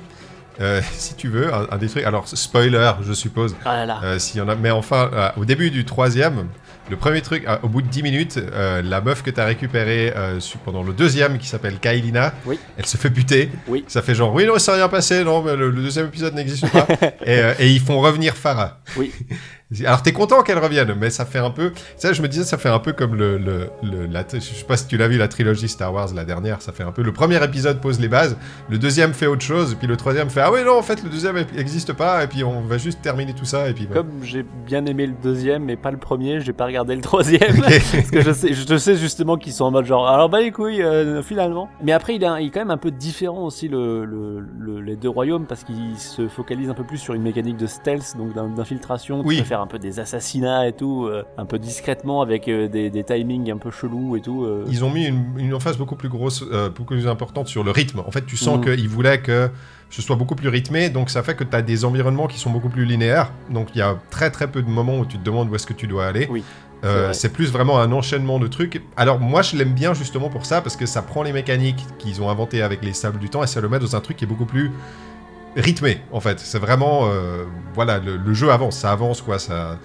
[0.60, 2.04] euh, si tu veux, un, un des trucs.
[2.04, 4.00] Alors, spoiler, je suppose, Ah là là.
[4.04, 4.54] euh, s'il y en a.
[4.54, 6.46] Mais enfin, euh, au début du troisième,
[6.90, 10.12] le premier truc, au bout de 10 minutes, la meuf que tu as récupérée
[10.66, 12.58] pendant le deuxième, qui s'appelle Kailina, Oui.
[12.76, 13.50] elle se fait buter.
[13.68, 13.84] Oui.
[13.88, 16.34] Ça fait genre, oui, non, ça n'a rien passé, non, mais le, le deuxième épisode
[16.34, 16.86] n'existe pas.
[17.26, 18.80] et, et ils font revenir Farah.
[18.98, 19.12] Oui.
[19.84, 21.72] Alors t'es content qu'elle revienne, mais ça fait un peu.
[21.96, 24.64] Ça, je me disais, ça fait un peu comme le, le, le- la, je sais
[24.64, 26.62] pas si tu l'as vu la trilogie Star Wars la dernière.
[26.62, 27.02] Ça fait un peu.
[27.02, 28.36] Le premier épisode pose les bases,
[28.68, 31.02] le deuxième fait autre chose, et puis le troisième fait ah oui non en fait
[31.02, 33.86] le deuxième n'existe pas, et puis on va juste terminer tout ça, et puis.
[33.86, 37.40] Comme j'ai bien aimé le deuxième mais pas le premier, j'ai pas regardé le troisième.
[37.62, 40.50] parce que je sais, je sais justement qu'ils sont en mode genre alors bah les
[40.52, 41.68] couilles euh, finalement.
[41.82, 44.40] Mais après il est, un- il est quand même un peu différent aussi le, le-
[44.58, 47.66] le- les deux royaumes parce qu'il se focalise un peu plus sur une mécanique de
[47.66, 49.22] stealth donc d'in- d'infiltration.
[49.24, 49.42] Oui.
[49.44, 53.02] faire un peu des assassinats et tout, euh, un peu discrètement avec euh, des, des
[53.04, 54.44] timings un peu chelous et tout.
[54.44, 54.64] euh.
[54.68, 56.44] Ils ont mis une, une emphase beaucoup plus grosse,
[56.76, 58.00] beaucoup plus importante sur le rythme.
[58.06, 58.64] En fait, tu sens Mhm.
[58.76, 59.50] qu'ils voulaient que
[59.90, 62.50] ce soit beaucoup plus rythmé, donc ça fait que tu as des environnements qui sont
[62.50, 63.32] beaucoup plus linéaires.
[63.50, 65.66] Donc il y a très très peu de moments où tu te demandes où est-ce
[65.66, 66.28] que tu dois aller.
[66.30, 66.42] Oui,
[66.84, 68.82] Euh, c'est plus vraiment un enchaînement de trucs.
[68.98, 72.20] Alors moi je l'aime bien justement pour ça, parce que ça prend les mécaniques qu'ils
[72.20, 74.24] ont inventées avec les sables du temps et ça le met dans un truc qui
[74.24, 74.70] est beaucoup plus
[75.56, 76.38] rythmé en fait.
[76.40, 77.02] C'est vraiment...
[77.04, 77.44] euh,
[77.74, 79.78] voilà, le, le jeu avance, ça avance quoi, ça...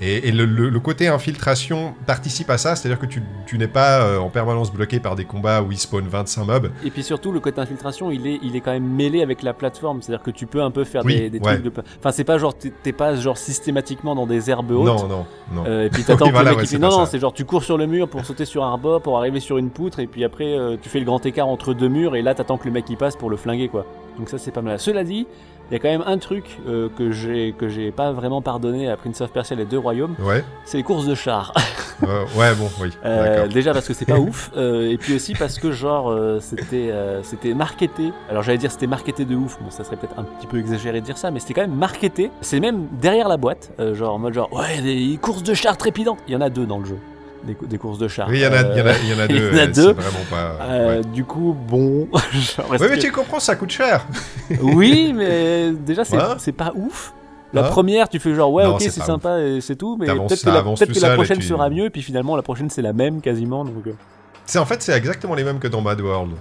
[0.00, 3.68] Et, et le, le- le côté infiltration participe à ça, c'est-à-dire que tu, tu n'es
[3.68, 6.70] pas euh, en permanence bloqué par des combats où il spawn 25 mobs.
[6.84, 9.54] Et puis surtout, le côté infiltration, il est, il est quand même mêlé avec la
[9.54, 10.02] plateforme.
[10.02, 11.58] C'est-à-dire que tu peux un peu faire Oui, des, des ouais.
[11.60, 11.72] trucs de.
[11.98, 14.86] Enfin, c'est pas genre, t'es pas genre systématiquement dans des herbes hautes.
[14.86, 15.64] Non, non, non.
[15.66, 17.62] Euh, et puis t'attends Oui, voilà, le mec ouais, non non c'est genre tu cours
[17.64, 20.24] sur le mur pour sauter sur un rebord pour arriver sur une poutre et puis
[20.24, 22.72] après euh, tu fais le grand écart entre deux murs et là t'attends que le
[22.72, 23.86] mec il passe pour le flinguer quoi
[24.18, 25.26] donc ça c'est pas mal cela dit
[25.70, 28.88] il y a quand même un truc euh, que j'ai que j'ai pas vraiment pardonné
[28.88, 31.52] à Prince of Persia les deux royaumes Ouais, c'est les courses de chars
[32.02, 32.90] euh, ouais, bon, oui.
[33.04, 36.92] Euh, déjà parce que c'est pas ouf, euh, et puis aussi parce que genre c'était
[37.22, 38.12] c'était marketé.
[38.28, 41.00] Alors j'allais dire c'était marketé de ouf, bon ça serait peut-être un petit peu exagéré
[41.00, 42.30] de dire ça, mais c'était quand même marketé.
[42.40, 46.18] C'est même derrière la boîte, genre en mode genre ouais des courses de chars trépidantes.
[46.28, 46.98] Il y en a deux dans le jeu,
[47.46, 48.28] des, cou- des courses de chars.
[48.28, 49.36] Oui, il y en a, il y en a, Euh, il y en a il
[49.36, 49.50] y deux.
[49.52, 49.72] en a euh, deux.
[49.74, 50.64] C'est vraiment pas...
[50.64, 51.04] euh, ouais.
[51.12, 54.06] Du coup bon, Oui, mais que- tu comprends, ça coûte cher.
[54.62, 57.12] oui mais déjà c'est Hein c'est pas ouf.
[57.52, 60.06] La Hein première, tu fais genre ouais, Non, ok, c'est sympa et c'est tout, mais
[60.06, 60.62] peut-être que, la,
[61.10, 63.64] que prochaine tu- sera mieux, et puis finalement la prochaine c'est la même quasiment.
[63.64, 64.58] Donc, euh.
[64.60, 66.32] En fait, c'est exactement les mêmes que dans Mad World.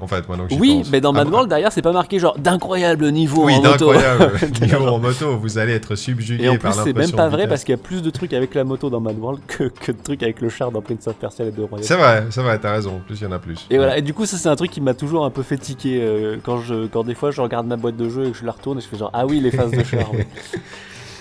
[0.00, 0.90] En fait, maintenant que j'y Oui, pense.
[0.90, 3.92] mais dans Ah, Mad World, derrière, c'est pas marqué genre d'incroyable niveau Oui, en moto.
[3.92, 4.32] d'incroyable.
[4.62, 7.48] Niveau en moto, vous allez être subjugué Et en plus, c'est même pas de vrai
[7.48, 9.92] parce qu'il y a plus de trucs avec la moto dans Mad World que, que
[9.92, 11.86] de trucs avec le char dans Prince of Persia et les deux royaumes.
[11.86, 12.96] C'est vrai, c'est vrai, t'as raison.
[12.96, 13.66] En plus, il y en a plus.
[13.70, 15.56] Et voilà, et du coup, ça c'est un truc qui m'a toujours un peu fait
[15.58, 18.36] tiquer euh, quand, je, quand des fois je regarde ma boîte de jeu et que
[18.36, 20.12] je la retourne et je fais genre ah oui, les phases de char.
[20.12, 20.26] ouais.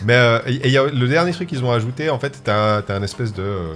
[0.03, 2.93] Mais euh, et y a le dernier truc qu'ils ont ajouté, en fait, t'as as
[2.93, 3.41] un espèce de.
[3.41, 3.73] euh,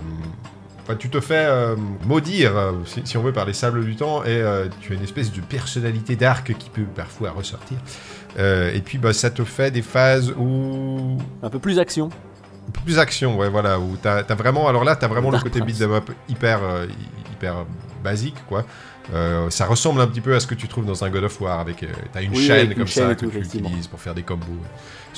[0.90, 1.76] enfin, tu te fais euh,
[2.06, 4.96] maudire, euh, si, si on veut, par les sables du temps, et euh, tu as
[4.96, 7.78] une espèce de personnalité d'arc qui peut parfois ressortir.
[8.40, 11.18] Euh, et puis, bah, ça te fait des phases où.
[11.44, 12.10] Un peu plus action.
[12.68, 14.68] Un peu plus action, ouais, voilà, où t'as as vraiment.
[14.68, 17.66] Alors là, t'as vraiment Dark le côté beat'em up hyper, hy- hyper
[18.04, 18.66] basique, quoi.
[19.12, 21.42] Euh, ça ressemble un petit peu à ce que tu trouves dans un God of
[21.42, 23.40] War avec euh, t'as une Oui, chaîne avec une comme chaîne ça que tout, tu
[23.40, 24.46] utilises pour faire des combos.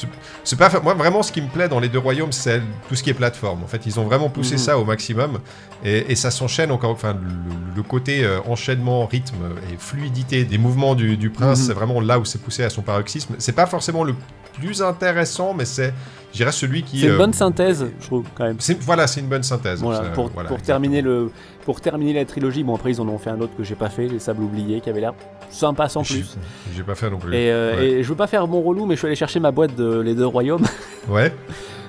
[0.01, 0.07] C'est-
[0.43, 3.03] C'est pas moi vraiment ce qui me plaît dans les deux royaumes, c'est tout ce
[3.03, 3.63] qui est plateforme.
[3.63, 4.59] En fait, ils ont vraiment poussé Mhm.
[4.59, 5.39] ça au maximum
[5.83, 6.91] et, et ça s'enchaîne encore.
[6.91, 9.35] Enfin, le, le côté euh, enchaînement, rythme
[9.71, 11.65] et fluidité des mouvements du, du prince, Mhm.
[11.67, 13.35] c'est vraiment là où c'est poussé à son paroxysme.
[13.37, 14.15] C'est pas forcément le
[14.59, 15.93] plus intéressant, mais c'est,
[16.33, 16.99] je dirais, celui qui.
[16.99, 18.57] C'est une euh, bonne synthèse, je trouve quand même.
[18.81, 19.81] voilà, c'est une bonne synthèse.
[19.81, 20.65] Voilà, pour, voilà, pour exactement.
[20.65, 21.31] terminer le
[21.65, 23.89] pour terminer la trilogie, bon après ils en ont fait un autre que j'ai pas
[23.89, 25.13] fait, les Sables oubliés, qui avait l'air
[25.51, 26.37] sympa sans plus.
[26.75, 27.33] J'ai pas fait non plus.
[27.35, 27.85] Et, euh, Ouais.
[27.85, 29.99] et je veux pas faire mon relou, mais je suis allé chercher ma boîte de
[29.99, 30.65] les deux royaumes.
[31.09, 31.33] Ouais.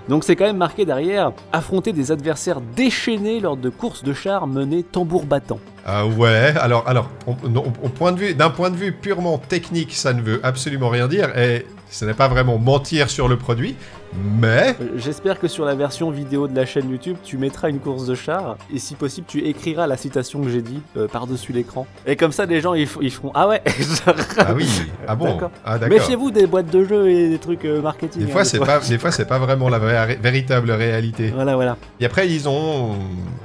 [0.08, 4.46] Donc c'est quand même marqué derrière affronter des adversaires déchaînés lors de courses de chars
[4.48, 5.60] menées tambour battant.
[5.86, 9.38] Ah ouais, alors, alors on- on- au point de vue, d'un point de vue purement
[9.38, 13.36] technique, ça ne veut absolument rien dire, et ce n'est pas vraiment mentir sur le
[13.36, 13.76] produit,
[14.14, 17.78] mais Euh, J'espère que sur la version vidéo de la chaîne YouTube, tu mettras une
[17.78, 21.52] course de char et si possible, tu écriras la citation que j'ai dit euh, par-dessus
[21.52, 21.86] l'écran.
[22.06, 23.62] Et comme ça, les gens ils, feront Ah ouais
[24.38, 24.68] ah oui,
[25.06, 25.50] ah bon, D'accord.
[25.64, 25.78] ah.
[25.78, 28.22] Méfiez-vous des boîtes de jeux et des trucs euh, marketing.
[28.24, 31.30] Des hein, fois, c'est pas, des fois, c'est pas vraiment la vraie- véritable réalité.
[31.34, 31.76] Voilà, voilà.
[32.00, 32.96] Et après, ils ont.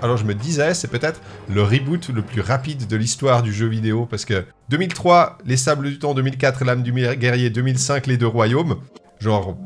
[0.02, 1.22] Alors, je me disais, c'est peut-être
[1.54, 4.08] le reboot le plus rapide de l'histoire du jeu vidéo.
[4.10, 8.76] Parce que 2003, Les Sables du Temps, 2004, L'âme du guerrier, 2005, Les Deux Royaumes.
[9.20, 9.58] Genre,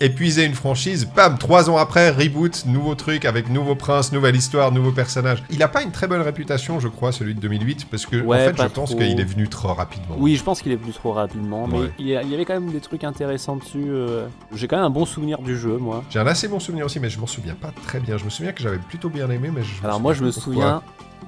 [0.00, 4.72] épuiser une franchise, bam, trois ans après, reboot, nouveau truc avec nouveau prince, nouvelle histoire,
[4.72, 5.42] nouveau personnage.
[5.50, 7.86] Il a pas une très bonne réputation, je crois, celui de 2008.
[7.90, 8.98] Parce que, Ouais, en fait, je pense trop.
[8.98, 10.16] qu'il est venu trop rapidement.
[10.18, 11.90] Oui, je pense qu'il est venu trop rapidement, mais Ouais.
[11.98, 13.84] il y, avait quand même des trucs intéressants dessus.
[13.88, 14.26] euh.
[14.54, 16.02] J'ai quand même un bon souvenir du jeu, moi.
[16.10, 18.16] J'ai un assez bon souvenir aussi, mais je m'en souviens pas très bien.
[18.18, 19.84] Je me souviens que j'avais plutôt bien aimé, mais je.
[19.84, 20.82] Alors moi, je me souviens.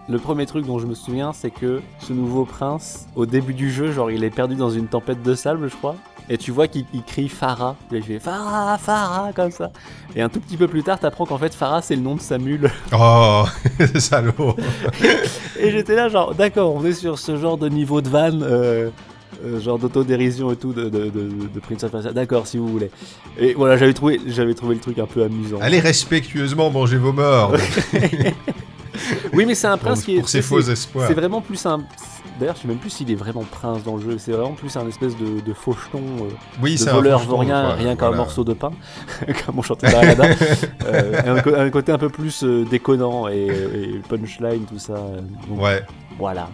[0.08, 3.72] Le premier truc dont je me souviens, c'est que ce nouveau prince, au début du
[3.72, 5.96] jeu, genre il est perdu dans une tempête de sable, je crois.
[6.28, 7.76] Et tu vois qu'il il crie Farah.
[7.92, 9.70] Et il fait Farah, Farah, comme ça.
[10.14, 12.20] Et un tout petit peu plus tard, t'apprends qu'en fait Farah, c'est le nom de
[12.20, 12.70] sa mule.
[12.92, 13.44] Oh,
[13.98, 14.56] salaud
[15.60, 18.90] Et j'étais là, genre, d'accord, on est sur ce genre de niveau de van, euh,
[19.44, 22.12] euh, genre d'autodérision et tout de, de, de, de Prince of Persia.
[22.12, 22.90] D'accord, si vous voulez.
[23.38, 25.58] Et voilà, j'avais trouvé, j'avais trouvé le truc un peu amusant.
[25.60, 27.54] Allez respectueusement manger vos morts
[29.32, 30.20] Oui, mais c'est un prince qui est.
[30.20, 31.06] pour ses faux espoirs.
[31.06, 31.82] C'est vraiment plus un.
[32.38, 34.18] D'ailleurs, je sais même plus s'il est vraiment prince dans le jeu.
[34.18, 36.30] C'est vraiment plus un espèce de, de faucheton, euh,
[36.62, 38.16] Oui, de voleur vaurien, quoi, rien qu'un voilà.
[38.18, 38.70] morceau de pain,
[39.46, 40.30] comme on chantait dans Aladdin.
[40.86, 44.92] Euh, un, un côté un peu plus euh, déconnant et, et punchline, tout ça.
[44.92, 45.82] euh, donc, Ouais,
[46.18, 46.48] Voilà.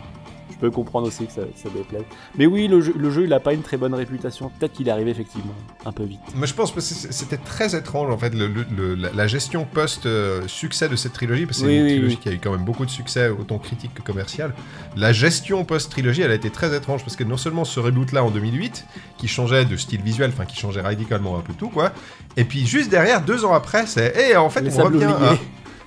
[0.63, 2.05] Peux comprendre aussi que ça, ça déplaise.
[2.39, 4.49] Mais oui, le jeu, le jeu, il a pas une très bonne réputation.
[4.61, 5.55] Peut-être qu'il est arrivé effectivement
[5.85, 6.21] un peu vite.
[6.37, 10.89] mais je pense que c'était très étrange en fait le, le- le- la, gestion post-succès
[10.89, 12.21] de cette trilogie, parce que Oui, c'est une oui, trilogie oui.
[12.23, 14.55] qui a eu quand même beaucoup de succès, autant critique que commercial.
[14.97, 18.31] La gestion post-trilogie, elle a été très étrange, parce que non seulement ce reboot-là en
[18.31, 18.87] 2008,
[19.19, 21.93] qui changeait de style visuel, enfin qui changeait radicalement un peu tout, quoi,
[22.37, 25.37] et puis juste derrière, deux ans après, c'est, et en fait, Les on revient à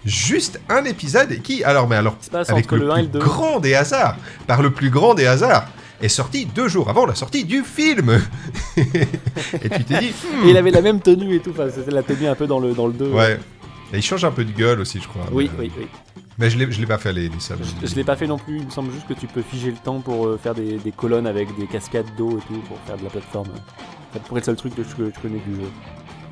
[0.06, 3.26] juste un épisode qui, alors, mais alors, avec le, le 1 et le plus 2.
[3.26, 5.68] grand des hasards, par le plus grand des hasards,
[6.02, 8.22] est sorti deux jours avant la sortie du film.
[8.78, 11.52] et tu t'es dit, hmm, Et il avait la même tenue et tout.
[11.52, 13.12] Enfin, c'était la tenue un peu dans le, dans le 2.
[13.12, 13.40] ouais.
[13.94, 15.26] Et il change un peu de gueule aussi, je crois.
[15.32, 15.88] Oui, mais, oui, oui.
[16.38, 17.64] Mais je l'ai, pas fait les, les sables.
[17.82, 18.58] Je, je l'ai pas fait non plus.
[18.58, 20.92] Il me semble juste que tu peux figer le temps pour euh, faire des, des
[20.92, 23.48] colonnes avec des cascades d'eau et tout pour faire de la plateforme.
[24.12, 25.70] C'est pour le seul truc que je, que je connais du jeu.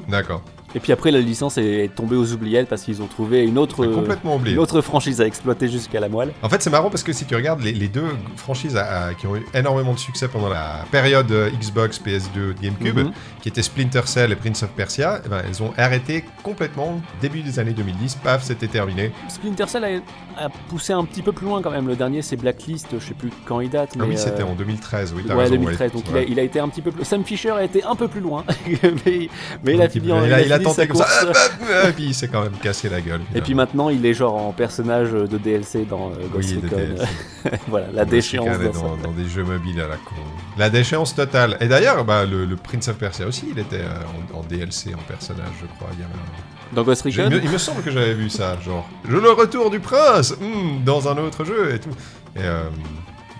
[0.09, 0.41] D'accord.
[0.75, 3.85] Et puis après, la licence est tombée aux oubliettes parce qu'ils ont trouvé une autre,
[3.85, 4.55] complètement oublié.
[4.55, 6.31] une autre franchise à exploiter jusqu'à la moelle.
[6.41, 8.07] En fait, c'est marrant parce que si tu regardes les, les deux
[8.37, 12.55] franchises à- à- qui ont eu énormément de succès pendant la période euh, Xbox, PS2,
[12.61, 13.11] GameCube, Mhm.
[13.41, 17.41] qui étaient Splinter Cell et Prince of Persia, eh ben, elles ont arrêté complètement début
[17.41, 18.15] des années 2010.
[18.23, 19.11] Paf, c'était terminé.
[19.29, 21.87] Splinter Cell a, a poussé un petit peu plus loin quand même.
[21.87, 22.87] Le dernier, c'est Blacklist.
[22.99, 23.91] Je sais plus quand il date.
[23.93, 25.13] ah Mais oui, c'était euh, en 2013.
[25.15, 25.91] Oui, t'as Ouais, raison, 2013.
[25.91, 26.25] donc il, a, ouais.
[26.29, 27.05] il a été un petit peu plus.
[27.05, 28.43] Sam Fisher a été un peu plus loin,
[29.05, 29.29] mais,
[29.63, 31.05] mais il a fini en il a, il il a fini tenté sa comme ça,
[31.05, 31.23] course.
[31.23, 33.21] hop, hop, hop, et puis il s'est quand même cassé la gueule.
[33.35, 36.69] Et puis maintenant, il est genre en personnage de DLC dans euh, Ghost Oui.
[36.69, 37.03] DLC.
[37.67, 38.57] voilà, la déchéance.
[38.59, 40.15] Dans dans, dans des jeux mobiles à la con.
[40.57, 41.57] La déchéance totale.
[41.59, 44.93] Et d'ailleurs, bah, le, le Prince of Persia aussi, il était euh, en, en DLC,
[44.93, 45.89] en personnage, je crois.
[45.93, 48.29] Il, y avait un- Dans Ghost Recon il, me, il me semble que j'avais vu
[48.29, 51.89] ça, genre, je le retour du prince hmm, dans un autre jeu et tout.
[52.35, 52.63] Et euh,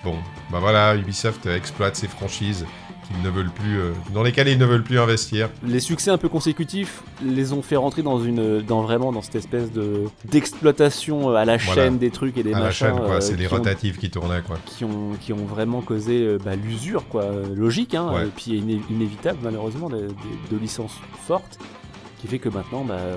[0.04, 0.16] bon,
[0.52, 2.66] bah voilà, Ubisoft exploite ses franchises
[3.14, 5.50] qu'ils ne veulent plus, euh, dans lesquelles ils ne veulent plus investir.
[5.66, 9.36] Les succès un peu consécutifs les ont fait rentrer dans une, dans vraiment dans cette
[9.36, 11.84] espèce de d'exploitation euh, à la Voilà.
[11.84, 13.98] chaîne des trucs et des à la machins chaîne, quoi, euh, c'est les ont- rotatives
[13.98, 14.58] qui tournaient, quoi.
[14.66, 18.24] qui ont, qui ont vraiment causé bah, l'usure, quoi, logique, hein, Ouais.
[18.26, 20.08] et puis iné- inévitable malheureusement de, de-
[20.52, 20.98] de licences
[21.28, 21.58] fortes,
[22.22, 23.16] qui fait que maintenant, bah, euh,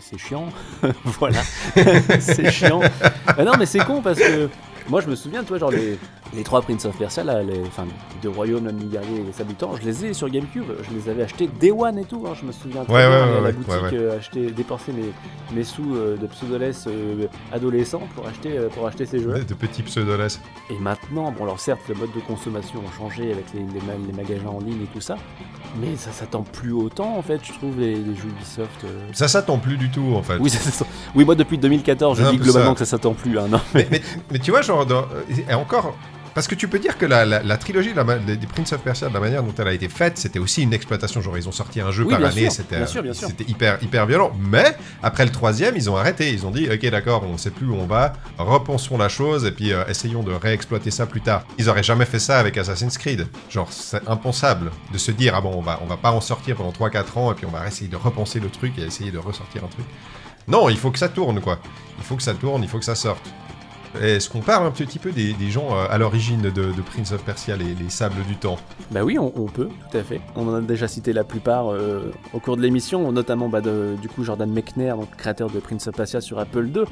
[0.00, 0.46] c'est chiant,
[1.04, 1.40] voilà,
[2.20, 2.80] c'est chiant.
[3.26, 4.48] Ah non, mais c'est con parce que
[4.88, 5.98] moi je me souviens, toi, genre les,
[6.34, 7.84] les trois Prince of Persia, là, les, enfin,
[8.22, 11.22] deux royaumes, l'ami guerrier et les temps, je les ai sur GameCube, je les avais
[11.22, 13.52] achetés Day One et tout, hein, je me souviens très Ouais, bien, ouais, ouais, la
[13.52, 15.12] boutique, euh, acheter, dépenser mes,
[15.56, 19.32] mes sous euh, de pseudoless euh, adolescent pour acheter, euh, pour acheter ces jeux.
[19.48, 20.40] De petits pseudoless.
[20.70, 24.12] Et maintenant, bon alors certes, le mode de consommation a changé avec les, les les
[24.12, 25.16] magasins en ligne et tout ça,
[25.80, 28.84] mais ça s'attend plus autant en fait, je trouve, les, les jeux Ubisoft.
[28.84, 29.08] euh.
[29.12, 30.36] Ça s'attend plus du tout, en fait.
[30.40, 30.84] Oui, ça
[31.14, 32.74] oui, moi depuis 2014, je dis globalement ça.
[32.74, 33.38] que ça s'attend plus.
[33.38, 35.06] Hein, non, mais, mais- mais tu vois, genre, dans-
[35.48, 35.96] et encore,
[36.34, 39.14] Parce que tu peux dire que la, la- la trilogie des Prince of Persia, de
[39.14, 41.20] la manière dont elle a été faite, c'était aussi une exploitation.
[41.20, 42.42] Genre, ils ont sorti un jeu Oui, par année,
[43.28, 44.30] c'était hyper, hyper violent.
[44.38, 46.30] Mais après le troisième, ils ont arrêté.
[46.32, 49.50] Ils ont dit, ok, d'accord, on sait plus où on va, repensons la chose et
[49.50, 51.42] puis euh, essayons de réexploiter ça plus tard.
[51.58, 53.26] Ils auraient jamais fait ça avec Assassin's Creed.
[53.50, 56.54] Genre, c'est impensable de se dire, ah bon, on va, on va pas en sortir
[56.54, 59.18] pendant 3-4 ans et puis on va essayer de repenser le truc et essayer de
[59.18, 59.86] ressortir un truc.
[60.46, 61.58] Non, il faut que ça tourne, quoi.
[61.98, 63.24] Il faut que ça tourne, il faut que ça sorte.
[64.00, 67.12] Est-ce qu'on parle un petit peu des, des gens euh, à l'origine de, de Prince
[67.12, 68.56] of Persia, les, les sables du temps?
[68.90, 70.20] Bah oui, on, on peut, tout à fait.
[70.36, 73.96] On en a déjà cité la plupart euh, au cours de l'émission, notamment bah, de-
[74.00, 76.84] du coup Jordan Mechner, donc créateur de Prince of Persia sur Apple II,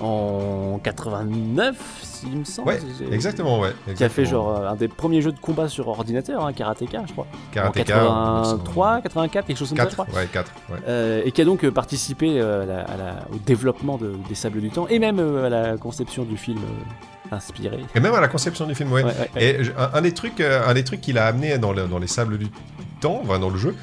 [0.00, 2.68] en 89, s'il me semble.
[2.68, 2.80] Ouais,
[3.12, 3.72] Exactement, ouais.
[3.94, 7.02] Qui a fait genre euh, un des premiers jeux de combat sur ordinateur, hein, Karateka,
[7.06, 7.26] je crois.
[7.52, 10.20] Karateka, en 83, 84, quelque chose comme ça, je 4, crois.
[10.20, 10.76] ouais, 4, ouais.
[10.88, 14.34] Euh, et qui a donc participé euh, à la- à la- au développement de- des
[14.34, 17.78] Sables du Temps et même à la conception du film euh, inspiré.
[17.94, 19.04] Et même à la conception du film, ouais.
[19.04, 19.44] Ouais, ouais, ouais.
[19.44, 21.98] Et un, un des trucs, euh, un des trucs qu'il a amené dans, le- dans
[21.98, 22.48] les sables du
[23.00, 23.74] temps, enfin, dans le jeu,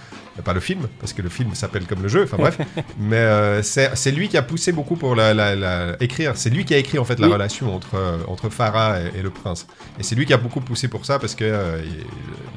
[0.46, 2.60] pas le film, parce que le film s'appelle comme le jeu, enfin bref,
[3.00, 6.64] mais euh, c'est lui qui a poussé beaucoup pour la, la- la- écrire, c'est lui
[6.64, 9.66] qui a écrit en fait la relation entre, euh, entre Farah et, et le prince.
[10.00, 11.82] Et c'est lui qui a beaucoup poussé pour ça, parce que euh,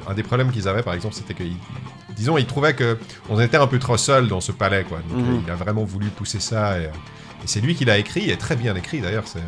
[0.07, 1.43] un des problèmes qu'ils avaient par exemple, c'était que,
[2.15, 2.99] disons, il trouvait que
[3.29, 4.99] on était un peu trop seul dans ce palais, quoi.
[5.09, 5.41] Donc Mhm.
[5.45, 6.89] il a vraiment voulu pousser ça, et, et
[7.45, 9.39] c'est lui qui l'a écrit, et très bien écrit d'ailleurs, c'est...
[9.39, 9.41] euh,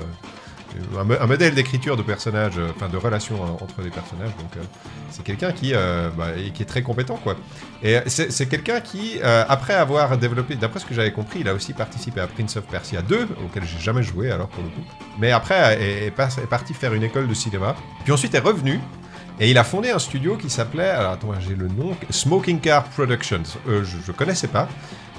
[0.99, 4.31] un, mo- un modèle d'écriture de personnages, euh, enfin de relations euh, entre les personnages.
[4.37, 4.61] Donc euh,
[5.09, 7.35] c'est quelqu'un qui, bah, qui est très compétent, quoi.
[7.83, 11.73] Et c'est quelqu'un qui, après avoir développé, d'après ce que j'avais compris, il a aussi
[11.73, 14.81] participé à Prince of Persia 2, auquel j'ai jamais joué alors pour le coup.
[15.19, 17.75] Mais après est, parti faire une école de cinéma.
[18.03, 18.79] Puis ensuite est revenu.
[19.39, 22.83] Et il a fondé un studio qui s'appelait, alors attends, j'ai le nom, Smoking Car
[22.85, 23.41] Productions.
[23.67, 24.67] Je, je connaissais pas,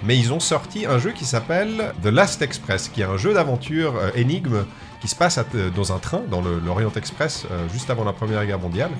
[0.04, 3.34] mais ils ont sorti un jeu qui s'appelle The Last Express, qui est un jeu
[3.34, 4.64] d'aventure énigme
[5.04, 5.44] qui se passe à-
[5.76, 8.90] dans un train, dans l'Orient Express, euh, juste avant la Première Guerre mondiale,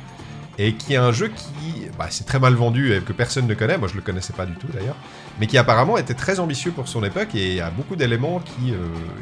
[0.59, 3.55] et qui est un jeu qui, bah, c'est très mal vendu et que personne ne
[3.55, 4.97] connaît, moi je le connaissais pas du tout d'ailleurs,
[5.41, 8.77] mais qui apparemment était très ambitieux pour son époque et a beaucoup d'éléments qui, euh,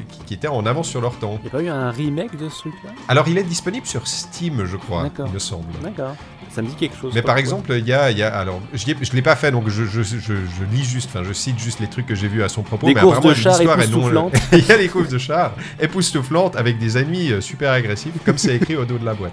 [0.08, 1.38] qui, qui étaient en avance sur leur temps.
[1.38, 2.90] Il n'y a pas eu un remake de ce truc-là?
[3.06, 5.72] Alors il est disponible sur Steam, je crois, il me semble.
[5.84, 6.16] D'accord.
[6.54, 7.12] Ça me dit quelque chose.
[7.14, 9.50] Mais par exemple, il y a, il y a- alors, je ne l'ai pas fait,
[9.50, 10.32] donc je, je, je, je
[10.70, 12.86] lis juste, enfin, je cite juste les trucs que j'ai vus à son propos.
[12.86, 14.34] Des mais courses de non- époustouflantes.
[14.52, 18.36] il y a des courses de chars époustouflantes avec des ennemis euh, super agressifs, comme
[18.38, 19.32] c'est écrit au dos de la boîte.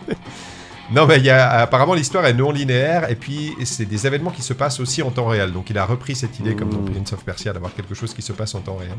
[0.91, 4.31] Non, mais il y a, apparemment l'histoire est non linéaire et puis c'est des événements
[4.31, 5.51] qui se passent aussi en temps réel.
[5.51, 6.91] Donc il a repris cette idée, comme dans Mm.
[6.91, 8.95] Prince of Persia, d'avoir quelque chose qui se passe en temps réel.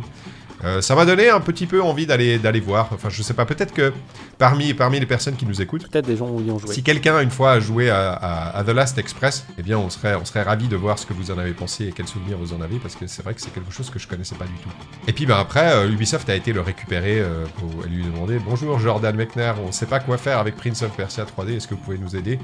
[0.65, 2.89] Euh, ça m'a donné un petit peu envie d'aller d'aller voir.
[2.93, 3.93] Enfin, je sais pas, peut-être que
[4.39, 6.73] parmi, parmi les personnes qui nous écoutent, Peut-être des gens y ont joué.
[6.75, 9.91] si quelqu'un une fois a joué à, à- à The Last Express, eh bien on
[9.91, 12.37] serait, on serait ravis de voir ce que vous en avez pensé et quels souvenirs
[12.39, 14.45] vous en avez, parce que c'est vrai que c'est quelque chose que je connaissais pas
[14.45, 14.69] du tout.
[15.09, 18.79] Et puis ben, après, euh, Ubisoft a été le récupérer euh, pour lui demander Bonjour
[18.79, 21.99] Jordan Mechner, on sait pas quoi faire avec Prince of Persia 3D, est-ce que pouvez
[21.99, 22.39] nous aider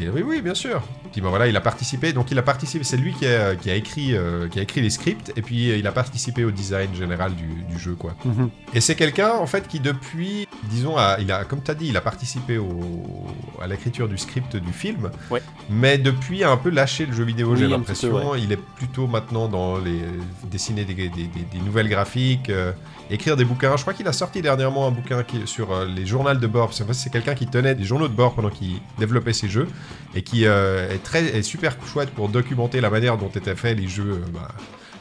[0.00, 0.82] et oui, oui, bien sûr.
[1.10, 2.12] Puis ben voilà, il a participé.
[2.12, 2.84] Donc il a participé.
[2.84, 5.32] C'est lui qui a, qui a écrit, euh, qui a écrit les scripts.
[5.36, 8.14] Et puis il a participé au design général du, du jeu, quoi.
[8.24, 8.50] Mhm.
[8.72, 11.88] Et c'est quelqu'un, en fait, qui depuis, disons, a- il a, comme tu as dit,
[11.88, 13.26] il a participé au,
[13.60, 15.42] à l'écriture du script du film, Ouais.
[15.68, 18.36] mais depuis a un peu lâché le jeu vidéo, Oui, j'ai l'impression.
[18.36, 19.98] Il est plutôt maintenant dans les
[20.44, 22.70] dessiner des, des- des- des nouvelles graphiques, euh,
[23.10, 23.76] écrire des bouquins.
[23.76, 26.72] Je crois qu'il a sorti dernièrement un bouquin sur euh, les journaux de bord.
[26.72, 29.68] C'est c'est quelqu'un qui tenait des journaux de bord pendant qu'il développait ses jeux
[30.14, 33.78] et qui euh, est, très, est super chouette pour documenter la manière dont étaient faits
[33.78, 34.48] les jeux euh, bah,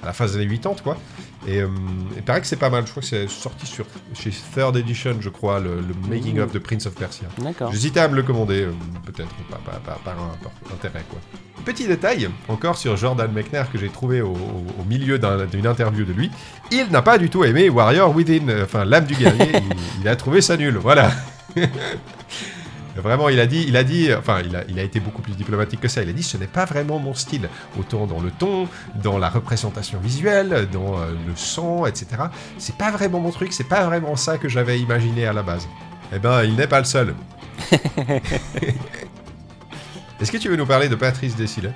[0.04, 0.98] à la phase des années 80, quoi.
[1.48, 1.68] Et euh,
[2.16, 2.86] il paraît que c'est pas mal.
[2.86, 6.42] Je crois que c'est sorti sur, chez Third Edition, je crois, le, le Making Mmh.
[6.44, 7.28] of de Prince of Persia.
[7.38, 7.72] D'accord.
[7.72, 8.72] J'hésitais à me le commander, euh,
[9.06, 10.16] peut-être, par, un- par
[10.74, 11.20] intérêt, quoi.
[11.66, 14.36] Petit détail, encore sur Jordan Mechner que j'ai trouvé au,
[14.88, 16.32] milieu d'un- d'une interview de lui.
[16.72, 19.52] Il n'a pas du tout aimé Warrior Within, euh, enfin l'âme du guerrier.
[19.54, 21.12] il, il a trouvé ça nul, voilà.
[23.02, 25.34] Vraiment, il a dit, il a dit, enfin, il a, il a été beaucoup plus
[25.34, 26.02] diplomatique que ça.
[26.02, 28.68] Il a dit, ce n'est pas vraiment mon style, autant dans le ton,
[29.02, 32.08] dans la représentation visuelle, dans euh, le son, etc.
[32.58, 35.68] C'est pas vraiment mon truc, c'est pas vraiment ça que j'avais imaginé à la base.
[36.14, 37.16] Eh ben, il n'est pas le seul.
[40.20, 41.74] Est-ce que tu veux nous parler de Patrice Desilets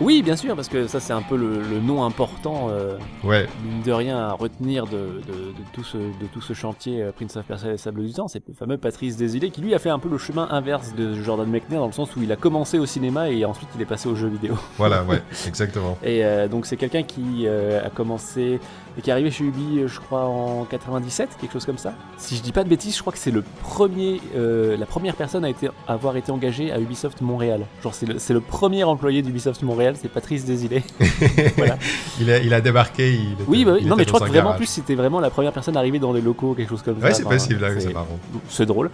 [0.00, 3.46] Oui, bien sûr, parce que ça c'est un peu le, le nom important, euh, Ouais,
[3.64, 7.12] mine de rien, à retenir de, de- de tout, ce, de tout ce chantier euh,
[7.12, 8.26] Prince of Persia et les Sables du Temps.
[8.28, 11.14] C'est le fameux Patrice Desilets qui lui a fait un peu le chemin inverse de
[11.22, 13.86] Jordan Mechner dans le sens où il a commencé au cinéma et ensuite il est
[13.86, 14.56] passé aux jeux vidéo.
[14.78, 15.96] voilà, ouais, exactement.
[16.02, 18.58] Et euh, donc c'est quelqu'un qui euh, a commencé
[18.96, 21.94] et qui est arrivé chez Ubi, euh, je crois en 97, quelque chose comme ça.
[22.16, 25.14] Si je dis pas de bêtises, je crois que c'est le premier, euh, la première
[25.16, 27.66] personne à, été, à avoir été engagée à Ubisoft Montréal.
[27.82, 30.44] Genre c'est le, c'est le premier employé d'Ubisoft Montréal, c'est Patrice
[31.56, 31.76] voilà.
[32.20, 33.12] Il a, il a débarqué.
[33.14, 33.78] Il était- Oui, bah oui.
[33.82, 34.58] il non mais je crois que vraiment garage.
[34.58, 37.14] plus c'était vraiment la première personne arrivée dans les locaux, quelque chose comme Ouais, ça.
[37.14, 38.18] c'est Enfin, possible, c'est- c'est marrant.
[38.48, 38.90] c'est drôle.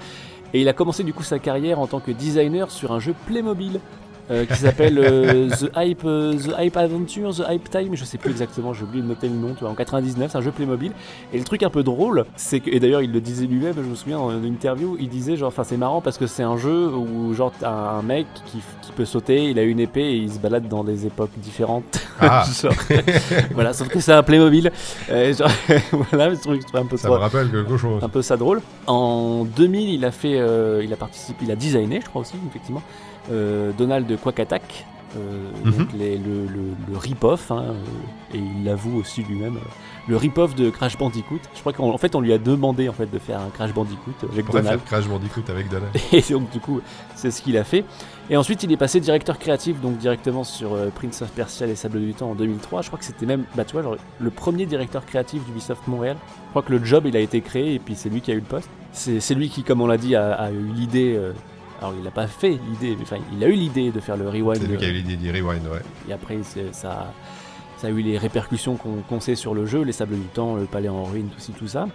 [0.52, 3.14] Et il a commencé du coup sa carrière en tant que designer sur un jeu
[3.26, 3.80] Playmobil.
[4.30, 8.18] Euh, qui s'appelle euh, The, Hype, euh, The Hype Adventure, The Hype Time, je sais
[8.18, 10.50] plus exactement, j'ai oublié de noter le nom, tu vois, en 99, c'est un jeu
[10.52, 10.92] Playmobil.
[11.32, 13.80] Et le truc un peu drôle, c'est que, et d'ailleurs il le disait lui-même, je
[13.82, 16.56] me souviens dans une interview, il disait genre, enfin c'est marrant parce que c'est un
[16.56, 20.16] jeu où genre t'as un mec qui, qui peut sauter, il a une épée et
[20.16, 22.00] il se balade dans des époques différentes.
[22.20, 22.44] Ah.
[22.62, 22.74] Genre,
[23.54, 24.70] voilà, sauf que c'est un Playmobil.
[25.08, 25.48] Genre,
[26.10, 28.02] voilà, je trouve que c'est un peu Ça trop- me rappelle quelque chose.
[28.04, 28.60] un peu ça drôle.
[28.86, 30.38] En 2000, il a fait,
[30.84, 32.82] il a participé, il a designé, je crois aussi, effectivement,
[33.76, 34.84] Donald Quack Attack,
[35.16, 35.72] euh, Mhm.
[35.72, 39.60] donc les- le, le- le rip-off, hein, euh, et il l'avoue aussi lui-même, euh,
[40.08, 41.38] le rip-off de Crash Bandicoot.
[41.54, 43.72] Je crois qu'en en fait, on lui a demandé en fait de faire un Crash
[43.74, 44.66] Bandicoot avec Donald.
[44.80, 45.92] faire Crash Bandicoot avec Donald.
[46.12, 46.80] Et donc du coup,
[47.14, 47.84] c'est ce qu'il a fait.
[48.30, 51.70] Et ensuite, il est passé directeur créatif, donc directement sur euh, Prince of Persia et
[51.70, 52.82] les Sables du Temps en 2003.
[52.82, 56.16] Je crois que c'était même, bah tu vois, genre, le premier directeur créatif d'Ubisoft Montréal.
[56.46, 58.34] Je crois que le job, il a été créé et puis c'est lui qui a
[58.34, 58.70] eu le poste.
[58.92, 61.14] C'est c'est lui qui, comme on l'a dit, a, a eu l'idée.
[61.80, 64.28] Alors, il n'a pas fait l'idée, mais enfin, il a eu l'idée de faire le
[64.28, 64.60] rewind.
[64.60, 65.80] C'est lui qui a eu l'idée du rewind, ouais.
[66.08, 66.38] et après,
[66.72, 67.12] ça,
[67.78, 70.64] ça a eu les répercussions qu'on sait sur le jeu, les sables du temps, le
[70.66, 71.88] palais en ruine, tout, ci, tout ça.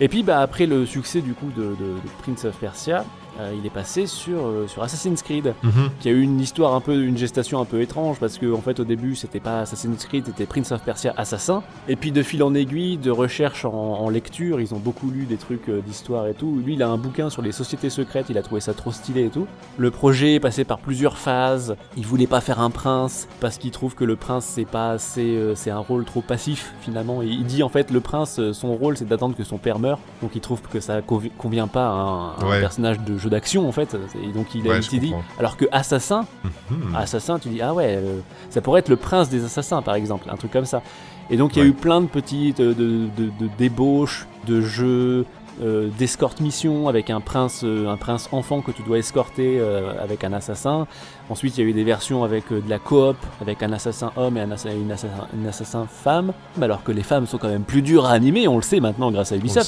[0.00, 3.04] Et puis, bah, après le succès du coup de, de- de Prince of Persia,
[3.40, 5.90] euh, il est passé sur, euh, sur Assassin's Creed, Mhm.
[6.00, 8.60] qui a eu une histoire un peu, une gestation un peu étrange, parce que en
[8.60, 11.62] fait, au début, c'était pas Assassin's Creed, c'était Prince of Persia Assassin.
[11.88, 15.24] Et puis, de fil en aiguille, de recherche en, en lecture, ils ont beaucoup lu
[15.24, 16.60] des trucs euh, d'histoire et tout.
[16.64, 19.24] Lui, il a un bouquin sur les sociétés secrètes, il a trouvé ça trop stylé
[19.26, 19.46] et tout.
[19.78, 21.76] Le projet est passé par plusieurs phases.
[21.96, 25.34] Il voulait pas faire un prince parce qu'il trouve que le prince c'est pas assez,
[25.36, 27.22] euh, c'est un rôle trop passif finalement.
[27.22, 29.78] Et il dit en fait le prince, euh, son rôle c'est d'attendre que son père
[29.78, 29.98] meure.
[30.22, 32.60] Donc il trouve que ça convi- convient pas à un, à un Ouais.
[32.60, 33.96] personnage de jeu d'action en fait.
[34.22, 35.14] Et donc il a Ouais, dit.
[35.38, 36.26] Alors que assassin,
[36.70, 36.94] Mhm.
[36.96, 38.18] assassin, tu dis ah ouais, euh,
[38.50, 40.82] ça pourrait être le prince des assassins par exemple, un truc comme ça.
[41.30, 41.70] Et donc il y a Ouais.
[41.70, 45.24] eu plein de petites euh, de, de, de débauches, de jeux,
[45.60, 49.92] euh, d'escorte mission avec un prince, euh, un prince enfant que tu dois escorter euh,
[50.02, 50.86] avec un assassin.
[51.28, 54.36] Ensuite il y a eu des versions avec de la coop, avec un assassin homme
[54.38, 56.32] et un assa- une, assassin, une assassin femme.
[56.56, 58.80] Mais alors que les femmes sont quand même plus dures à animer, on le sait
[58.80, 59.66] maintenant grâce à Ubisoft.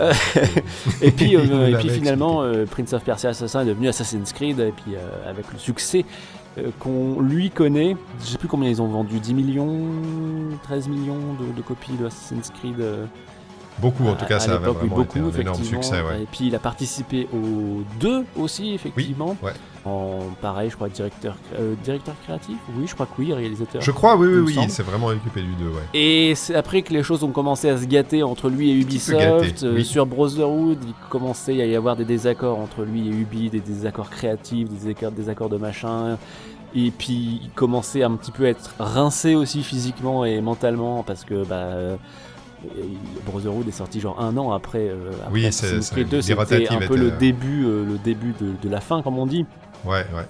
[0.00, 0.10] hein.
[1.02, 1.36] Et puis,
[1.68, 4.94] et puis finalement, Prince of Persia Assassin est devenu Assassin's Creed, et puis
[5.28, 6.04] avec le succès
[6.80, 9.78] qu'on lui connaît, je sais plus combien ils ont vendu, 10 millions,
[10.64, 12.76] 13 millions de, de copies de Assassin's Creed.
[13.82, 16.00] Beaucoup, en tout cas, à ça a l'époque, oui, vraiment été beaucoup, un énorme succès,
[16.00, 16.22] ouais.
[16.22, 19.36] Et puis il a participé aux deux aussi, effectivement.
[19.42, 19.52] ouais.
[19.84, 22.56] En pareil, je crois, directeur, euh, directeur créatif?
[22.78, 23.82] Oui, je crois que oui, réalisateur.
[23.82, 25.82] Je crois, oui, oui, oui, c'est vraiment occupé du 2, ouais.
[25.92, 29.18] Et c'est après que les choses ont commencé à se gâter entre lui et Ubisoft.
[29.18, 29.84] gâter, euh, oui.
[29.84, 34.10] Sur Brotherhood, il commençait à y avoir des désaccords entre lui et Ubi, des désaccords
[34.10, 36.16] créatifs, des désaccords, des accords de machin.
[36.74, 41.24] Et puis il commençait un petit peu à être rincé aussi physiquement et mentalement parce
[41.24, 41.98] que bah,
[43.26, 46.16] Brotherhood est sorti genre un an après, euh, après Oui, Assassin's c'est- Creed c'est- 2.
[46.16, 49.18] les C'était un peu le euh, début, euh, le début de, de la fin, comme
[49.18, 49.44] on dit.
[49.84, 50.26] Ouais, ouais.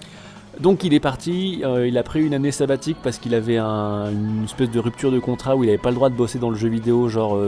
[0.59, 4.11] Donc il est parti, euh, il a pris une année sabbatique parce qu'il avait un-
[4.11, 6.51] une espèce de rupture de contrat où il n'avait pas le droit de bosser dans
[6.51, 7.39] le jeu vidéo, genre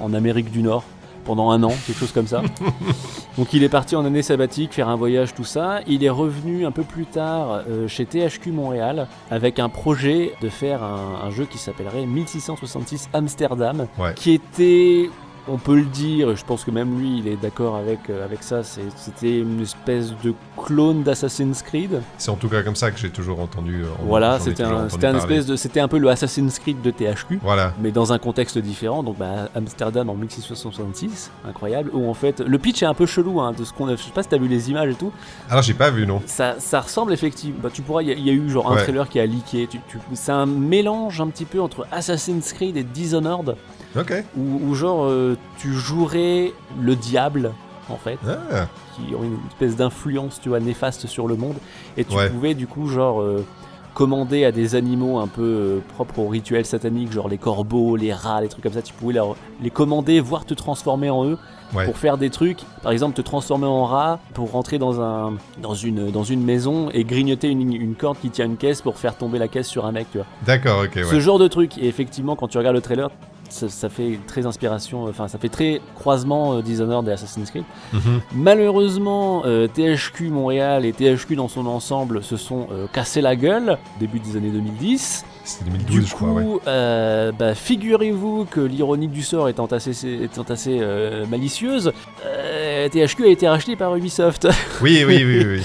[0.00, 0.84] en Amérique du Nord,
[1.24, 2.42] pendant un an, quelque chose comme ça.
[3.38, 5.80] Donc il est parti en année sabbatique, faire un voyage, tout ça.
[5.86, 10.48] Il est revenu un peu plus tard euh, chez THQ Montréal avec un projet de
[10.48, 14.14] faire un, un jeu qui s'appellerait 1666 Amsterdam, Ouais.
[14.14, 15.10] qui était...
[15.46, 18.42] On peut le dire, je pense que même lui il est d'accord avec, euh, avec
[18.42, 22.00] ça, c'était une espèce de clone d'Assassin's Creed.
[22.16, 23.82] C'est en tout cas comme ça que j'ai toujours entendu.
[23.82, 27.74] euh, Voilà, c'était un, espèce de, c'était un peu le Assassin's Creed de THQ, Voilà,
[27.78, 29.02] mais dans un contexte différent.
[29.02, 31.90] Donc, bah, Amsterdam en 1666, incroyable.
[31.92, 33.96] Où en fait, le pitch est un peu chelou, hein, de ce qu'on a.
[33.96, 35.12] Je sais pas si t'as vu les images et tout.
[35.50, 36.22] alors j'ai pas vu, non.
[36.26, 37.58] Ça, ça ressemble effectivement.
[37.62, 38.02] Bah, tu pourras.
[38.02, 38.82] Il y, a- il y a eu genre un Ouais.
[38.82, 39.66] trailer qui a leaké.
[39.66, 43.56] Tu, tu- c'est un mélange un petit peu entre Assassin's Creed et Dishonored,
[43.98, 44.12] Ok.
[44.36, 47.52] où, où genre euh, tu jouerais le diable
[47.88, 48.66] en fait Ah,
[48.96, 51.56] qui ont une espèce d'influence, tu vois, néfaste sur le monde.
[51.96, 52.30] Et tu Ouais.
[52.30, 53.44] pouvais du coup, genre, euh,
[53.92, 58.12] commander à des animaux un peu euh, propres au rituel satanique, genre les corbeaux, les
[58.12, 58.82] rats, les trucs comme ça.
[58.82, 61.38] Tu pouvais leur- les commander, voire te transformer en eux
[61.74, 61.84] ouais.
[61.84, 62.58] pour faire des trucs.
[62.82, 66.88] Par exemple, te transformer en rat pour rentrer dans, un, dans, une, dans une maison
[66.92, 69.86] et grignoter une, une corde qui tient une caisse pour faire tomber la caisse sur
[69.86, 70.26] un mec, tu vois.
[70.44, 71.20] D'accord, ok, Ce ouais.
[71.20, 71.78] genre de truc.
[71.78, 73.10] Et effectivement, quand tu regardes le trailer,
[73.48, 77.64] ça, ça fait très inspiration, enfin ça fait très croisement euh, Dishonored et Assassin's Creed.
[77.92, 78.20] Mhm.
[78.34, 83.78] Malheureusement, euh, THQ Montréal et THQ dans son ensemble se sont euh, cassés la gueule
[84.00, 85.24] début des années 2010.
[85.46, 86.46] C'est 2012, Du je coup, crois, ouais.
[86.68, 89.90] euh, bah, figurez-vous que l'ironie du sort étant assez,
[90.22, 91.92] étant assez euh, malicieuse,
[92.24, 94.48] euh, THQ a été racheté par Ubisoft.
[94.82, 95.44] Oui, oui, oui, oui.
[95.58, 95.62] oui.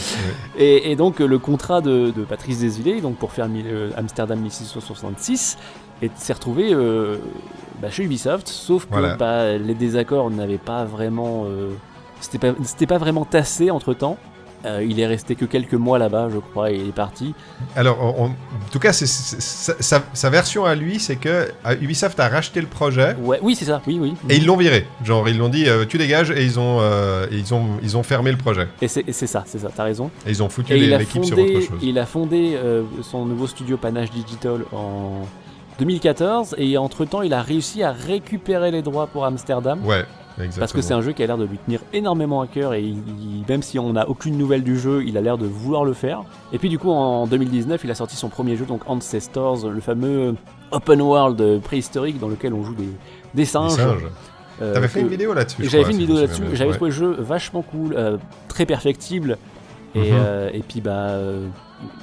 [0.57, 4.39] Et, et donc euh, le contrat de, de Patrice Desilets, donc pour faire euh, Amsterdam
[4.41, 5.57] 1666,
[6.01, 7.17] est- s'est retrouvé euh,
[7.81, 9.15] bah, chez Ubisoft, sauf que Voilà.
[9.15, 11.69] bah, les désaccords n'avaient pas vraiment euh,
[12.21, 12.53] c'était pas,
[12.87, 14.17] pas vraiment tassé entre temps.
[14.81, 17.33] il est resté que quelques mois là-bas, je crois, et il est parti.
[17.77, 18.31] Alors, en- en
[18.73, 21.29] tout cas, sa, sa- sa version à lui, c'est que
[21.65, 24.15] euh, Ubisoft a racheté le projet Ouais, oui, c'est ça, oui, oui.
[24.27, 24.85] et ils l'ont viré.
[25.05, 27.95] Genre, ils l'ont dit, euh, tu dégages, et ils ont, euh, et ils ont, ils
[27.95, 28.67] ont fermé le projet.
[28.81, 30.11] Et c'est, ça, c'est ça, t'as raison.
[30.27, 31.79] Et ils ont foutu l'équipe sur autre chose.
[31.81, 35.21] il a fondé euh, son nouveau studio Panache Digital en
[35.79, 39.79] 2014 et entre-temps il a réussi à récupérer les droits pour Amsterdam.
[39.85, 40.05] Ouais,
[40.37, 40.59] exactement.
[40.59, 42.83] Parce que c'est un jeu qui a l'air de lui tenir énormément à cœur et
[42.83, 45.93] il- même si on n'a aucune nouvelle du jeu, il a l'air de vouloir le
[45.93, 46.21] faire.
[46.53, 49.79] Et puis du coup en 2019 il a sorti son premier jeu, donc Ancestors, le
[49.81, 50.35] fameux
[50.71, 52.89] open world préhistorique dans lequel on joue des,
[53.33, 53.71] des singes.
[53.71, 54.05] singes.
[54.61, 55.63] Euh, T'avais fait une vidéo là-dessus.
[55.69, 58.17] J'avais fait une vidéo là-dessus, j'avais trouvé le jeu vachement cool, euh,
[58.49, 59.37] très perfectible.
[59.95, 60.17] Et, Mhm.
[60.19, 61.47] euh, et puis bah, euh,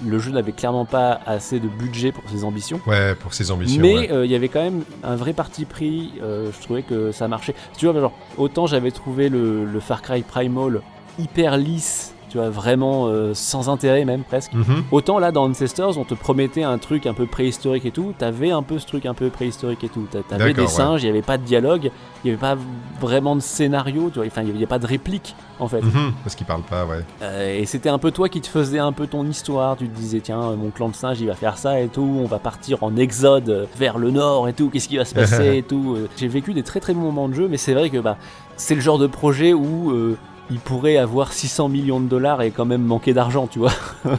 [0.05, 2.81] le jeu n'avait clairement pas assez de budget pour ses ambitions.
[2.86, 3.81] Ouais, pour ses ambitions.
[3.81, 4.11] Mais ouais.
[4.11, 7.28] euh, il y avait quand même un vrai parti pris, euh, je trouvais que ça
[7.28, 7.55] marchait.
[7.77, 10.81] Tu vois, genre, autant j'avais trouvé le, le Far Cry Primal
[11.19, 14.52] hyper lisse, tu vois, vraiment euh, sans intérêt même presque.
[14.52, 14.84] Mhm.
[14.92, 18.50] Autant là dans Ancestors, on te promettait un truc un peu préhistorique et tout, t'avais
[18.50, 20.06] un peu ce truc un peu préhistorique et tout.
[20.10, 20.66] T'a- T'avais des ouais.
[20.66, 21.90] singes, il n'y avait pas de dialogue,
[22.24, 22.56] il n'y avait pas
[23.00, 25.80] vraiment de scénario, tu vois, enfin il n'y avait pas de réplique en fait.
[25.80, 26.12] Mhm.
[26.22, 27.00] Parce qu'ils parlent pas, ouais.
[27.22, 29.96] Euh, et c'était un peu toi qui te faisais un peu ton histoire, tu te
[29.96, 32.38] disais tiens euh, mon clan de singes il va faire ça et tout, on va
[32.38, 35.96] partir en exode vers le nord et tout, qu'est-ce qui va se passer et tout.
[36.18, 38.18] J'ai vécu des très très bons moments de jeu mais c'est vrai que bah,
[38.58, 39.90] c'est le genre de projet où...
[39.92, 40.18] euh,
[40.51, 43.73] il pourrait avoir 600 millions de dollars et quand même manquer d'argent, tu vois.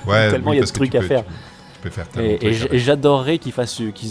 [0.05, 1.23] Ouais, Tellement oui, il y a de trucs à peux- faire.
[1.79, 2.73] Tu, peux faire Et, avec.
[2.73, 3.53] et j'adorerais qu'ils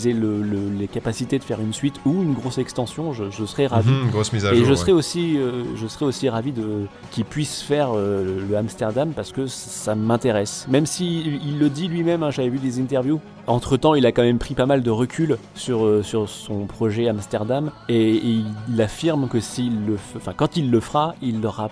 [0.08, 3.12] aient le- le- les capacités de faire une suite ou une grosse extension.
[3.12, 3.90] Je, je serais ravi.
[3.90, 4.66] Mhm, grosse mise à Et jour.
[4.66, 4.76] je ouais.
[4.76, 9.32] serais aussi, euh, je serais aussi ravi de qu'ils puissent faire euh, le, Amsterdam parce
[9.32, 10.66] que ça m'intéresse.
[10.70, 13.20] Même si il, le dit lui-même, hein, j'avais vu des interviews.
[13.48, 16.66] Entre temps, il a quand même pris pas mal de recul sur euh, sur son
[16.66, 21.40] projet Amsterdam et, et il affirme que s'il le, enfin quand il le fera, il
[21.40, 21.70] n'aura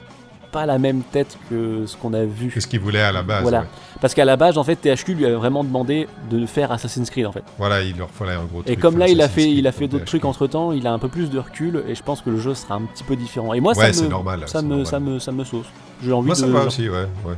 [0.55, 2.49] pas la même tête que ce qu'on a vu.
[2.55, 3.61] Qu'est-ce qu'il voulait à la base Voilà.
[3.63, 3.67] ouais.
[4.01, 7.27] Parce qu'à la base, en fait, THQ lui avait vraiment demandé de faire Assassin's Creed
[7.27, 7.43] en fait.
[7.59, 8.69] Voilà, il leur fallait un gros truc.
[8.71, 10.87] Et comme là, il a fait, Creed il a fait d'autres trucs entre temps, il
[10.87, 13.03] a un peu plus de recul et je pense que le jeu sera un petit
[13.05, 13.53] peu différent.
[13.53, 14.43] Et moi, Ouais, ça, me, normal.
[14.47, 14.87] ça, me, normal.
[14.87, 15.67] ça, me, ça me sauce.
[16.03, 17.07] J'ai envie, Moi, ça de, me va aussi, ouais.
[17.27, 17.35] ouais.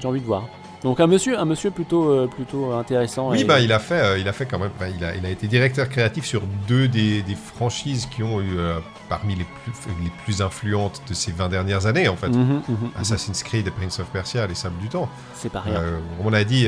[0.00, 0.44] j'ai envie de voir.
[0.84, 3.30] Donc un monsieur, un monsieur plutôt, euh, plutôt intéressant.
[3.30, 4.70] Oui, et- bah, il a fait, euh, il a fait quand même.
[4.80, 8.40] bah, il, a, il a été directeur créatif sur deux des, des franchises qui ont
[8.40, 8.78] eu euh,
[9.08, 9.72] parmi les plus,
[10.02, 12.28] les plus influentes de ces 20 dernières années, en fait.
[12.28, 12.90] Mhm, mhm, mhm.
[12.98, 15.08] Assassin's Creed et Prince of Persia, les Sables du Temps.
[15.34, 15.74] C'est pas rien.
[15.74, 16.66] Euh, on a dit,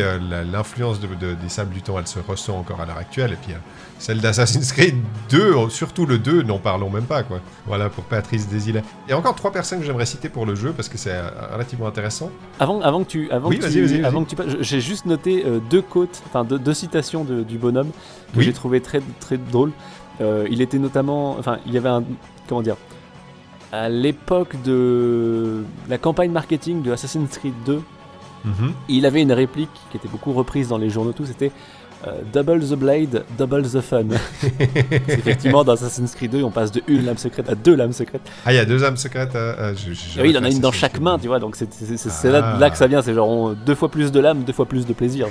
[0.53, 3.33] l'influence de- de- des Sables du Temps, elle se ressent encore à l'heure actuelle.
[3.33, 3.55] Et puis,
[3.99, 4.97] celle d'Assassin's Creed
[5.31, 7.41] 2, euh, surtout le 2, n'en parlons même pas, quoi.
[7.67, 8.83] Voilà, pour Patrice Desilets.
[9.07, 11.13] Il y a encore trois personnes que j'aimerais citer pour le jeu, parce que c'est
[11.13, 12.31] euh, relativement intéressant.
[12.61, 14.05] Avant, avant que tu, avant Oui, que vas-y, tu, vas-y, vas-y.
[14.05, 15.83] avant que tu j'ai juste noté euh, deux
[16.27, 17.91] enfin deux, deux citations de- du bonhomme
[18.33, 18.45] que Oui.
[18.45, 19.73] j'ai trouvé très très drôle.
[20.21, 22.05] Euh, il était notamment, enfin, il y avait un,
[22.49, 22.77] comment dire,
[23.73, 27.83] à l'époque de la campagne marketing de Assassin's Creed 2,
[28.45, 28.73] Mhm.
[28.89, 31.51] il avait une réplique qui était beaucoup reprise dans les journaux tout, c'était
[32.07, 34.05] euh, Double the blade, double the fun.
[35.09, 38.23] Effectivement, dans Assassin's Creed 2, on passe de une lame secrète à deux lames secrètes.
[38.45, 39.35] Ah, il y a deux âmes secrètes.
[39.35, 41.39] euh, euh, je- je- Et oui, il en a une dans chaque main, tu vois,
[41.39, 42.59] donc c'est là, Ah.
[42.59, 44.87] là que ça vient, c'est genre on- deux fois plus de lames, deux fois plus
[44.87, 45.29] de plaisir.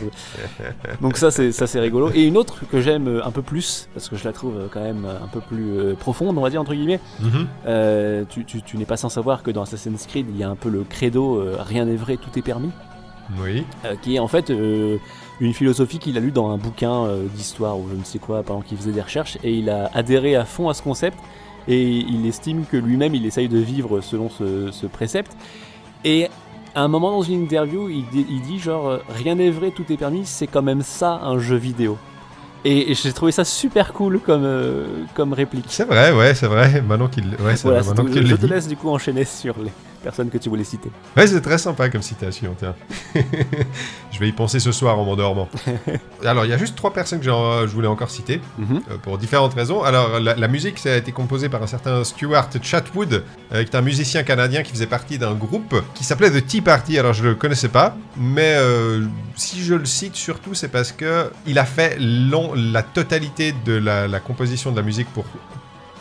[1.02, 2.10] donc ça c'est rigolo.
[2.14, 5.06] Et une autre que j'aime un peu plus, parce que je la trouve quand même
[5.06, 7.48] un peu plus euh, profonde, on va dire entre guillemets, Mhm.
[7.68, 10.50] euh, tu, tu- tu n'es pas sans savoir que dans Assassin's Creed, il y a
[10.50, 12.72] un peu le credo rien n'est vrai, tout est permis,
[13.42, 13.64] Oui.
[13.86, 14.98] euh, qui est en fait euh,
[15.40, 18.44] une philosophie qu'il a lue dans un bouquin euh, d'histoire ou je ne sais quoi
[18.44, 21.18] pendant qu'il faisait des recherches, et il a adhéré à fond à ce concept,
[21.68, 25.36] et il estime que lui-même il essaye de vivre selon ce, ce précepte.
[26.04, 26.28] Et
[26.76, 29.72] à un moment dans une interview, il dit, il dit genre euh, rien n'est vrai,
[29.72, 31.98] tout est permis, c'est quand même ça un jeu vidéo.
[32.66, 35.66] Et, et j'ai trouvé ça super cool comme, euh, comme réplique.
[35.68, 36.82] C'est vrai, ouais, c'est vrai.
[36.82, 39.72] Maintenant qu'il ouais, Voilà, vrai, maintenant je te laisse du coup enchaîner sur les
[40.04, 40.92] personnes que tu voulais citer.
[41.18, 42.76] Ouais, c'est très sympa comme citation, tiens.
[44.12, 45.50] je vais y penser ce soir en m'endormant.
[46.26, 48.82] Alors, il y a juste trois personnes que j'en- je voulais encore citer, Mhm.
[48.92, 49.82] euh, pour différentes raisons.
[49.84, 53.24] Alors, la, la musique, ça a été composée par un certain Stuart Chatwood,
[53.54, 56.62] euh, qui est un musicien canadien qui faisait partie d'un groupe qui s'appelait The Tea
[56.62, 57.00] Party.
[57.00, 59.06] Alors, je le connaissais pas, mais euh,
[59.36, 63.74] si je le cite surtout, c'est parce que il a fait long- la totalité de
[63.74, 65.26] la, la composition de la musique pour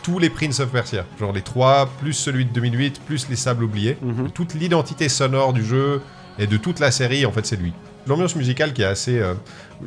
[0.03, 1.05] tous les Prince of Persia.
[1.19, 4.29] Genre les trois, plus celui de 2008, plus les Sables oubliés Mhm.
[4.31, 6.01] toute l'identité sonore du jeu
[6.37, 7.73] et de toute la série, en fait, c'est lui.
[8.05, 9.33] L'ambiance musicale qui est assez, euh,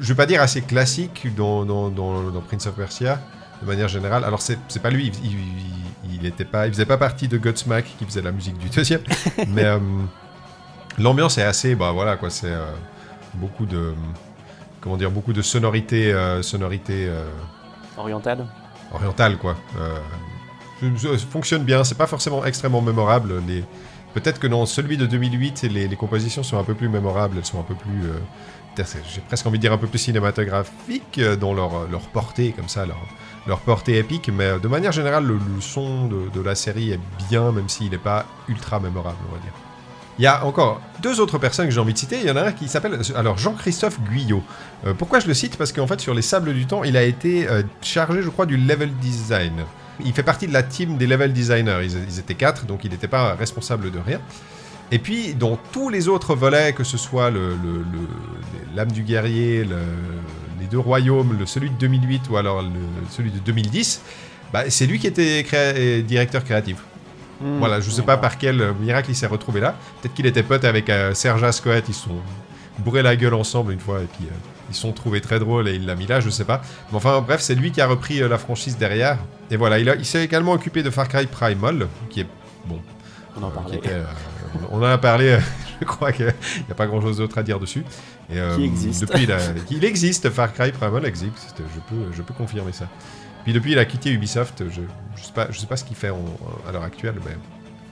[0.00, 3.20] je vais pas dire assez classique dans, dans, dans- dans Prince of Persia,
[3.62, 4.24] de manière générale.
[4.24, 7.36] Alors, c'est c'est pas lui, il, il, il était pas, il faisait pas partie de
[7.36, 9.02] Godsmack qui faisait la musique du deuxième,
[9.48, 9.78] mais euh,
[10.98, 12.64] l'ambiance est assez, bah voilà, quoi, c'est euh,
[13.34, 13.92] beaucoup de,
[14.80, 17.24] comment dire, beaucoup de sonorités, euh, sonorités euh,
[18.92, 19.32] Oriental.
[19.32, 19.56] orientales, quoi.
[19.78, 19.98] Euh,
[20.96, 23.42] ça fonctionne bien, c'est pas forcément extrêmement mémorable,
[24.14, 27.44] Peut-être que dans celui de 2008, les, les, compositions sont un peu plus mémorables, elles
[27.44, 31.36] sont un peu plus, euh, j'ai presque envie de dire un peu plus cinématographiques euh,
[31.36, 32.96] dans leur, leur portée, comme ça, leur,
[33.46, 37.52] leur portée épique, mais de manière générale, le, son de, de, la série est bien,
[37.52, 39.52] même s'il n'est pas ultra mémorable, on va dire.
[40.18, 42.18] Il y a encore deux autres personnes que j'ai envie de citer.
[42.20, 44.42] Il y en a un qui s'appelle alors Jean-Christophe Guyot.
[44.86, 45.56] Euh, pourquoi je le cite?
[45.56, 48.46] Parce qu'en fait, sur les Sables du Temps, il a été euh, chargé, je crois,
[48.46, 49.64] du level design.
[50.04, 51.80] Il fait partie de la team des level designers.
[51.82, 54.20] Ils, étaient quatre, donc il n'était pas responsable de rien.
[54.90, 57.56] Et puis, dans tous les autres volets, que ce soit le,
[58.74, 59.76] l'âme du guerrier, le,
[60.60, 62.70] les deux royaumes, le, celui de 2008 ou alors le,
[63.10, 64.00] celui de 2010,
[64.52, 66.76] bah, c'est lui qui était créa directeur créatif.
[67.40, 69.74] Mmh, voilà, je sais pas par quel miracle il s'est retrouvé là.
[70.00, 72.16] Peut-être qu'il était pote avec euh, Serge Ascoët, ils se sont
[72.78, 74.34] bourré la gueule ensemble une fois et puis euh,
[74.68, 76.62] ils se sont trouvés très drôles et il l'a mis là, je sais pas.
[76.90, 79.18] Mais enfin bref, c'est lui qui a repris euh, la franchise derrière.
[79.50, 82.26] Et voilà, il, il s'est également occupé de Far Cry Primal, qui est
[82.66, 82.80] bon.
[83.38, 83.76] On en parlait.
[83.76, 83.90] Était,
[84.70, 85.38] on en a parlé,
[85.80, 87.84] je crois qu'il n'y a pas grand chose d'autre à dire dessus.
[88.30, 89.02] Et, qui existe.
[89.02, 89.38] Depuis, il, a,
[89.70, 92.88] il, existe, Far Cry Primal existe, je peux, je peux confirmer ça.
[93.46, 94.64] Puis depuis, il a quitté Ubisoft.
[94.68, 94.86] Je ne
[95.24, 96.18] sais, pas, je sais pas ce qu'il fait en,
[96.68, 97.30] à l'heure actuelle, mais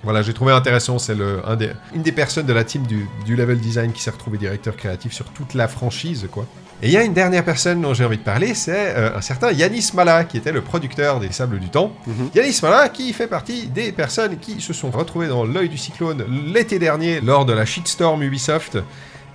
[0.03, 0.99] voilà, j'ai trouvé intéressant.
[0.99, 1.15] C'est
[1.47, 4.37] un des, une des personnes de la team du, du level design qui s'est retrouvé
[4.37, 6.45] directeur créatif sur toute la franchise, quoi.
[6.83, 9.21] Et il y a une dernière personne dont j'ai envie de parler, c'est euh, un
[9.21, 11.93] certain Yanis Mala, qui était le producteur des Sables du Temps.
[12.05, 12.37] Mm -hmm.
[12.37, 16.25] Yanis Mala, qui fait partie des personnes qui se sont retrouvées dans l'œil du cyclone
[16.53, 18.79] l'été dernier lors de la shitstorm Ubisoft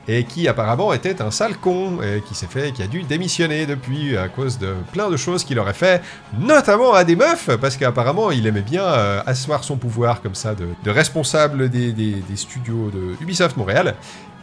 [0.09, 3.67] et qui apparemment était un sale con, et qui s'est fait, qui a dû démissionner
[3.67, 6.01] depuis à cause de plein de choses qu'il aurait fait,
[6.39, 10.55] notamment à des meufs, parce qu'apparemment il aimait bien euh, asseoir son pouvoir comme ça
[10.55, 13.93] de, responsable des, studios de Ubisoft Montréal,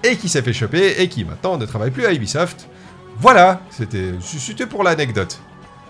[0.04, 2.68] et qui s'est fait choper, et qui maintenant ne travaille plus à Ubisoft.
[3.18, 5.40] Voilà, c'était pour l'anecdote.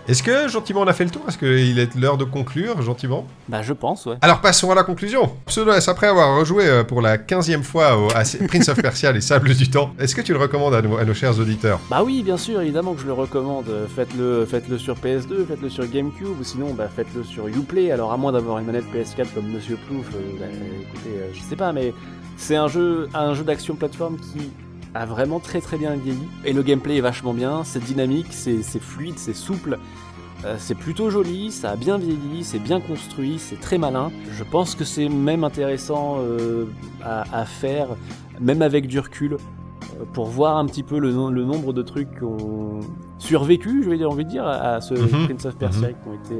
[0.07, 3.27] Est-ce que gentiment on a fait le tour Est-ce qu'il est l'heure de conclure gentiment
[3.49, 4.15] Bah je pense, ouais.
[4.21, 5.31] Alors passons à la conclusion.
[5.47, 9.19] Pseudo-S, après avoir rejoué euh, pour la 15e fois au, à Prince of Persia, les
[9.19, 12.03] sables du temps, est-ce que tu le recommandes à nos, à nos, chers auditeurs Bah
[12.05, 13.65] oui, bien sûr, évidemment que je le recommande.
[13.93, 17.91] Faites-le faites -le sur PS2, faites-le sur GameCube, ou sinon bah, faites-le sur Uplay.
[17.91, 21.41] Alors à moins d'avoir une manette PS4 comme Monsieur Plouf, euh, bah, écoutez, euh, je
[21.41, 21.93] sais pas, mais
[22.37, 24.51] c'est un jeu, un jeu d'action plateforme qui
[24.97, 26.27] a vraiment très très bien vieilli.
[26.43, 29.77] Et le gameplay est vachement bien, c'est dynamique, c'est fluide, c'est souple.
[30.45, 34.11] Euh, c'est plutôt joli, ça a bien vieilli, c'est bien construit, c'est très malin.
[34.31, 36.65] Je pense que c'est même intéressant euh,
[37.03, 37.87] à, à, faire,
[38.39, 42.11] même avec du recul, euh, pour voir un petit peu le, le nombre de trucs
[42.17, 42.81] qui ont
[43.17, 45.25] survécu, je vais dire, envie de dire, à, à ce mm -hmm.
[45.25, 46.03] Prince of Persia mm -hmm.
[46.03, 46.37] qui ont été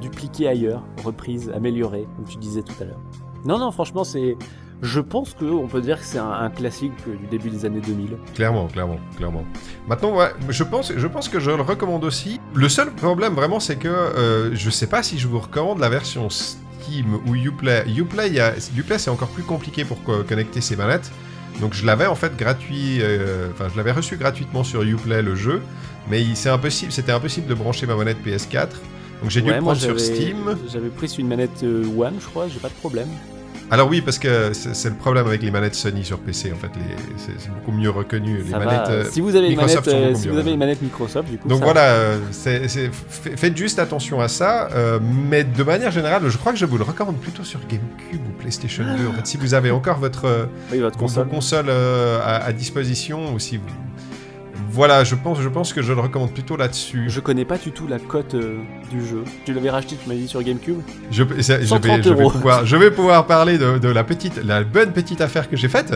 [0.00, 3.02] dupliqués ailleurs, reprises, améliorés, comme tu disais tout à l'heure.
[3.44, 4.36] Non, non, franchement, c'est
[4.82, 8.16] je pense qu'on peut dire que c'est un, un, classique du début des années 2000.
[8.34, 9.44] Clairement, clairement, clairement.
[9.88, 12.40] Maintenant, ouais, je pense, je pense que je le recommande aussi.
[12.54, 15.88] Le seul problème, vraiment, c'est que euh, je sais pas si je vous recommande la
[15.88, 17.84] version Steam ou Uplay.
[17.88, 18.30] Uplay,
[18.76, 21.10] Uplay c'est encore plus compliqué pour co connecter ses manettes.
[21.60, 25.34] Donc je l'avais en fait gratuit, euh, enfin je l'avais reçu gratuitement sur Uplay le
[25.34, 25.62] jeu,
[26.10, 28.68] mais c'est impossible, c'était impossible de brancher ma manette PS4.
[29.22, 30.56] Donc j'ai dû le prendre sur Steam.
[30.70, 33.08] J'avais pris sur une manette euh, One, je crois, j'ai pas de problème.
[33.70, 36.70] Alors oui, parce que c'est le problème avec les manettes Sony sur PC, en fait,
[37.16, 38.38] c'est beaucoup mieux reconnu.
[38.38, 40.58] Les ça manettes euh, si vous avez Microsoft une manette, euh, si vous avez une
[40.58, 41.48] manette Microsoft, du coup.
[41.48, 42.90] Donc ça voilà, euh, c est,
[43.36, 46.78] faites juste attention à ça, euh, mais de manière générale, je crois que je vous
[46.78, 49.08] le recommande plutôt sur GameCube ou PlayStation 2.
[49.08, 53.38] En fait, si vous avez encore votre, oui, votre console, console à, à, disposition, ou
[53.40, 53.64] si vous
[54.70, 57.06] voilà, je pense, je pense que je le recommande plutôt là-dessus.
[57.08, 58.36] Je connais pas du tout la cote
[58.90, 59.24] du jeu.
[59.44, 60.80] Tu l'avais racheté, tu m'as dit sur GameCube.
[61.10, 61.38] Je, je, vais,
[62.02, 65.48] je, vais, pouvoir, je vais pouvoir parler de, de, la petite, la bonne petite affaire
[65.48, 65.94] que j'ai faite.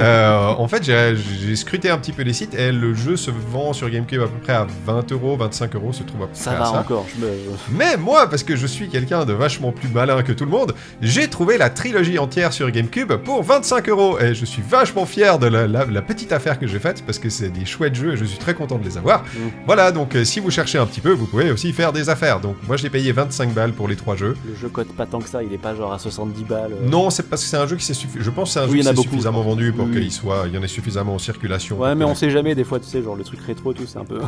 [0.00, 3.72] Euh, en fait, j'ai scruté un petit peu les sites et le jeu se vend
[3.72, 6.50] sur GameCube à peu près à 20 euros, 25 euros, se trouve à peu ça
[6.52, 6.80] près va à ça.
[6.80, 7.06] encore.
[7.14, 7.30] Je me...
[7.70, 10.74] Mais moi, parce que je suis quelqu'un de vachement plus malin que tout le monde,
[11.00, 15.38] j'ai trouvé la trilogie entière sur GameCube pour 25 euros et je suis vachement fier
[15.38, 18.12] de la, la, la petite affaire que j'ai faite parce que c'est des chouettes jeux
[18.12, 19.22] et je suis très content de les avoir.
[19.22, 19.38] Mmh.
[19.66, 22.27] Voilà, donc euh, si vous cherchez un petit peu, vous pouvez aussi faire des affaires.
[22.36, 24.36] Donc moi, j'ai payé 25 balles pour les trois jeux.
[24.46, 26.72] Le jeu cote pas tant que ça, il est pas genre à 70 balles.
[26.72, 26.88] Euh...
[26.88, 28.18] Non, c'est parce que c'est un jeu qui s'est suffi...
[28.20, 29.92] Je pense que c'est un oui, jeu qui s'est suffisamment vendu pour oui.
[29.92, 31.78] qu'il soit, il y en ait suffisamment en circulation.
[31.78, 33.98] Ouais, mais on sait jamais, des fois, tu sais, genre le truc rétro, tout, c'est
[33.98, 34.20] un peu.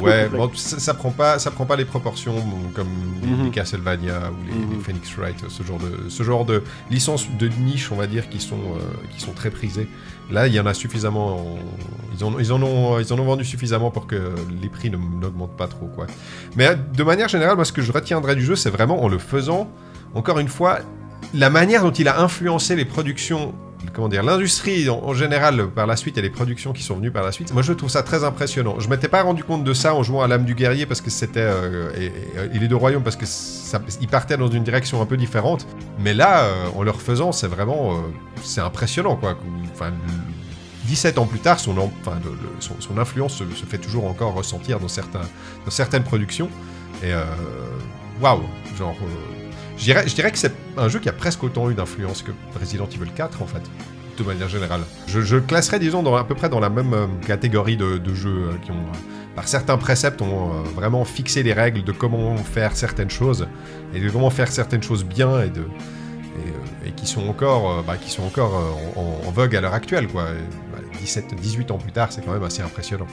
[0.00, 3.44] Ouais, bon, ça, ça, prend pas, ça prend pas les proportions bon, comme mm -hmm.
[3.44, 4.70] les Castlevania ou les, mm -hmm.
[4.72, 8.24] les, Phoenix Wright, ce genre de, ce genre de licences de niche, on va dire,
[8.28, 8.80] qui sont, euh,
[9.12, 9.88] qui sont très prisées.
[10.30, 11.58] Là, il y en a suffisamment, en...
[12.14, 14.20] ils, en, ils, en ont, ils en ont vendu suffisamment pour que
[14.62, 16.06] les prix n'augmentent pas trop, quoi.
[16.56, 16.68] Mais
[17.00, 19.62] de manière générale, moi, ce que je retiendrai du jeu, c'est vraiment en le faisant,
[20.14, 20.74] encore une fois,
[21.44, 23.54] la manière dont il a influencé les productions
[23.94, 27.22] comment dire, l'industrie en, général par la suite et les productions qui sont venues par
[27.22, 28.78] la suite, moi je trouve ça très impressionnant.
[28.80, 31.10] Je m'étais pas rendu compte de ça en jouant à l'âme du guerrier parce que
[31.10, 34.64] c'était euh, et, et- et les deux royaumes parce que ça, ils partaient dans une
[34.64, 35.66] direction un peu différente.
[35.98, 38.00] Mais là, euh, en le refaisant, c'est vraiment, euh,
[38.42, 39.38] c'est impressionnant quoi.
[39.72, 40.34] Enfin, le-
[40.86, 41.74] 17 ans plus tard, son,
[42.98, 44.88] influence se, fait toujours encore ressentir dans,
[45.68, 46.50] certaines productions.
[47.02, 47.24] Et euh,
[48.20, 48.42] waouh,
[48.76, 49.43] genre, euh,
[49.76, 53.10] je dirais, que c'est un jeu qui a presque autant eu d'influence que Resident Evil
[53.14, 53.62] 4 en fait,
[54.16, 54.82] de manière générale.
[55.06, 58.52] Je, classerais, disons, dans, à peu près dans la même euh, catégorie de, jeux euh,
[58.62, 63.10] qui ont, euh, par certains préceptes, ont vraiment fixé les règles de comment faire certaines
[63.10, 63.48] choses
[63.94, 65.66] et de comment faire certaines choses bien et de
[66.84, 68.60] et, qui sont encore, bah, qui sont encore
[68.96, 70.08] en, vogue à l'heure actuelle.
[70.08, 70.24] Quoi.
[70.24, 73.06] Et, bah, 17, 18 ans plus tard, c'est quand même assez impressionnant.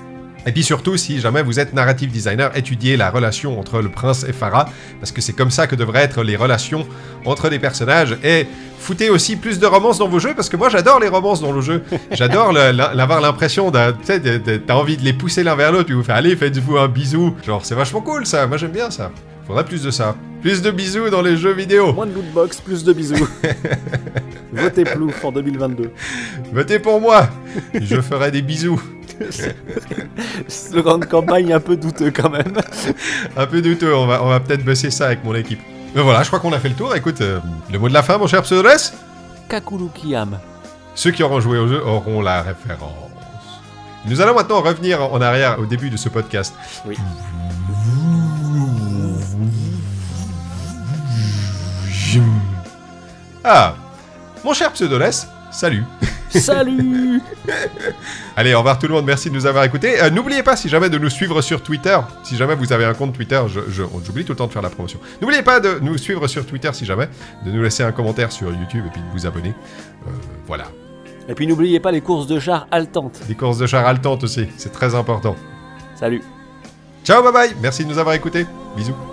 [0.45, 4.25] Et puis surtout, si jamais vous êtes narrative designer, étudiez la relation entre le prince
[4.27, 4.65] et Farah,
[4.99, 6.87] parce que c'est comme ça que devraient être les relations
[7.25, 8.17] entre les personnages.
[8.23, 8.47] Et
[8.79, 11.51] foutez aussi plus de romances dans vos jeux, parce que moi j'adore les romances dans
[11.51, 11.83] le jeu.
[12.11, 16.15] J'adore l'avoir l'impression d'un, t'as envie de les pousser l'un vers l'autre, tu vous faites
[16.15, 17.35] allez, faites-vous un bisou.
[17.45, 19.11] Genre, c'est vachement cool ça, moi j'aime bien ça.
[19.45, 20.15] Faudrait plus de ça.
[20.41, 21.93] Plus de bisous dans les jeux vidéo.
[21.93, 23.27] Moins de lootbox, plus de bisous.
[24.53, 25.91] Votez Plouf en 2022.
[26.51, 27.29] Votez pour moi
[27.73, 28.81] Je ferai des bisous.
[30.47, 32.53] Slogan de campagne un peu douteux quand même.
[33.37, 35.59] Un peu douteux, on va, on va peut-être bosser ça avec mon équipe.
[35.95, 36.95] Mais voilà, je crois qu'on a fait le tour.
[36.95, 37.39] Écoute, euh,
[37.71, 38.91] le mot de la fin, mon cher Pseudores
[39.49, 40.39] Kakulu Kiyam.
[40.95, 43.11] Ceux qui auront joué au jeu auront la référence.
[44.05, 46.53] Nous allons maintenant revenir en arrière au début de ce podcast.
[46.85, 46.97] Oui.
[53.43, 53.75] Ah,
[54.43, 55.83] mon cher Pseudolès, salut.
[56.39, 57.21] Salut
[58.35, 60.01] Allez, au revoir tout le monde, merci de nous avoir écoutés.
[60.01, 61.97] Euh, N'oubliez pas, si jamais, de nous suivre sur Twitter.
[62.23, 64.99] Si jamais vous avez un compte Twitter, j'oublie tout le temps de faire la promotion.
[65.21, 67.09] N'oubliez pas de nous suivre sur Twitter si jamais,
[67.45, 69.53] de nous laisser un commentaire sur YouTube et puis de vous abonner.
[70.07, 70.11] Euh,
[70.47, 70.65] voilà.
[71.27, 73.19] Et puis n'oubliez pas les courses de char haletantes.
[73.27, 75.35] Des courses de char haletantes aussi, c'est très important.
[75.95, 76.21] Salut
[77.03, 78.45] Ciao, bye bye, merci de nous avoir écoutés.
[78.75, 79.10] Bisous.